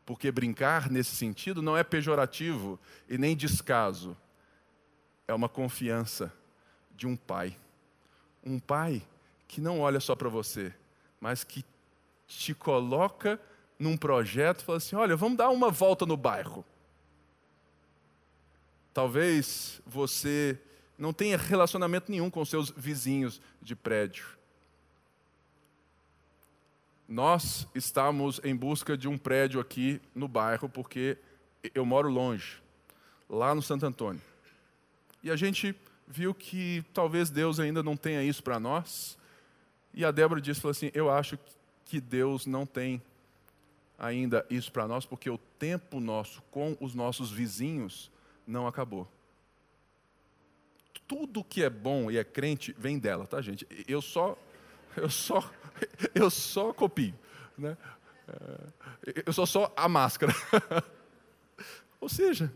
Porque 0.05 0.32
brincar 0.32 0.91
nesse 0.91 1.14
sentido 1.14 1.62
não 1.62 1.76
é 1.76 1.84
pejorativo 1.84 2.80
e 3.09 3.16
nem 3.16 3.36
descaso, 3.36 4.16
é 5.28 5.32
uma 5.32 5.49
confiança 5.49 6.32
de 6.99 7.07
um 7.07 7.16
pai. 7.16 7.57
Um 8.44 8.59
pai 8.59 9.03
que 9.46 9.61
não 9.61 9.80
olha 9.80 10.01
só 10.01 10.16
para 10.16 10.28
você, 10.28 10.74
mas 11.20 11.44
que 11.44 11.64
te 12.26 12.53
coloca 12.53 13.40
num 13.78 13.96
projeto 13.96 14.61
e 14.61 14.64
fala 14.64 14.78
assim: 14.78 14.96
olha, 14.96 15.16
vamos 15.16 15.38
dar 15.38 15.49
uma 15.49 15.70
volta 15.70 16.05
no 16.05 16.16
bairro. 16.16 16.64
Talvez 18.92 19.80
você 19.86 20.59
não 20.99 21.12
tenha 21.12 21.38
relacionamento 21.38 22.11
nenhum 22.11 22.28
com 22.28 22.44
seus 22.44 22.70
vizinhos 22.70 23.40
de 23.62 23.76
prédio. 23.76 24.26
Nós 27.07 27.66
estamos 27.74 28.40
em 28.42 28.55
busca 28.55 28.96
de 28.96 29.09
um 29.09 29.16
prédio 29.16 29.61
aqui 29.61 30.01
no 30.14 30.26
bairro, 30.26 30.68
porque 30.68 31.16
eu 31.74 31.86
moro 31.86 32.11
longe, 32.11 32.61
lá 33.30 33.55
no 33.55 33.62
Santo 33.62 33.86
Antônio. 33.86 34.20
E 35.22 35.30
a 35.30 35.36
gente 35.36 35.74
viu 36.09 36.35
que 36.35 36.83
talvez 36.95 37.29
Deus 37.29 37.61
ainda 37.61 37.83
não 37.83 37.97
tenha 37.97 38.23
isso 38.23 38.43
para 38.43 38.59
nós. 38.59 39.19
E 39.93 40.05
a 40.05 40.11
Débora 40.11 40.41
disse 40.41 40.61
falou 40.61 40.73
assim: 40.73 40.91
Eu 40.95 41.11
acho 41.11 41.39
que 41.85 42.01
Deus 42.01 42.47
não 42.47 42.65
tem 42.65 43.03
ainda 43.99 44.47
isso 44.49 44.73
para 44.73 44.89
nós, 44.89 45.05
porque 45.05 45.29
o 45.29 45.39
tempo 45.59 46.01
nosso 46.01 46.43
com 46.51 46.77
os 46.81 46.95
nossos 46.95 47.31
vizinhos 47.31 48.11
não 48.47 48.67
acabou. 48.67 49.07
Tudo 51.07 51.45
que 51.45 51.63
é 51.63 51.71
bom 51.71 52.11
e 52.11 52.19
é 52.19 52.25
crente 52.25 52.75
vem 52.79 52.99
dela, 52.99 53.27
tá, 53.27 53.41
gente? 53.41 53.67
Eu 53.87 54.03
só, 54.03 54.37
eu 54.97 55.09
só, 55.09 55.51
eu 56.15 56.31
só 56.31 56.73
copio, 56.73 57.15
né? 57.57 57.77
É, 58.29 59.23
eu 59.27 59.33
sou 59.33 59.47
só 59.47 59.73
a 59.77 59.89
máscara. 59.89 60.35
Ou 62.01 62.09
seja, 62.09 62.53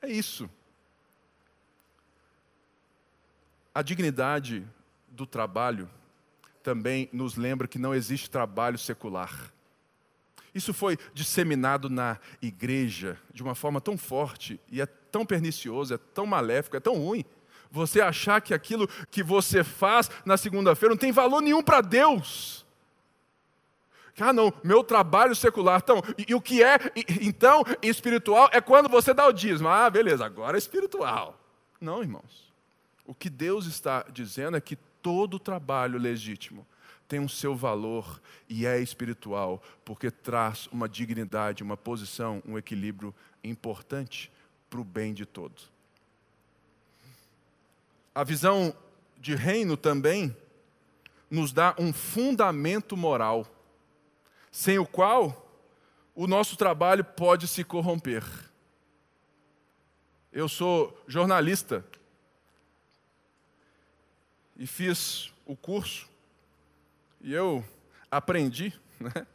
é 0.00 0.10
isso. 0.10 0.50
A 3.74 3.80
dignidade 3.80 4.66
do 5.08 5.26
trabalho 5.26 5.88
também 6.62 7.08
nos 7.12 7.36
lembra 7.36 7.66
que 7.66 7.78
não 7.78 7.94
existe 7.94 8.30
trabalho 8.30 8.78
secular. 8.78 9.52
Isso 10.54 10.74
foi 10.74 10.98
disseminado 11.14 11.88
na 11.88 12.18
igreja 12.40 13.18
de 13.32 13.42
uma 13.42 13.54
forma 13.54 13.80
tão 13.80 13.96
forte 13.96 14.60
e 14.70 14.80
é 14.80 14.86
tão 14.86 15.24
pernicioso, 15.24 15.94
é 15.94 15.98
tão 15.98 16.26
maléfico, 16.26 16.76
é 16.76 16.80
tão 16.80 16.94
ruim. 16.96 17.24
Você 17.70 18.02
achar 18.02 18.42
que 18.42 18.52
aquilo 18.52 18.86
que 19.10 19.22
você 19.22 19.64
faz 19.64 20.10
na 20.26 20.36
segunda-feira 20.36 20.94
não 20.94 20.98
tem 20.98 21.10
valor 21.10 21.40
nenhum 21.40 21.62
para 21.62 21.80
Deus. 21.80 22.66
Ah, 24.20 24.32
não, 24.32 24.52
meu 24.62 24.84
trabalho 24.84 25.34
secular. 25.34 25.80
Então, 25.82 26.02
e, 26.18 26.26
e 26.28 26.34
o 26.34 26.40
que 26.40 26.62
é, 26.62 26.78
e, 26.94 27.26
então, 27.26 27.64
espiritual 27.80 28.50
é 28.52 28.60
quando 28.60 28.88
você 28.88 29.14
dá 29.14 29.26
o 29.26 29.32
dízimo. 29.32 29.68
Ah, 29.68 29.88
beleza, 29.88 30.24
agora 30.24 30.56
é 30.56 30.58
espiritual. 30.58 31.40
Não, 31.80 32.02
irmãos. 32.02 32.51
O 33.04 33.14
que 33.14 33.28
Deus 33.28 33.66
está 33.66 34.04
dizendo 34.12 34.56
é 34.56 34.60
que 34.60 34.76
todo 35.02 35.38
trabalho 35.38 35.98
legítimo 35.98 36.66
tem 37.08 37.20
um 37.20 37.28
seu 37.28 37.54
valor 37.54 38.22
e 38.48 38.64
é 38.64 38.80
espiritual, 38.80 39.62
porque 39.84 40.10
traz 40.10 40.66
uma 40.68 40.88
dignidade, 40.88 41.62
uma 41.62 41.76
posição, 41.76 42.42
um 42.46 42.56
equilíbrio 42.56 43.14
importante 43.44 44.32
para 44.70 44.80
o 44.80 44.84
bem 44.84 45.12
de 45.12 45.26
todos. 45.26 45.70
A 48.14 48.24
visão 48.24 48.74
de 49.18 49.34
reino 49.34 49.76
também 49.76 50.34
nos 51.30 51.52
dá 51.52 51.74
um 51.78 51.92
fundamento 51.92 52.96
moral, 52.96 53.46
sem 54.50 54.78
o 54.78 54.86
qual 54.86 55.50
o 56.14 56.26
nosso 56.26 56.56
trabalho 56.56 57.04
pode 57.04 57.48
se 57.48 57.64
corromper. 57.64 58.24
Eu 60.32 60.48
sou 60.48 60.98
jornalista 61.06 61.84
e 64.62 64.66
fiz 64.66 65.32
o 65.44 65.56
curso 65.56 66.08
e 67.20 67.34
eu 67.34 67.64
aprendi, 68.08 68.72
né, 69.00 69.26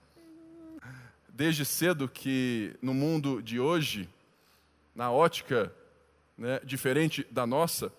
desde 1.27 1.65
cedo, 1.65 2.07
que 2.07 2.73
no 2.81 2.93
mundo 2.93 3.43
de 3.43 3.59
hoje, 3.59 4.07
na 4.95 5.11
ótica 5.11 5.69
né, 6.37 6.61
diferente 6.63 7.27
da 7.29 7.45
nossa, 7.45 7.91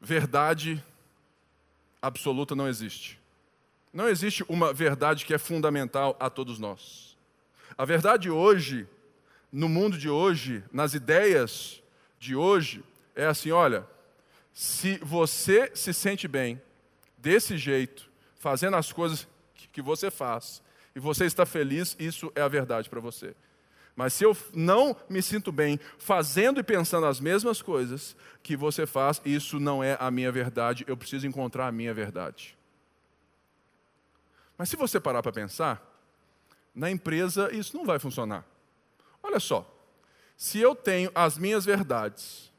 verdade 0.00 0.80
absoluta 2.00 2.54
não 2.54 2.68
existe. 2.68 3.18
Não 3.92 4.08
existe 4.08 4.44
uma 4.48 4.72
verdade 4.72 5.26
que 5.26 5.34
é 5.34 5.38
fundamental 5.38 6.16
a 6.20 6.30
todos 6.30 6.56
nós. 6.56 7.16
A 7.76 7.84
verdade 7.84 8.30
hoje, 8.30 8.86
no 9.50 9.68
mundo 9.68 9.98
de 9.98 10.08
hoje, 10.08 10.62
nas 10.72 10.94
ideias 10.94 11.82
de 12.20 12.36
hoje, 12.36 12.84
é 13.16 13.26
assim: 13.26 13.50
olha, 13.50 13.84
se 14.54 14.98
você 14.98 15.72
se 15.74 15.92
sente 15.92 16.28
bem 16.28 16.62
desse 17.18 17.58
jeito, 17.58 18.08
fazendo 18.38 18.76
as 18.76 18.92
coisas 18.92 19.26
que 19.72 19.82
você 19.82 20.12
faz, 20.12 20.62
e 20.94 21.00
você 21.00 21.24
está 21.24 21.44
feliz, 21.44 21.96
isso 21.98 22.30
é 22.36 22.40
a 22.40 22.46
verdade 22.46 22.88
para 22.88 23.00
você. 23.00 23.34
Mas 23.96 24.12
se 24.12 24.24
eu 24.24 24.36
não 24.52 24.96
me 25.08 25.20
sinto 25.20 25.50
bem 25.50 25.78
fazendo 25.98 26.60
e 26.60 26.62
pensando 26.62 27.06
as 27.06 27.18
mesmas 27.18 27.60
coisas 27.60 28.16
que 28.42 28.56
você 28.56 28.86
faz, 28.86 29.20
isso 29.24 29.58
não 29.58 29.82
é 29.82 29.96
a 29.98 30.08
minha 30.10 30.30
verdade, 30.30 30.84
eu 30.86 30.96
preciso 30.96 31.26
encontrar 31.26 31.66
a 31.66 31.72
minha 31.72 31.92
verdade. 31.92 32.56
Mas 34.56 34.68
se 34.68 34.76
você 34.76 35.00
parar 35.00 35.22
para 35.22 35.32
pensar, 35.32 35.82
na 36.72 36.90
empresa 36.90 37.52
isso 37.52 37.76
não 37.76 37.84
vai 37.84 37.98
funcionar. 37.98 38.44
Olha 39.20 39.40
só, 39.40 39.68
se 40.36 40.60
eu 40.60 40.76
tenho 40.76 41.10
as 41.12 41.38
minhas 41.38 41.64
verdades, 41.64 42.52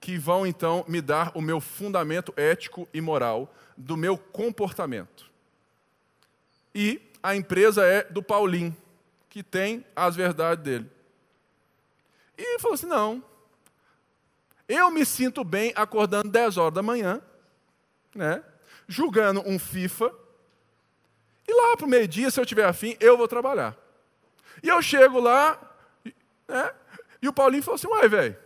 que 0.00 0.16
vão 0.16 0.46
então 0.46 0.84
me 0.86 1.00
dar 1.00 1.32
o 1.34 1.40
meu 1.40 1.60
fundamento 1.60 2.32
ético 2.36 2.88
e 2.92 3.00
moral 3.00 3.52
do 3.76 3.96
meu 3.96 4.16
comportamento, 4.16 5.30
e 6.74 7.00
a 7.22 7.34
empresa 7.34 7.84
é 7.84 8.04
do 8.04 8.22
Paulinho, 8.22 8.76
que 9.28 9.42
tem 9.42 9.84
as 9.94 10.14
verdades 10.14 10.64
dele. 10.64 10.90
E 12.36 12.58
falou 12.60 12.74
assim: 12.74 12.86
não, 12.86 13.22
eu 14.68 14.90
me 14.90 15.04
sinto 15.04 15.42
bem 15.42 15.72
acordando 15.74 16.30
10 16.30 16.56
horas 16.56 16.74
da 16.74 16.82
manhã, 16.82 17.20
né, 18.14 18.42
julgando 18.86 19.42
um 19.46 19.58
FIFA, 19.58 20.12
e 21.46 21.52
lá 21.52 21.76
para 21.76 21.86
o 21.86 21.88
meio-dia, 21.88 22.30
se 22.30 22.38
eu 22.40 22.46
tiver 22.46 22.66
afim, 22.66 22.96
eu 23.00 23.16
vou 23.16 23.26
trabalhar. 23.26 23.76
E 24.62 24.68
eu 24.68 24.80
chego 24.82 25.18
lá, 25.18 25.58
né, 26.46 26.74
e 27.22 27.28
o 27.28 27.32
Paulinho 27.32 27.62
falou 27.62 27.76
assim: 27.76 27.88
uai, 27.88 28.08
velho, 28.08 28.36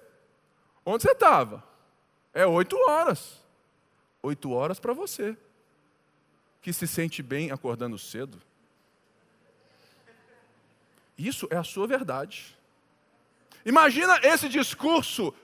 onde 0.84 1.02
você 1.02 1.12
estava? 1.12 1.62
É 2.32 2.46
oito 2.46 2.76
horas. 2.88 3.40
Oito 4.22 4.50
horas 4.52 4.78
para 4.78 4.92
você 4.92 5.36
que 6.60 6.72
se 6.72 6.86
sente 6.86 7.22
bem 7.22 7.50
acordando 7.50 7.98
cedo. 7.98 8.40
Isso 11.18 11.48
é 11.50 11.56
a 11.56 11.64
sua 11.64 11.86
verdade. 11.86 12.56
Imagina 13.64 14.18
esse 14.22 14.48
discurso 14.48 15.34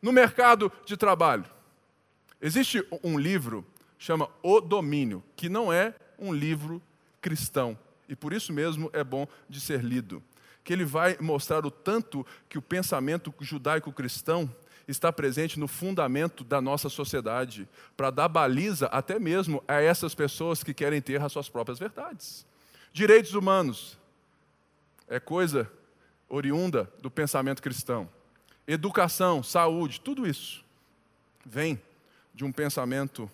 no 0.00 0.12
mercado 0.12 0.72
de 0.84 0.96
trabalho. 0.96 1.44
Existe 2.40 2.86
um 3.02 3.18
livro 3.18 3.64
chama 4.02 4.28
O 4.42 4.60
Domínio, 4.60 5.22
que 5.36 5.48
não 5.48 5.72
é 5.72 5.94
um 6.18 6.32
livro 6.32 6.82
cristão 7.20 7.78
e 8.08 8.16
por 8.16 8.32
isso 8.32 8.52
mesmo 8.52 8.90
é 8.92 9.04
bom 9.04 9.28
de 9.48 9.60
ser 9.60 9.80
lido. 9.80 10.20
Que 10.64 10.72
ele 10.72 10.84
vai 10.84 11.16
mostrar 11.20 11.66
o 11.66 11.70
tanto 11.70 12.26
que 12.48 12.58
o 12.58 12.62
pensamento 12.62 13.34
judaico-cristão 13.40 14.50
está 14.86 15.12
presente 15.12 15.58
no 15.58 15.68
fundamento 15.68 16.44
da 16.44 16.60
nossa 16.60 16.88
sociedade, 16.88 17.68
para 17.96 18.10
dar 18.10 18.28
baliza 18.28 18.86
até 18.86 19.18
mesmo 19.18 19.62
a 19.66 19.80
essas 19.80 20.14
pessoas 20.14 20.62
que 20.62 20.74
querem 20.74 21.00
ter 21.00 21.20
as 21.20 21.32
suas 21.32 21.48
próprias 21.48 21.78
verdades. 21.78 22.44
Direitos 22.92 23.34
humanos 23.34 23.98
é 25.08 25.18
coisa 25.20 25.70
oriunda 26.28 26.90
do 27.00 27.10
pensamento 27.10 27.62
cristão. 27.62 28.08
Educação, 28.66 29.42
saúde, 29.42 30.00
tudo 30.00 30.26
isso 30.26 30.64
vem 31.44 31.80
de 32.34 32.44
um 32.44 32.52
pensamento 32.52 33.30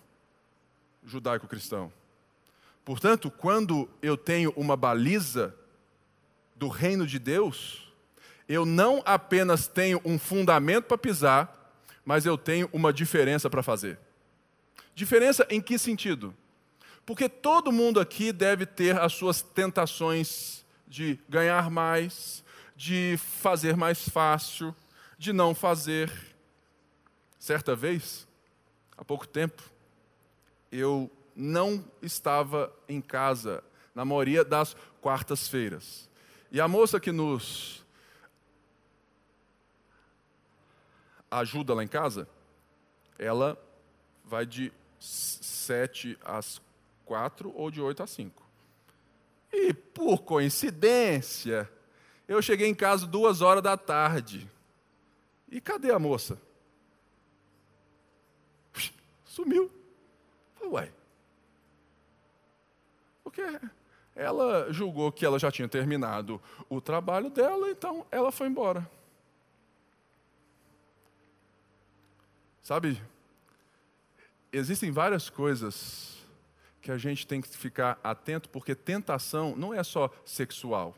judaico-cristão. 1.05 1.91
Portanto, 2.83 3.29
quando 3.29 3.87
eu 4.01 4.17
tenho 4.17 4.51
uma 4.55 4.75
baliza 4.75 5.55
do 6.59 6.67
reino 6.67 7.07
de 7.07 7.17
Deus, 7.17 7.89
eu 8.47 8.65
não 8.65 9.01
apenas 9.05 9.65
tenho 9.65 10.01
um 10.03 10.19
fundamento 10.19 10.85
para 10.85 10.97
pisar, 10.97 11.73
mas 12.03 12.25
eu 12.25 12.37
tenho 12.37 12.69
uma 12.73 12.91
diferença 12.91 13.49
para 13.49 13.63
fazer. 13.63 13.97
Diferença 14.93 15.47
em 15.49 15.61
que 15.61 15.79
sentido? 15.79 16.35
Porque 17.05 17.29
todo 17.29 17.71
mundo 17.71 17.97
aqui 17.97 18.33
deve 18.33 18.65
ter 18.65 18.99
as 18.99 19.13
suas 19.13 19.41
tentações 19.41 20.65
de 20.85 21.17
ganhar 21.29 21.71
mais, 21.71 22.43
de 22.75 23.15
fazer 23.17 23.77
mais 23.77 24.09
fácil, 24.09 24.75
de 25.17 25.31
não 25.31 25.55
fazer. 25.55 26.11
Certa 27.39 27.73
vez, 27.73 28.27
há 28.97 29.05
pouco 29.05 29.25
tempo, 29.25 29.63
eu 30.69 31.09
não 31.33 31.85
estava 32.01 32.73
em 32.87 32.99
casa 32.99 33.63
na 33.95 34.03
maioria 34.03 34.43
das 34.43 34.75
quartas-feiras. 35.01 36.08
E 36.51 36.59
a 36.59 36.67
moça 36.67 36.99
que 36.99 37.11
nos 37.11 37.85
ajuda 41.29 41.73
lá 41.73 41.83
em 41.83 41.87
casa, 41.87 42.27
ela 43.17 43.57
vai 44.25 44.45
de 44.45 44.73
7 44.99 46.17
às 46.23 46.61
4 47.05 47.53
ou 47.55 47.69
de 47.69 47.81
8 47.81 48.03
às 48.03 48.09
5. 48.09 48.43
E 49.51 49.73
por 49.73 50.23
coincidência, 50.23 51.69
eu 52.27 52.41
cheguei 52.41 52.67
em 52.67 52.75
casa 52.75 53.05
duas 53.05 53.41
horas 53.41 53.63
da 53.63 53.77
tarde. 53.77 54.49
E 55.51 55.59
cadê 55.59 55.91
a 55.91 55.99
moça? 55.99 56.39
Sumiu. 59.25 59.71
Ué. 60.63 60.91
Porque 63.23 63.41
ela 64.19 64.71
julgou 64.71 65.13
que 65.13 65.25
ela 65.25 65.39
já 65.39 65.49
tinha 65.49 65.67
terminado 65.67 66.41
o 66.67 66.81
trabalho 66.81 67.29
dela, 67.29 67.69
então 67.69 68.05
ela 68.11 68.33
foi 68.33 68.47
embora. 68.47 68.87
Sabe, 72.61 73.01
existem 74.51 74.91
várias 74.91 75.29
coisas 75.29 76.17
que 76.81 76.91
a 76.91 76.97
gente 76.97 77.25
tem 77.25 77.39
que 77.39 77.47
ficar 77.47 77.97
atento, 78.03 78.49
porque 78.49 78.75
tentação 78.75 79.55
não 79.55 79.73
é 79.73 79.83
só 79.83 80.11
sexual. 80.25 80.93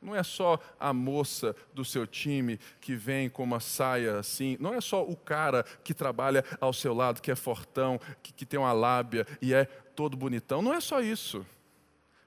Não 0.00 0.16
é 0.16 0.22
só 0.22 0.58
a 0.80 0.92
moça 0.92 1.54
do 1.74 1.84
seu 1.84 2.06
time 2.06 2.58
que 2.80 2.94
vem 2.94 3.28
com 3.28 3.42
uma 3.42 3.60
saia 3.60 4.18
assim. 4.18 4.56
Não 4.58 4.72
é 4.74 4.80
só 4.80 5.02
o 5.02 5.16
cara 5.16 5.64
que 5.82 5.92
trabalha 5.92 6.42
ao 6.60 6.72
seu 6.72 6.94
lado, 6.94 7.20
que 7.20 7.30
é 7.30 7.36
fortão, 7.36 8.00
que, 8.22 8.32
que 8.32 8.46
tem 8.46 8.58
uma 8.58 8.72
lábia 8.72 9.26
e 9.40 9.52
é 9.52 9.64
todo 9.64 10.16
bonitão. 10.16 10.62
Não 10.62 10.72
é 10.72 10.80
só 10.80 11.00
isso 11.00 11.44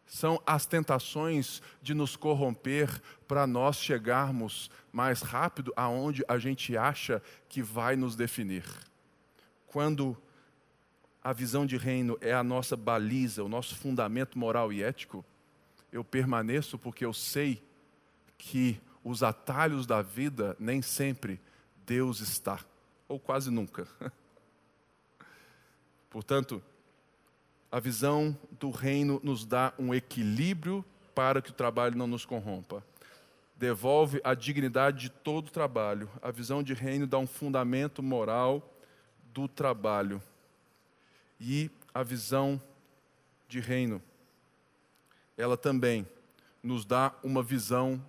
são 0.08 0.42
as 0.46 0.66
tentações 0.66 1.62
de 1.82 1.94
nos 1.94 2.16
corromper 2.16 3.02
para 3.28 3.46
nós 3.46 3.76
chegarmos 3.78 4.72
mais 4.92 5.22
rápido 5.22 5.74
aonde 5.76 6.24
a 6.28 6.40
gente 6.40 6.78
acha 6.78 7.22
que 7.50 7.62
vai 7.62 7.96
nos 7.96 8.16
definir. 8.16 8.64
Quando 9.68 10.18
a 11.22 11.34
visão 11.34 11.66
de 11.66 11.76
reino 11.76 12.18
é 12.22 12.34
a 12.34 12.44
nossa 12.44 12.78
baliza, 12.78 13.44
o 13.44 13.50
nosso 13.50 13.76
fundamento 13.76 14.40
moral 14.40 14.72
e 14.72 14.82
ético, 14.82 15.26
eu 15.92 16.04
permaneço 16.04 16.80
porque 16.80 17.06
eu 17.06 17.14
sei 17.14 17.62
que 18.38 18.80
os 19.04 19.24
atalhos 19.24 19.86
da 19.86 20.02
vida 20.02 20.56
nem 20.58 20.82
sempre 20.82 21.40
Deus 21.86 22.22
está, 22.22 22.60
ou 23.08 23.20
quase 23.20 23.52
nunca. 23.52 23.88
Portanto, 26.10 26.64
a 27.72 27.80
visão 27.80 28.38
do 28.52 28.70
reino 28.70 29.20
nos 29.24 29.46
dá 29.46 29.74
um 29.78 29.94
equilíbrio 29.94 30.86
para 31.14 31.42
que 31.42 31.50
o 31.50 31.54
trabalho 31.54 31.98
não 31.98 32.08
nos 32.08 32.26
corrompa. 32.26 32.84
Devolve 33.56 34.22
a 34.24 34.34
dignidade 34.34 35.02
de 35.02 35.10
todo 35.10 35.48
o 35.48 35.52
trabalho. 35.52 36.10
A 36.22 36.32
visão 36.32 36.62
de 36.62 36.74
reino 36.74 37.08
dá 37.08 37.18
um 37.18 37.28
fundamento 37.28 38.02
moral 38.02 38.74
do 39.34 39.48
trabalho. 39.48 40.22
E 41.40 41.70
a 41.94 42.04
visão 42.04 42.62
de 43.48 43.60
reino, 43.60 44.02
ela 45.38 45.58
também 45.58 46.08
nos 46.62 46.86
dá 46.86 47.14
uma 47.24 47.42
visão 47.42 48.04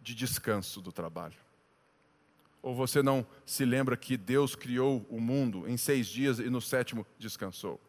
de 0.00 0.14
descanso 0.14 0.80
do 0.80 0.90
trabalho. 0.90 1.36
Ou 2.62 2.74
você 2.74 3.02
não 3.02 3.26
se 3.46 3.64
lembra 3.64 3.96
que 3.96 4.16
Deus 4.16 4.54
criou 4.54 5.06
o 5.08 5.20
mundo 5.20 5.68
em 5.68 5.76
seis 5.76 6.06
dias 6.06 6.38
e 6.38 6.50
no 6.50 6.60
sétimo 6.60 7.06
descansou? 7.18 7.80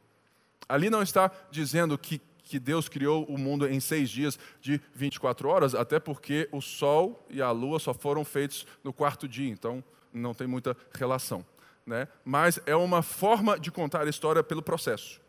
Ali 0.67 0.89
não 0.89 1.01
está 1.01 1.31
dizendo 1.49 1.97
que, 1.97 2.21
que 2.43 2.59
Deus 2.59 2.89
criou 2.89 3.25
o 3.25 3.37
mundo 3.37 3.67
em 3.67 3.79
seis 3.79 4.09
dias 4.09 4.37
de 4.61 4.81
24 4.93 5.47
horas, 5.47 5.75
até 5.75 5.99
porque 5.99 6.47
o 6.51 6.61
Sol 6.61 7.25
e 7.29 7.41
a 7.41 7.51
Lua 7.51 7.79
só 7.79 7.93
foram 7.93 8.23
feitos 8.25 8.65
no 8.83 8.93
quarto 8.93 9.27
dia, 9.27 9.49
então 9.49 9.83
não 10.13 10.33
tem 10.33 10.47
muita 10.47 10.75
relação. 10.93 11.45
Né? 11.85 12.07
Mas 12.23 12.59
é 12.65 12.75
uma 12.75 13.01
forma 13.01 13.59
de 13.59 13.71
contar 13.71 14.05
a 14.05 14.09
história 14.09 14.43
pelo 14.43 14.61
processo. 14.61 15.19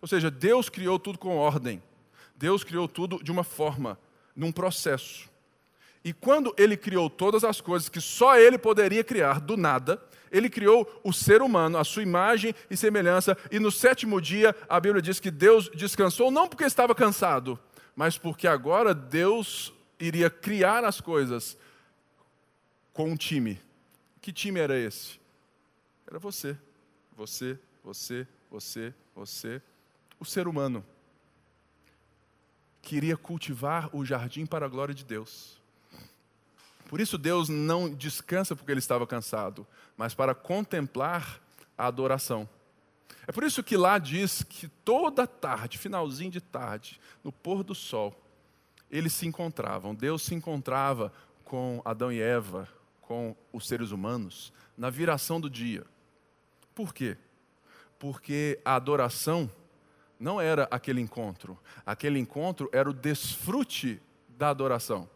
Ou 0.00 0.08
seja, 0.08 0.30
Deus 0.30 0.68
criou 0.68 0.98
tudo 0.98 1.18
com 1.18 1.36
ordem. 1.36 1.82
Deus 2.36 2.62
criou 2.62 2.86
tudo 2.86 3.22
de 3.22 3.32
uma 3.32 3.42
forma, 3.42 3.98
num 4.34 4.52
processo. 4.52 5.28
E 6.04 6.12
quando 6.12 6.54
ele 6.56 6.76
criou 6.76 7.10
todas 7.10 7.42
as 7.42 7.60
coisas 7.60 7.88
que 7.88 8.00
só 8.00 8.38
ele 8.38 8.56
poderia 8.56 9.02
criar 9.02 9.40
do 9.40 9.56
nada, 9.56 10.00
ele 10.30 10.48
criou 10.48 11.00
o 11.02 11.12
ser 11.12 11.42
humano, 11.42 11.78
a 11.78 11.84
sua 11.84 12.02
imagem 12.02 12.54
e 12.70 12.76
semelhança, 12.76 13.36
e 13.50 13.58
no 13.58 13.70
sétimo 13.70 14.20
dia 14.20 14.54
a 14.68 14.78
Bíblia 14.80 15.02
diz 15.02 15.20
que 15.20 15.30
Deus 15.30 15.70
descansou 15.74 16.30
não 16.30 16.48
porque 16.48 16.64
estava 16.64 16.94
cansado, 16.94 17.58
mas 17.94 18.16
porque 18.16 18.46
agora 18.46 18.94
Deus 18.94 19.72
iria 19.98 20.30
criar 20.30 20.84
as 20.84 21.00
coisas 21.00 21.56
com 22.92 23.10
um 23.10 23.16
time. 23.16 23.60
Que 24.20 24.32
time 24.32 24.60
era 24.60 24.78
esse? 24.78 25.20
Era 26.06 26.18
você, 26.18 26.56
você, 27.16 27.58
você, 27.84 28.26
você, 28.50 28.94
você, 29.14 29.62
o 30.18 30.24
ser 30.24 30.48
humano. 30.48 30.84
Queria 32.80 33.16
cultivar 33.16 33.94
o 33.94 34.04
jardim 34.04 34.46
para 34.46 34.66
a 34.66 34.68
glória 34.68 34.94
de 34.94 35.04
Deus. 35.04 35.57
Por 36.88 37.02
isso 37.02 37.18
Deus 37.18 37.50
não 37.50 37.94
descansa 37.94 38.56
porque 38.56 38.72
ele 38.72 38.78
estava 38.78 39.06
cansado, 39.06 39.66
mas 39.94 40.14
para 40.14 40.34
contemplar 40.34 41.38
a 41.76 41.86
adoração. 41.86 42.48
É 43.26 43.30
por 43.30 43.44
isso 43.44 43.62
que 43.62 43.76
lá 43.76 43.98
diz 43.98 44.42
que 44.42 44.68
toda 44.68 45.26
tarde, 45.26 45.76
finalzinho 45.76 46.30
de 46.30 46.40
tarde, 46.40 46.98
no 47.22 47.30
pôr 47.30 47.62
do 47.62 47.74
sol, 47.74 48.18
eles 48.90 49.12
se 49.12 49.26
encontravam. 49.26 49.94
Deus 49.94 50.22
se 50.22 50.34
encontrava 50.34 51.12
com 51.44 51.82
Adão 51.84 52.10
e 52.10 52.22
Eva, 52.22 52.66
com 53.02 53.36
os 53.52 53.68
seres 53.68 53.90
humanos, 53.90 54.50
na 54.74 54.88
viração 54.88 55.38
do 55.38 55.50
dia. 55.50 55.84
Por 56.74 56.94
quê? 56.94 57.18
Porque 57.98 58.58
a 58.64 58.76
adoração 58.76 59.50
não 60.18 60.40
era 60.40 60.66
aquele 60.70 61.02
encontro. 61.02 61.58
Aquele 61.84 62.18
encontro 62.18 62.70
era 62.72 62.88
o 62.88 62.94
desfrute 62.94 64.00
da 64.26 64.48
adoração 64.48 65.06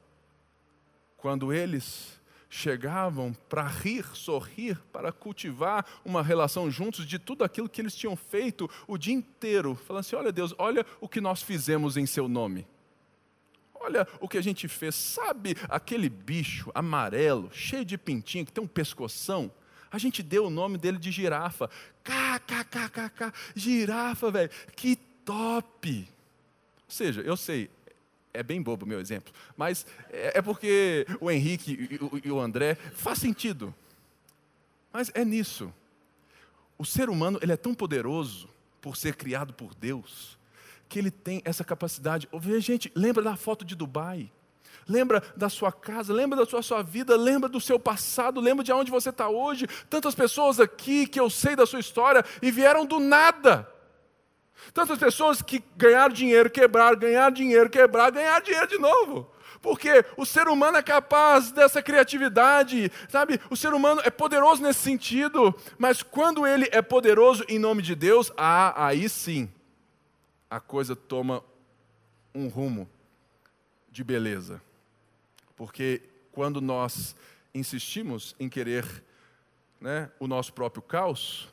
quando 1.22 1.52
eles 1.52 2.20
chegavam 2.50 3.32
para 3.48 3.64
rir, 3.64 4.04
sorrir, 4.12 4.76
para 4.92 5.12
cultivar 5.12 5.86
uma 6.04 6.20
relação 6.20 6.68
juntos 6.68 7.06
de 7.06 7.16
tudo 7.16 7.44
aquilo 7.44 7.68
que 7.68 7.80
eles 7.80 7.94
tinham 7.94 8.16
feito 8.16 8.68
o 8.88 8.98
dia 8.98 9.14
inteiro, 9.14 9.76
falando 9.76 10.00
assim: 10.00 10.16
olha 10.16 10.32
Deus, 10.32 10.52
olha 10.58 10.84
o 11.00 11.08
que 11.08 11.20
nós 11.20 11.40
fizemos 11.40 11.96
em 11.96 12.06
seu 12.06 12.26
nome. 12.26 12.66
Olha 13.72 14.06
o 14.20 14.28
que 14.28 14.36
a 14.36 14.42
gente 14.42 14.66
fez. 14.66 14.96
Sabe 14.96 15.56
aquele 15.68 16.08
bicho 16.08 16.72
amarelo, 16.74 17.48
cheio 17.52 17.84
de 17.84 17.96
pintinho, 17.96 18.44
que 18.44 18.52
tem 18.52 18.62
um 18.62 18.66
pescoção? 18.66 19.48
A 19.92 19.98
gente 19.98 20.24
deu 20.24 20.46
o 20.46 20.50
nome 20.50 20.76
dele 20.76 20.98
de 20.98 21.12
girafa. 21.12 21.70
KKKKK, 22.02 23.32
girafa, 23.54 24.30
velho. 24.30 24.50
Que 24.74 24.96
top! 24.96 26.08
Ou 26.84 26.90
seja, 26.90 27.20
eu 27.20 27.36
sei, 27.36 27.70
é 28.34 28.42
bem 28.42 28.62
bobo 28.62 28.84
o 28.84 28.88
meu 28.88 29.00
exemplo, 29.00 29.32
mas 29.56 29.86
é, 30.10 30.38
é 30.38 30.42
porque 30.42 31.06
o 31.20 31.30
Henrique 31.30 31.98
e 32.24 32.30
o 32.30 32.40
André 32.40 32.76
faz 32.94 33.18
sentido. 33.18 33.74
Mas 34.92 35.10
é 35.14 35.24
nisso. 35.24 35.72
O 36.76 36.84
ser 36.84 37.08
humano 37.08 37.38
ele 37.42 37.52
é 37.52 37.56
tão 37.56 37.74
poderoso 37.74 38.48
por 38.80 38.96
ser 38.96 39.14
criado 39.14 39.52
por 39.54 39.74
Deus 39.74 40.38
que 40.88 40.98
ele 40.98 41.10
tem 41.10 41.40
essa 41.46 41.64
capacidade. 41.64 42.28
Gente, 42.60 42.92
lembra 42.94 43.22
da 43.22 43.34
foto 43.34 43.64
de 43.64 43.74
Dubai? 43.74 44.30
Lembra 44.86 45.22
da 45.34 45.48
sua 45.48 45.72
casa, 45.72 46.12
lembra 46.12 46.38
da 46.38 46.44
sua, 46.44 46.60
sua 46.60 46.82
vida, 46.82 47.16
lembra 47.16 47.48
do 47.48 47.60
seu 47.60 47.78
passado, 47.78 48.40
lembra 48.40 48.62
de 48.62 48.72
onde 48.72 48.90
você 48.90 49.08
está 49.08 49.28
hoje. 49.28 49.66
Tantas 49.88 50.14
pessoas 50.14 50.60
aqui 50.60 51.06
que 51.06 51.18
eu 51.18 51.30
sei 51.30 51.56
da 51.56 51.64
sua 51.64 51.80
história 51.80 52.22
e 52.42 52.50
vieram 52.50 52.84
do 52.84 52.98
nada. 52.98 53.66
Tantas 54.72 54.98
pessoas 54.98 55.42
que 55.42 55.62
ganharam 55.76 56.14
dinheiro, 56.14 56.50
quebraram, 56.50 56.98
ganharam 56.98 57.34
dinheiro, 57.34 57.68
quebraram, 57.68 58.14
ganharam 58.14 58.44
dinheiro 58.44 58.66
de 58.66 58.78
novo. 58.78 59.30
Porque 59.60 60.04
o 60.16 60.26
ser 60.26 60.48
humano 60.48 60.76
é 60.76 60.82
capaz 60.82 61.52
dessa 61.52 61.80
criatividade, 61.80 62.90
sabe? 63.08 63.40
O 63.48 63.56
ser 63.56 63.72
humano 63.72 64.00
é 64.04 64.10
poderoso 64.10 64.60
nesse 64.62 64.80
sentido, 64.80 65.54
mas 65.78 66.02
quando 66.02 66.46
ele 66.46 66.68
é 66.72 66.82
poderoso 66.82 67.44
em 67.48 67.58
nome 67.58 67.80
de 67.80 67.94
Deus, 67.94 68.32
ah, 68.36 68.86
aí 68.86 69.08
sim, 69.08 69.48
a 70.50 70.58
coisa 70.58 70.96
toma 70.96 71.44
um 72.34 72.48
rumo 72.48 72.90
de 73.90 74.02
beleza. 74.02 74.60
Porque 75.54 76.02
quando 76.32 76.60
nós 76.60 77.14
insistimos 77.54 78.34
em 78.40 78.48
querer 78.48 79.04
né, 79.80 80.10
o 80.18 80.26
nosso 80.26 80.52
próprio 80.52 80.82
caos, 80.82 81.51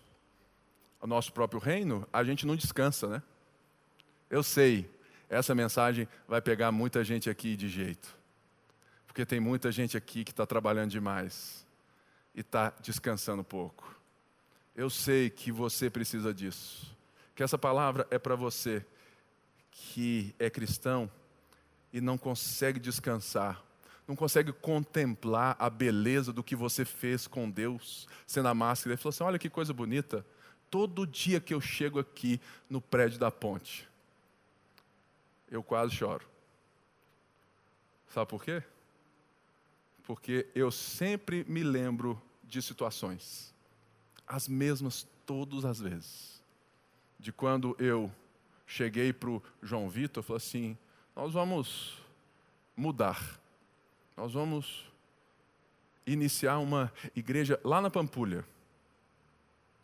o 1.01 1.07
nosso 1.07 1.31
próprio 1.31 1.59
reino, 1.59 2.07
a 2.11 2.23
gente 2.23 2.45
não 2.45 2.55
descansa, 2.55 3.07
né? 3.07 3.23
Eu 4.29 4.43
sei, 4.43 4.89
essa 5.29 5.55
mensagem 5.55 6.07
vai 6.27 6.41
pegar 6.41 6.71
muita 6.71 7.03
gente 7.03 7.29
aqui 7.29 7.55
de 7.55 7.67
jeito. 7.67 8.17
Porque 9.07 9.25
tem 9.25 9.39
muita 9.39 9.71
gente 9.71 9.97
aqui 9.97 10.23
que 10.23 10.31
está 10.31 10.45
trabalhando 10.45 10.91
demais 10.91 11.65
e 12.35 12.41
está 12.41 12.73
descansando 12.81 13.43
pouco. 13.43 13.95
Eu 14.75 14.89
sei 14.89 15.29
que 15.29 15.51
você 15.51 15.89
precisa 15.89 16.33
disso. 16.33 16.95
Que 17.35 17.43
essa 17.43 17.57
palavra 17.57 18.07
é 18.11 18.19
para 18.19 18.35
você 18.35 18.85
que 19.71 20.35
é 20.37 20.49
cristão 20.49 21.09
e 21.91 22.01
não 22.01 22.17
consegue 22.17 22.79
descansar, 22.79 23.63
não 24.07 24.15
consegue 24.15 24.51
contemplar 24.51 25.55
a 25.57 25.69
beleza 25.69 26.31
do 26.33 26.43
que 26.43 26.55
você 26.55 26.83
fez 26.85 27.27
com 27.27 27.49
Deus, 27.49 28.07
sendo 28.27 28.47
a 28.47 28.53
máscara. 28.53 28.93
Ele 28.93 29.01
falou 29.01 29.09
assim: 29.09 29.23
olha 29.23 29.39
que 29.39 29.49
coisa 29.49 29.73
bonita 29.73 30.25
todo 30.69 31.07
dia 31.07 31.39
que 31.39 31.53
eu 31.53 31.61
chego 31.61 31.99
aqui 31.99 32.39
no 32.69 32.81
prédio 32.81 33.19
da 33.19 33.31
ponte, 33.31 33.87
eu 35.49 35.63
quase 35.63 35.95
choro. 35.95 36.25
Sabe 38.09 38.29
por 38.29 38.43
quê? 38.43 38.63
Porque 40.03 40.47
eu 40.55 40.71
sempre 40.71 41.45
me 41.47 41.63
lembro 41.63 42.19
de 42.43 42.61
situações, 42.61 43.53
as 44.27 44.47
mesmas 44.47 45.07
todas 45.25 45.65
as 45.65 45.79
vezes. 45.79 46.41
De 47.19 47.31
quando 47.31 47.75
eu 47.79 48.11
cheguei 48.65 49.11
para 49.13 49.29
o 49.29 49.43
João 49.61 49.89
Vitor, 49.89 50.23
falei 50.23 50.37
assim: 50.37 50.77
nós 51.15 51.33
vamos 51.33 51.97
mudar, 52.75 53.39
nós 54.15 54.33
vamos 54.33 54.85
iniciar 56.05 56.57
uma 56.59 56.91
igreja 57.15 57.59
lá 57.63 57.81
na 57.81 57.89
Pampulha. 57.89 58.45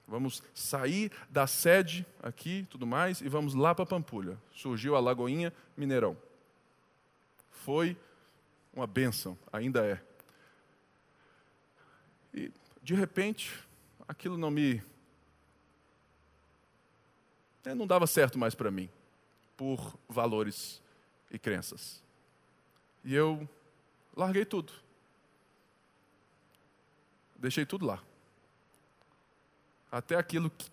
Vamos 0.08 0.44
sair 0.54 1.12
da 1.30 1.48
sede 1.48 2.06
aqui, 2.22 2.68
tudo 2.70 2.86
mais, 2.86 3.22
e 3.22 3.30
vamos 3.30 3.56
lá 3.56 3.74
para 3.74 3.86
Pampulha. 3.86 4.38
Surgiu 4.52 4.96
a 4.96 5.00
Lagoinha 5.00 5.52
Mineirão. 5.76 6.16
Foi 7.50 7.98
uma 8.72 8.86
bênção, 8.86 9.38
ainda 9.52 9.84
é. 9.84 10.02
E, 12.34 12.52
de 12.84 12.94
repente, 12.94 13.52
aquilo 14.08 14.38
não 14.38 14.52
me. 14.52 14.84
É, 17.64 17.74
não 17.74 17.88
dava 17.88 18.06
certo 18.06 18.38
mais 18.38 18.54
para 18.54 18.70
mim, 18.70 18.88
por 19.58 19.98
valores 20.08 20.80
e 21.32 21.40
crenças. 21.40 22.04
E 23.04 23.16
eu 23.16 23.50
larguei 24.16 24.46
tudo. 24.46 24.72
Deixei 27.38 27.66
tudo 27.66 27.88
lá 27.88 28.04
até 29.96 30.18
aquilo 30.18 30.50
que, 30.50 30.70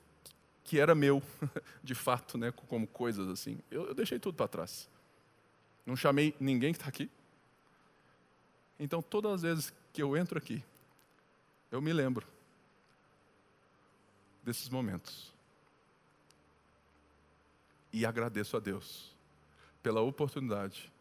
que 0.64 0.80
era 0.80 0.96
meu, 0.96 1.22
de 1.82 1.94
fato, 1.94 2.36
né, 2.36 2.50
como 2.50 2.88
coisas 2.88 3.28
assim. 3.28 3.56
Eu, 3.70 3.86
eu 3.86 3.94
deixei 3.94 4.18
tudo 4.18 4.34
para 4.34 4.48
trás. 4.48 4.90
Não 5.86 5.94
chamei 5.94 6.34
ninguém 6.40 6.72
que 6.72 6.78
está 6.78 6.88
aqui. 6.88 7.08
Então, 8.80 9.00
todas 9.00 9.34
as 9.34 9.42
vezes 9.42 9.72
que 9.92 10.02
eu 10.02 10.16
entro 10.16 10.36
aqui, 10.36 10.64
eu 11.70 11.80
me 11.80 11.92
lembro 11.92 12.26
desses 14.42 14.68
momentos. 14.68 15.32
E 17.92 18.04
agradeço 18.04 18.56
a 18.56 18.60
Deus 18.60 19.14
pela 19.84 20.00
oportunidade 20.00 20.92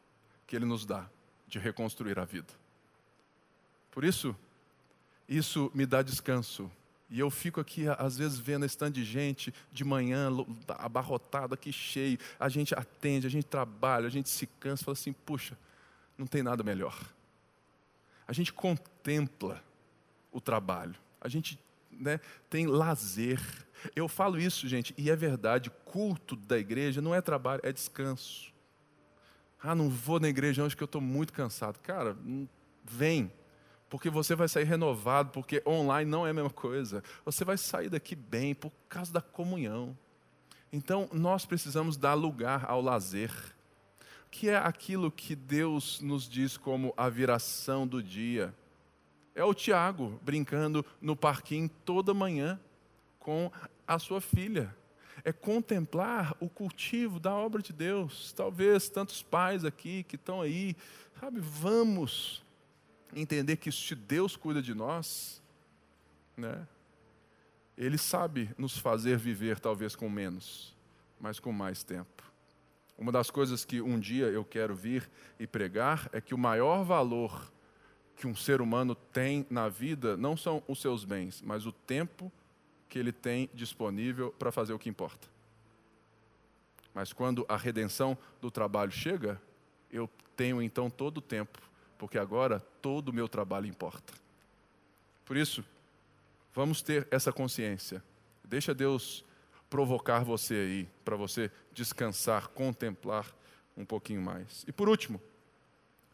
que 0.46 0.56
Ele 0.56 0.66
nos 0.66 0.86
dá 0.86 1.10
de 1.48 1.58
reconstruir 1.58 2.20
a 2.20 2.26
vida. 2.26 2.54
Por 3.90 4.04
isso, 4.04 4.36
isso 5.28 5.72
me 5.74 5.88
dá 5.88 6.04
descanso 6.04 6.72
E 7.12 7.20
eu 7.20 7.30
fico 7.30 7.60
aqui, 7.60 7.86
às 8.00 8.18
vezes, 8.18 8.40
vendo 8.40 8.66
esse 8.66 8.78
tanto 8.78 8.94
de 8.94 9.04
gente 9.04 9.54
de 9.70 9.84
manhã, 9.84 10.30
abarrotado 10.70 11.54
aqui, 11.54 11.70
cheio. 11.72 12.18
A 12.40 12.48
gente 12.48 12.74
atende, 12.74 13.28
a 13.28 13.30
gente 13.30 13.46
trabalha, 13.46 14.08
a 14.08 14.10
gente 14.10 14.30
se 14.30 14.48
cansa, 14.48 14.86
fala 14.86 14.94
assim: 14.94 15.12
puxa, 15.12 15.58
não 16.18 16.26
tem 16.26 16.42
nada 16.42 16.64
melhor. 16.64 16.98
A 18.26 18.32
gente 18.32 18.54
contempla 18.54 19.62
o 20.32 20.40
trabalho, 20.40 20.96
a 21.20 21.28
gente 21.28 21.60
né, 21.92 22.22
tem 22.50 22.66
lazer. 22.66 23.42
Eu 23.94 24.08
falo 24.08 24.40
isso, 24.40 24.66
gente, 24.66 24.94
e 24.98 25.12
é 25.12 25.16
verdade: 25.16 25.70
culto 25.84 26.38
da 26.38 26.58
igreja 26.58 27.02
não 27.02 27.14
é 27.14 27.20
trabalho, 27.20 27.60
é 27.66 27.74
descanso. 27.74 28.54
Ah, 29.62 29.76
não 29.76 29.90
vou 29.90 30.18
na 30.18 30.30
igreja 30.30 30.64
hoje 30.64 30.78
que 30.78 30.84
eu 30.84 30.86
estou 30.86 31.02
muito 31.02 31.34
cansado. 31.34 31.78
Cara, 31.80 32.18
vem 32.86 33.30
porque 33.92 34.10
você 34.10 34.36
vai 34.36 34.48
sair 34.48 34.64
renovado, 34.64 35.32
porque 35.32 35.62
online 35.68 36.10
não 36.10 36.26
é 36.26 36.30
a 36.30 36.34
mesma 36.34 36.50
coisa. 36.50 37.04
Você 37.26 37.44
vai 37.44 37.58
sair 37.58 37.90
daqui 37.90 38.16
bem 38.16 38.56
por 38.56 38.72
causa 38.88 39.12
da 39.12 39.20
comunhão. 39.20 39.98
Então, 40.72 41.10
nós 41.12 41.46
precisamos 41.46 41.98
dar 41.98 42.14
lugar 42.14 42.64
ao 42.70 42.82
lazer, 42.82 43.34
que 44.32 44.48
é 44.48 44.56
aquilo 44.56 45.12
que 45.12 45.36
Deus 45.36 46.00
nos 46.00 46.30
diz 46.30 46.56
como 46.56 46.94
a 46.96 47.10
viração 47.10 47.86
do 47.86 48.02
dia. 48.02 48.56
É 49.36 49.44
o 49.44 49.54
Tiago 49.54 50.18
brincando 50.24 50.86
no 51.02 51.14
parquinho 51.14 51.70
toda 51.84 52.14
manhã 52.14 52.58
com 53.20 53.52
a 53.86 54.00
sua 54.00 54.22
filha. 54.22 54.74
É 55.22 55.34
contemplar 55.34 56.34
o 56.40 56.48
cultivo 56.48 57.20
da 57.20 57.36
obra 57.36 57.62
de 57.62 57.74
Deus. 57.74 58.32
Talvez 58.32 58.88
tantos 58.88 59.22
pais 59.22 59.66
aqui 59.66 60.04
que 60.04 60.16
estão 60.16 60.40
aí, 60.40 60.78
sabe, 61.20 61.42
vamos 61.42 62.42
entender 63.16 63.58
que 63.58 63.72
se 63.72 63.96
Deus 63.96 64.36
cuida 64.36 64.62
de 64.62 64.74
nós, 64.74 65.42
né, 66.38 66.68
Ele 67.78 67.98
sabe 67.98 68.50
nos 68.58 68.78
fazer 68.78 69.18
viver 69.18 69.60
talvez 69.60 69.96
com 69.96 70.10
menos, 70.10 70.76
mas 71.20 71.40
com 71.40 71.52
mais 71.52 71.84
tempo. 71.84 72.24
Uma 72.98 73.12
das 73.12 73.32
coisas 73.32 73.66
que 73.66 73.82
um 73.82 74.00
dia 74.00 74.26
eu 74.26 74.46
quero 74.46 74.76
vir 74.76 75.10
e 75.40 75.48
pregar 75.48 76.10
é 76.14 76.22
que 76.22 76.36
o 76.36 76.38
maior 76.38 76.84
valor 76.84 77.52
que 78.16 78.28
um 78.28 78.36
ser 78.36 78.62
humano 78.62 78.94
tem 78.94 79.48
na 79.50 79.68
vida 79.68 80.16
não 80.16 80.38
são 80.38 80.62
os 80.68 80.80
seus 80.80 81.04
bens, 81.04 81.42
mas 81.42 81.66
o 81.66 81.72
tempo 81.72 82.32
que 82.88 83.00
ele 83.00 83.12
tem 83.12 83.50
disponível 83.54 84.32
para 84.38 84.52
fazer 84.52 84.74
o 84.74 84.80
que 84.80 84.90
importa. 84.90 85.28
Mas 86.94 87.14
quando 87.14 87.46
a 87.50 87.58
redenção 87.58 88.18
do 88.40 88.52
trabalho 88.52 88.92
chega, 88.92 89.42
eu 89.90 90.10
tenho 90.36 90.62
então 90.62 90.90
todo 90.90 91.18
o 91.18 91.22
tempo 91.22 91.71
porque 92.02 92.18
agora 92.18 92.60
todo 92.82 93.10
o 93.10 93.14
meu 93.14 93.30
trabalho 93.30 93.68
importa. 93.68 94.12
Por 95.24 95.38
isso, 95.38 95.64
vamos 96.52 96.82
ter 96.82 97.08
essa 97.12 97.32
consciência. 97.32 98.04
Deixa 98.44 98.74
Deus 98.74 99.24
provocar 99.70 100.24
você 100.24 100.56
aí, 100.56 100.90
para 101.06 101.16
você 101.16 101.52
descansar, 101.72 102.48
contemplar 102.48 103.28
um 103.78 103.86
pouquinho 103.86 104.20
mais. 104.20 104.66
E 104.68 104.72
por 104.72 104.90
último, 104.90 105.22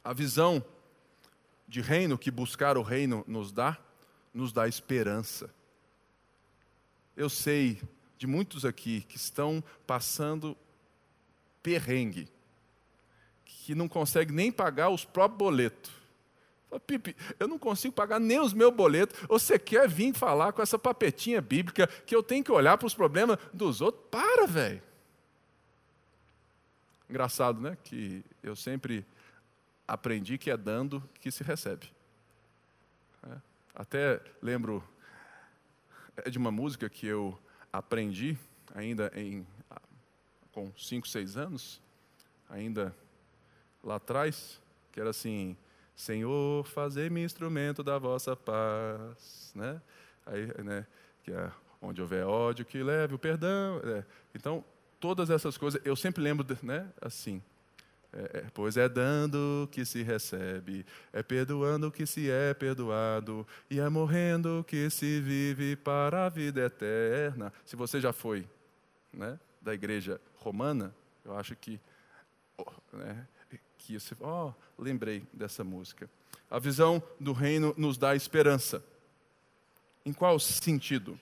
a 0.03 0.11
visão 0.11 0.61
de 1.65 1.79
reino 1.79 2.17
que 2.17 2.29
buscar 2.29 2.77
o 2.77 2.81
reino 2.81 3.23
nos 3.25 3.53
dá, 3.53 3.77
nos 4.33 4.51
dá 4.51 4.67
esperança. 4.67 5.49
Eu 7.15 7.29
sei 7.29 7.81
de 8.17 8.27
muitos 8.27 8.65
aqui 8.65 9.05
que 9.07 9.15
estão 9.15 9.63
passando 9.85 10.53
perrengue 11.63 12.27
que 13.68 13.76
não 13.76 13.89
consegue 13.89 14.32
nem 14.32 14.49
pagar 14.49 14.88
os 14.88 15.03
próprios 15.03 15.38
boletos. 15.39 15.91
Pipe, 16.86 17.13
eu 17.38 17.49
não 17.49 17.59
consigo 17.59 17.93
pagar 17.93 18.18
nem 18.18 18.39
os 18.39 18.53
meus 18.53 18.74
boletos. 18.74 19.20
Você 19.28 19.59
quer 19.59 19.89
vir 19.89 20.13
falar 20.13 20.53
com 20.53 20.61
essa 20.61 20.80
papetinha 20.80 21.41
bíblica 21.41 21.86
que 21.86 22.15
eu 22.15 22.24
tenho 22.24 22.45
que 22.45 22.51
olhar 22.51 22.78
para 22.78 22.88
os 22.88 22.93
problemas 22.93 23.38
dos 23.53 23.82
outros? 23.82 24.05
Para, 24.09 24.47
velho. 24.47 24.82
Engraçado, 27.09 27.59
né? 27.59 27.78
Que 27.84 28.24
eu 28.41 28.55
sempre 28.55 29.05
aprendi 29.86 30.38
que 30.38 30.49
é 30.49 30.55
dando 30.55 31.03
que 31.20 31.30
se 31.30 31.43
recebe. 31.43 31.91
É. 33.30 33.36
Até 33.76 34.22
lembro 34.41 34.82
é 36.15 36.30
de 36.30 36.38
uma 36.38 36.51
música 36.51 36.89
que 36.89 37.05
eu 37.05 37.38
aprendi 37.74 38.38
ainda 38.74 39.11
em 39.13 39.45
com 40.53 40.72
5, 40.78 41.05
6 41.05 41.36
anos, 41.36 41.82
ainda 42.49 42.95
lá 43.84 43.95
atrás, 43.95 44.61
que 44.91 44.99
era 44.99 45.09
assim: 45.09 45.55
Senhor, 45.95 46.65
fazei-me 46.65 47.23
instrumento 47.23 47.84
da 47.84 47.97
vossa 47.97 48.36
paz, 48.36 49.51
né? 49.55 49.82
Aí, 50.25 50.47
né? 50.63 50.86
Que 51.23 51.32
é 51.32 51.51
onde 51.82 52.01
houver 52.01 52.25
ódio, 52.25 52.65
que 52.65 52.82
leve 52.82 53.15
o 53.15 53.19
perdão. 53.19 53.82
É. 53.84 54.03
Então, 54.36 54.63
todas 54.99 55.30
essas 55.30 55.57
coisas, 55.57 55.82
eu 55.86 55.95
sempre 55.95 56.21
lembro, 56.21 56.45
né? 56.63 56.88
Assim. 57.01 57.41
É, 58.13 58.39
é, 58.39 58.45
pois 58.53 58.78
é 58.78 58.88
dando 58.88 59.67
que 59.71 59.84
se 59.84 60.01
recebe, 60.01 60.86
é 61.11 61.21
perdoando 61.21 61.91
que 61.91 62.05
se 62.05 62.32
é 62.32 62.53
perdoado, 62.53 63.45
e 63.69 63.82
é 63.82 63.89
morrendo 63.89 64.63
que 64.65 64.89
se 64.89 65.19
vive 65.19 65.75
para 65.75 66.25
a 66.25 66.30
vida 66.30 66.61
eterna. 66.61 67.51
Se 67.65 67.75
você 67.75 67.99
já 67.99 68.13
foi 68.13 68.47
né, 69.13 69.38
da 69.61 69.73
igreja 69.73 70.21
romana, 70.36 70.95
eu 71.25 71.38
acho 71.38 71.55
que 71.57 71.80
né, 72.93 73.28
aqui. 73.88 73.99
Você, 73.99 74.15
oh, 74.19 74.51
lembrei 74.77 75.23
dessa 75.31 75.63
música. 75.63 76.09
A 76.51 76.59
visão 76.59 77.01
do 77.19 77.31
reino 77.31 77.73
nos 77.77 77.97
dá 77.97 78.15
esperança. 78.15 78.83
Em 80.05 80.11
qual 80.11 80.38
sentido? 80.39 81.17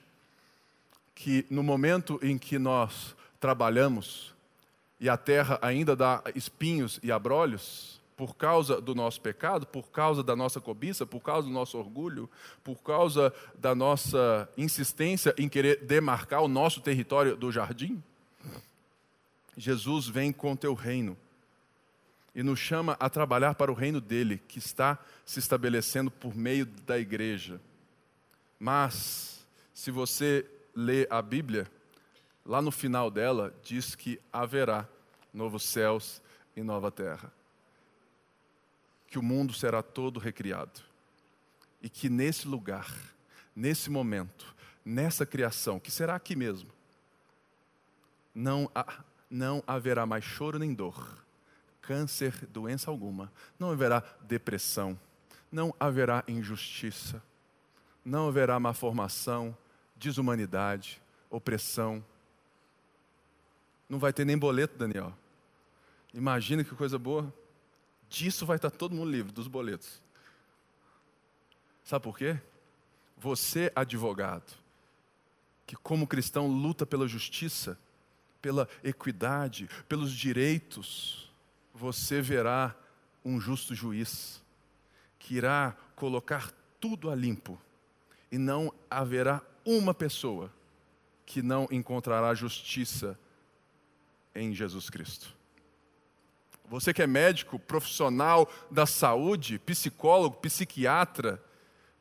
Que 1.14 1.46
no 1.48 1.62
momento 1.62 2.18
em 2.22 2.36
que 2.36 2.58
nós 2.58 3.14
trabalhamos 3.40 4.34
e 4.98 5.08
a 5.08 5.16
terra 5.16 5.58
ainda 5.62 5.94
dá 5.94 6.22
espinhos 6.34 6.98
e 7.02 7.12
abrolhos, 7.12 8.00
por 8.16 8.34
causa 8.34 8.80
do 8.80 8.94
nosso 8.94 9.20
pecado, 9.20 9.66
por 9.66 9.90
causa 9.90 10.22
da 10.22 10.34
nossa 10.34 10.58
cobiça, 10.58 11.04
por 11.04 11.20
causa 11.20 11.46
do 11.46 11.52
nosso 11.52 11.76
orgulho, 11.76 12.30
por 12.64 12.76
causa 12.76 13.32
da 13.58 13.74
nossa 13.74 14.48
insistência 14.56 15.34
em 15.36 15.50
querer 15.50 15.84
demarcar 15.84 16.42
o 16.42 16.48
nosso 16.48 16.80
território 16.80 17.36
do 17.36 17.52
jardim, 17.52 18.02
Jesus 19.54 20.08
vem 20.08 20.32
com 20.32 20.56
teu 20.56 20.72
reino 20.72 21.16
e 22.36 22.42
nos 22.42 22.58
chama 22.58 22.98
a 23.00 23.08
trabalhar 23.08 23.54
para 23.54 23.72
o 23.72 23.74
reino 23.74 23.98
dele, 23.98 24.36
que 24.46 24.58
está 24.58 24.98
se 25.24 25.38
estabelecendo 25.38 26.10
por 26.10 26.36
meio 26.36 26.66
da 26.66 26.98
igreja. 26.98 27.58
Mas, 28.60 29.48
se 29.72 29.90
você 29.90 30.44
lê 30.74 31.06
a 31.08 31.22
Bíblia, 31.22 31.66
lá 32.44 32.60
no 32.60 32.70
final 32.70 33.10
dela 33.10 33.54
diz 33.62 33.94
que 33.94 34.20
haverá 34.30 34.86
novos 35.32 35.62
céus 35.62 36.20
e 36.54 36.62
nova 36.62 36.90
terra. 36.90 37.32
Que 39.08 39.18
o 39.18 39.22
mundo 39.22 39.54
será 39.54 39.82
todo 39.82 40.20
recriado. 40.20 40.82
E 41.80 41.88
que 41.88 42.10
nesse 42.10 42.46
lugar, 42.46 42.94
nesse 43.54 43.88
momento, 43.88 44.54
nessa 44.84 45.24
criação, 45.24 45.80
que 45.80 45.90
será 45.90 46.14
aqui 46.14 46.36
mesmo, 46.36 46.68
não, 48.34 48.70
não 49.30 49.64
haverá 49.66 50.04
mais 50.04 50.22
choro 50.22 50.58
nem 50.58 50.74
dor 50.74 51.24
câncer, 51.86 52.46
doença 52.46 52.90
alguma, 52.90 53.32
não 53.58 53.70
haverá 53.70 54.02
depressão, 54.22 54.98
não 55.52 55.72
haverá 55.78 56.24
injustiça, 56.26 57.22
não 58.04 58.26
haverá 58.26 58.58
má 58.58 58.74
formação, 58.74 59.56
desumanidade, 59.94 61.00
opressão. 61.30 62.04
Não 63.88 64.00
vai 64.00 64.12
ter 64.12 64.24
nem 64.24 64.36
boleto, 64.36 64.76
Daniel. 64.76 65.16
Imagina 66.12 66.64
que 66.64 66.74
coisa 66.74 66.98
boa. 66.98 67.32
Disso 68.08 68.44
vai 68.44 68.56
estar 68.56 68.70
todo 68.70 68.94
mundo 68.94 69.10
livre, 69.10 69.32
dos 69.32 69.46
boletos. 69.46 70.02
Sabe 71.84 72.02
por 72.02 72.18
quê? 72.18 72.40
Você, 73.16 73.70
advogado, 73.74 74.52
que 75.64 75.76
como 75.76 76.06
cristão 76.06 76.48
luta 76.48 76.84
pela 76.84 77.06
justiça, 77.06 77.78
pela 78.42 78.68
equidade, 78.82 79.68
pelos 79.88 80.12
direitos, 80.12 81.26
você 81.76 82.22
verá 82.22 82.74
um 83.22 83.38
justo 83.38 83.74
juiz 83.74 84.42
que 85.18 85.34
irá 85.34 85.76
colocar 85.94 86.50
tudo 86.80 87.10
a 87.10 87.14
limpo 87.14 87.60
e 88.32 88.38
não 88.38 88.72
haverá 88.90 89.42
uma 89.64 89.92
pessoa 89.92 90.50
que 91.26 91.42
não 91.42 91.68
encontrará 91.70 92.32
justiça 92.34 93.18
em 94.34 94.54
Jesus 94.54 94.88
Cristo. 94.88 95.34
Você 96.68 96.94
que 96.94 97.02
é 97.02 97.06
médico, 97.06 97.58
profissional 97.58 98.50
da 98.70 98.86
saúde, 98.86 99.58
psicólogo, 99.58 100.36
psiquiatra, 100.36 101.42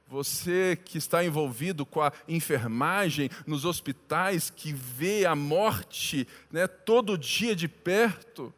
você 0.07 0.79
que 0.85 0.97
está 0.97 1.23
envolvido 1.25 1.85
com 1.85 2.01
a 2.01 2.13
enfermagem 2.27 3.29
nos 3.45 3.65
hospitais, 3.65 4.49
que 4.49 4.71
vê 4.71 5.25
a 5.25 5.35
morte 5.35 6.27
né, 6.51 6.67
todo 6.67 7.17
dia 7.17 7.55
de 7.55 7.67
perto, 7.67 8.53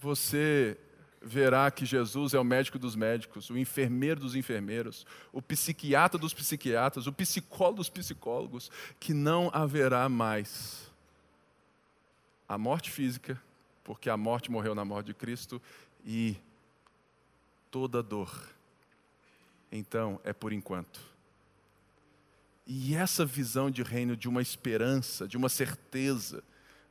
você 0.00 0.78
verá 1.20 1.70
que 1.70 1.84
Jesus 1.84 2.32
é 2.32 2.40
o 2.40 2.44
médico 2.44 2.78
dos 2.78 2.96
médicos, 2.96 3.50
o 3.50 3.58
enfermeiro 3.58 4.20
dos 4.20 4.34
enfermeiros, 4.34 5.06
o 5.30 5.42
psiquiatra 5.42 6.18
dos 6.18 6.32
psiquiatras, 6.32 7.06
o 7.06 7.12
psicólogo 7.12 7.76
dos 7.76 7.90
psicólogos, 7.90 8.70
que 8.98 9.12
não 9.12 9.50
haverá 9.52 10.08
mais 10.08 10.90
a 12.48 12.56
morte 12.56 12.90
física, 12.90 13.40
porque 13.84 14.08
a 14.08 14.16
morte 14.16 14.50
morreu 14.50 14.74
na 14.74 14.84
morte 14.84 15.08
de 15.08 15.14
Cristo, 15.14 15.60
e 16.04 16.36
toda 17.70 18.02
dor. 18.02 18.48
Então, 19.70 20.18
é 20.24 20.32
por 20.32 20.52
enquanto. 20.52 21.00
E 22.66 22.94
essa 22.94 23.26
visão 23.26 23.70
de 23.70 23.82
reino, 23.82 24.16
de 24.16 24.28
uma 24.28 24.40
esperança, 24.40 25.28
de 25.28 25.36
uma 25.36 25.48
certeza, 25.48 26.42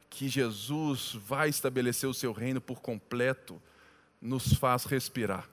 que 0.10 0.28
Jesus 0.28 1.14
vai 1.14 1.50
estabelecer 1.50 2.10
o 2.10 2.14
seu 2.14 2.32
reino 2.32 2.60
por 2.60 2.82
completo, 2.82 3.62
nos 4.22 4.54
faz 4.54 4.86
respirar. 4.86 5.48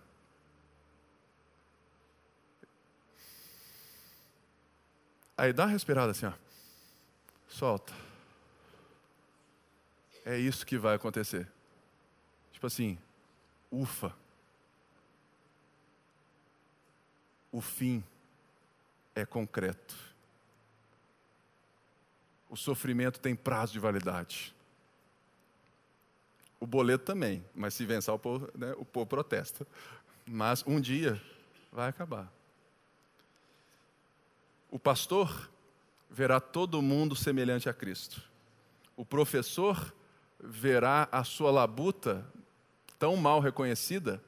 Aí 5.36 5.52
dá 5.52 5.64
uma 5.64 5.72
respirada 5.72 6.12
assim, 6.12 6.26
ó. 6.26 6.32
Solta. 7.48 7.92
É 10.24 10.38
isso 10.38 10.64
que 10.64 10.78
vai 10.78 10.96
acontecer. 10.96 11.46
Tipo 12.52 12.66
assim, 12.66 12.98
ufa. 13.70 14.12
O 17.52 17.60
fim 17.60 18.02
é 19.14 19.24
concreto. 19.24 19.94
O 22.48 22.56
sofrimento 22.56 23.20
tem 23.20 23.34
prazo 23.34 23.72
de 23.72 23.78
validade. 23.78 24.54
O 26.58 26.66
boleto 26.66 27.04
também, 27.04 27.44
mas 27.54 27.74
se 27.74 27.84
vencer 27.84 28.12
o 28.12 28.18
povo, 28.18 28.48
né, 28.56 28.74
o 28.78 28.84
povo 28.84 29.06
protesta. 29.06 29.66
Mas 30.26 30.64
um 30.66 30.80
dia 30.80 31.20
vai 31.70 31.88
acabar. 31.88 32.32
O 34.70 34.78
pastor 34.78 35.50
verá 36.10 36.40
todo 36.40 36.82
mundo 36.82 37.14
semelhante 37.14 37.68
a 37.68 37.74
Cristo. 37.74 38.22
O 38.96 39.04
professor 39.04 39.94
verá 40.40 41.08
a 41.12 41.24
sua 41.24 41.50
labuta 41.50 42.26
tão 42.98 43.16
mal 43.16 43.40
reconhecida 43.40 44.22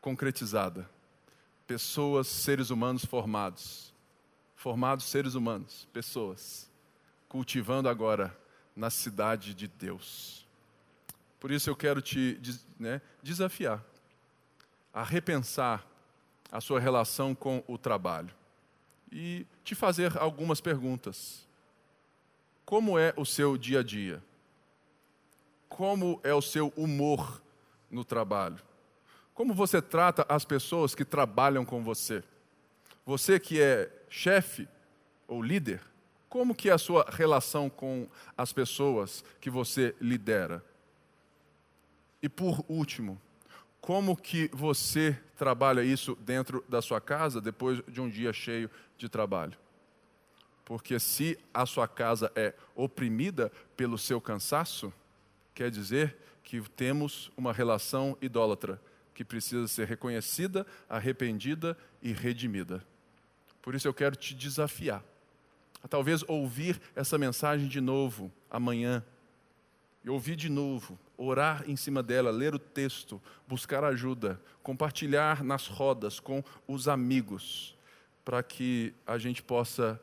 concretizada. 0.00 0.88
Pessoas, 1.66 2.26
seres 2.26 2.70
humanos 2.70 3.04
formados. 3.04 3.92
Formados 4.58 5.04
seres 5.04 5.36
humanos, 5.36 5.86
pessoas, 5.92 6.68
cultivando 7.28 7.88
agora 7.88 8.36
na 8.74 8.90
cidade 8.90 9.54
de 9.54 9.68
Deus. 9.68 10.44
Por 11.38 11.52
isso 11.52 11.70
eu 11.70 11.76
quero 11.76 12.02
te 12.02 12.40
né, 12.76 13.00
desafiar 13.22 13.80
a 14.92 15.04
repensar 15.04 15.86
a 16.50 16.60
sua 16.60 16.80
relação 16.80 17.36
com 17.36 17.62
o 17.68 17.78
trabalho 17.78 18.34
e 19.12 19.46
te 19.62 19.76
fazer 19.76 20.18
algumas 20.18 20.60
perguntas. 20.60 21.46
Como 22.64 22.98
é 22.98 23.14
o 23.16 23.24
seu 23.24 23.56
dia 23.56 23.78
a 23.78 23.82
dia? 23.84 24.20
Como 25.68 26.20
é 26.24 26.34
o 26.34 26.42
seu 26.42 26.72
humor 26.76 27.40
no 27.88 28.04
trabalho? 28.04 28.58
Como 29.34 29.54
você 29.54 29.80
trata 29.80 30.26
as 30.28 30.44
pessoas 30.44 30.96
que 30.96 31.04
trabalham 31.04 31.64
com 31.64 31.84
você? 31.84 32.24
Você 33.06 33.38
que 33.38 33.62
é 33.62 33.97
chefe 34.08 34.68
ou 35.26 35.42
líder, 35.42 35.80
como 36.28 36.54
que 36.54 36.68
é 36.68 36.72
a 36.72 36.78
sua 36.78 37.06
relação 37.10 37.70
com 37.70 38.06
as 38.36 38.52
pessoas 38.52 39.24
que 39.40 39.48
você 39.50 39.94
lidera? 40.00 40.62
E 42.22 42.28
por 42.28 42.64
último, 42.68 43.20
como 43.80 44.16
que 44.16 44.50
você 44.52 45.18
trabalha 45.36 45.82
isso 45.82 46.16
dentro 46.20 46.64
da 46.68 46.82
sua 46.82 47.00
casa 47.00 47.40
depois 47.40 47.82
de 47.88 48.00
um 48.00 48.08
dia 48.08 48.32
cheio 48.32 48.70
de 48.96 49.08
trabalho? 49.08 49.56
Porque 50.64 50.98
se 50.98 51.38
a 51.54 51.64
sua 51.64 51.88
casa 51.88 52.30
é 52.36 52.52
oprimida 52.74 53.50
pelo 53.74 53.96
seu 53.96 54.20
cansaço, 54.20 54.92
quer 55.54 55.70
dizer 55.70 56.16
que 56.42 56.60
temos 56.60 57.30
uma 57.36 57.52
relação 57.52 58.18
idólatra 58.20 58.80
que 59.14 59.24
precisa 59.24 59.66
ser 59.66 59.86
reconhecida, 59.86 60.66
arrependida 60.88 61.76
e 62.02 62.12
redimida. 62.12 62.84
Por 63.68 63.74
isso 63.74 63.86
eu 63.86 63.92
quero 63.92 64.16
te 64.16 64.34
desafiar 64.34 65.04
a 65.82 65.86
talvez 65.86 66.24
ouvir 66.26 66.80
essa 66.96 67.18
mensagem 67.18 67.68
de 67.68 67.82
novo 67.82 68.32
amanhã, 68.50 69.04
e 70.02 70.08
ouvir 70.08 70.36
de 70.36 70.48
novo, 70.48 70.98
orar 71.18 71.68
em 71.68 71.76
cima 71.76 72.02
dela, 72.02 72.30
ler 72.30 72.54
o 72.54 72.58
texto, 72.58 73.20
buscar 73.46 73.84
ajuda, 73.84 74.40
compartilhar 74.62 75.44
nas 75.44 75.66
rodas 75.66 76.18
com 76.18 76.42
os 76.66 76.88
amigos, 76.88 77.76
para 78.24 78.42
que 78.42 78.94
a 79.06 79.18
gente 79.18 79.42
possa 79.42 80.00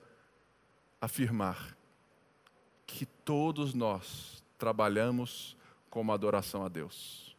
afirmar 1.01 1.76
que 2.86 3.03
todos 3.03 3.74
nós 3.74 4.43
trabalhamos 4.59 5.57
como 5.89 6.13
adoração 6.13 6.63
a 6.63 6.70
Deus. 6.70 7.36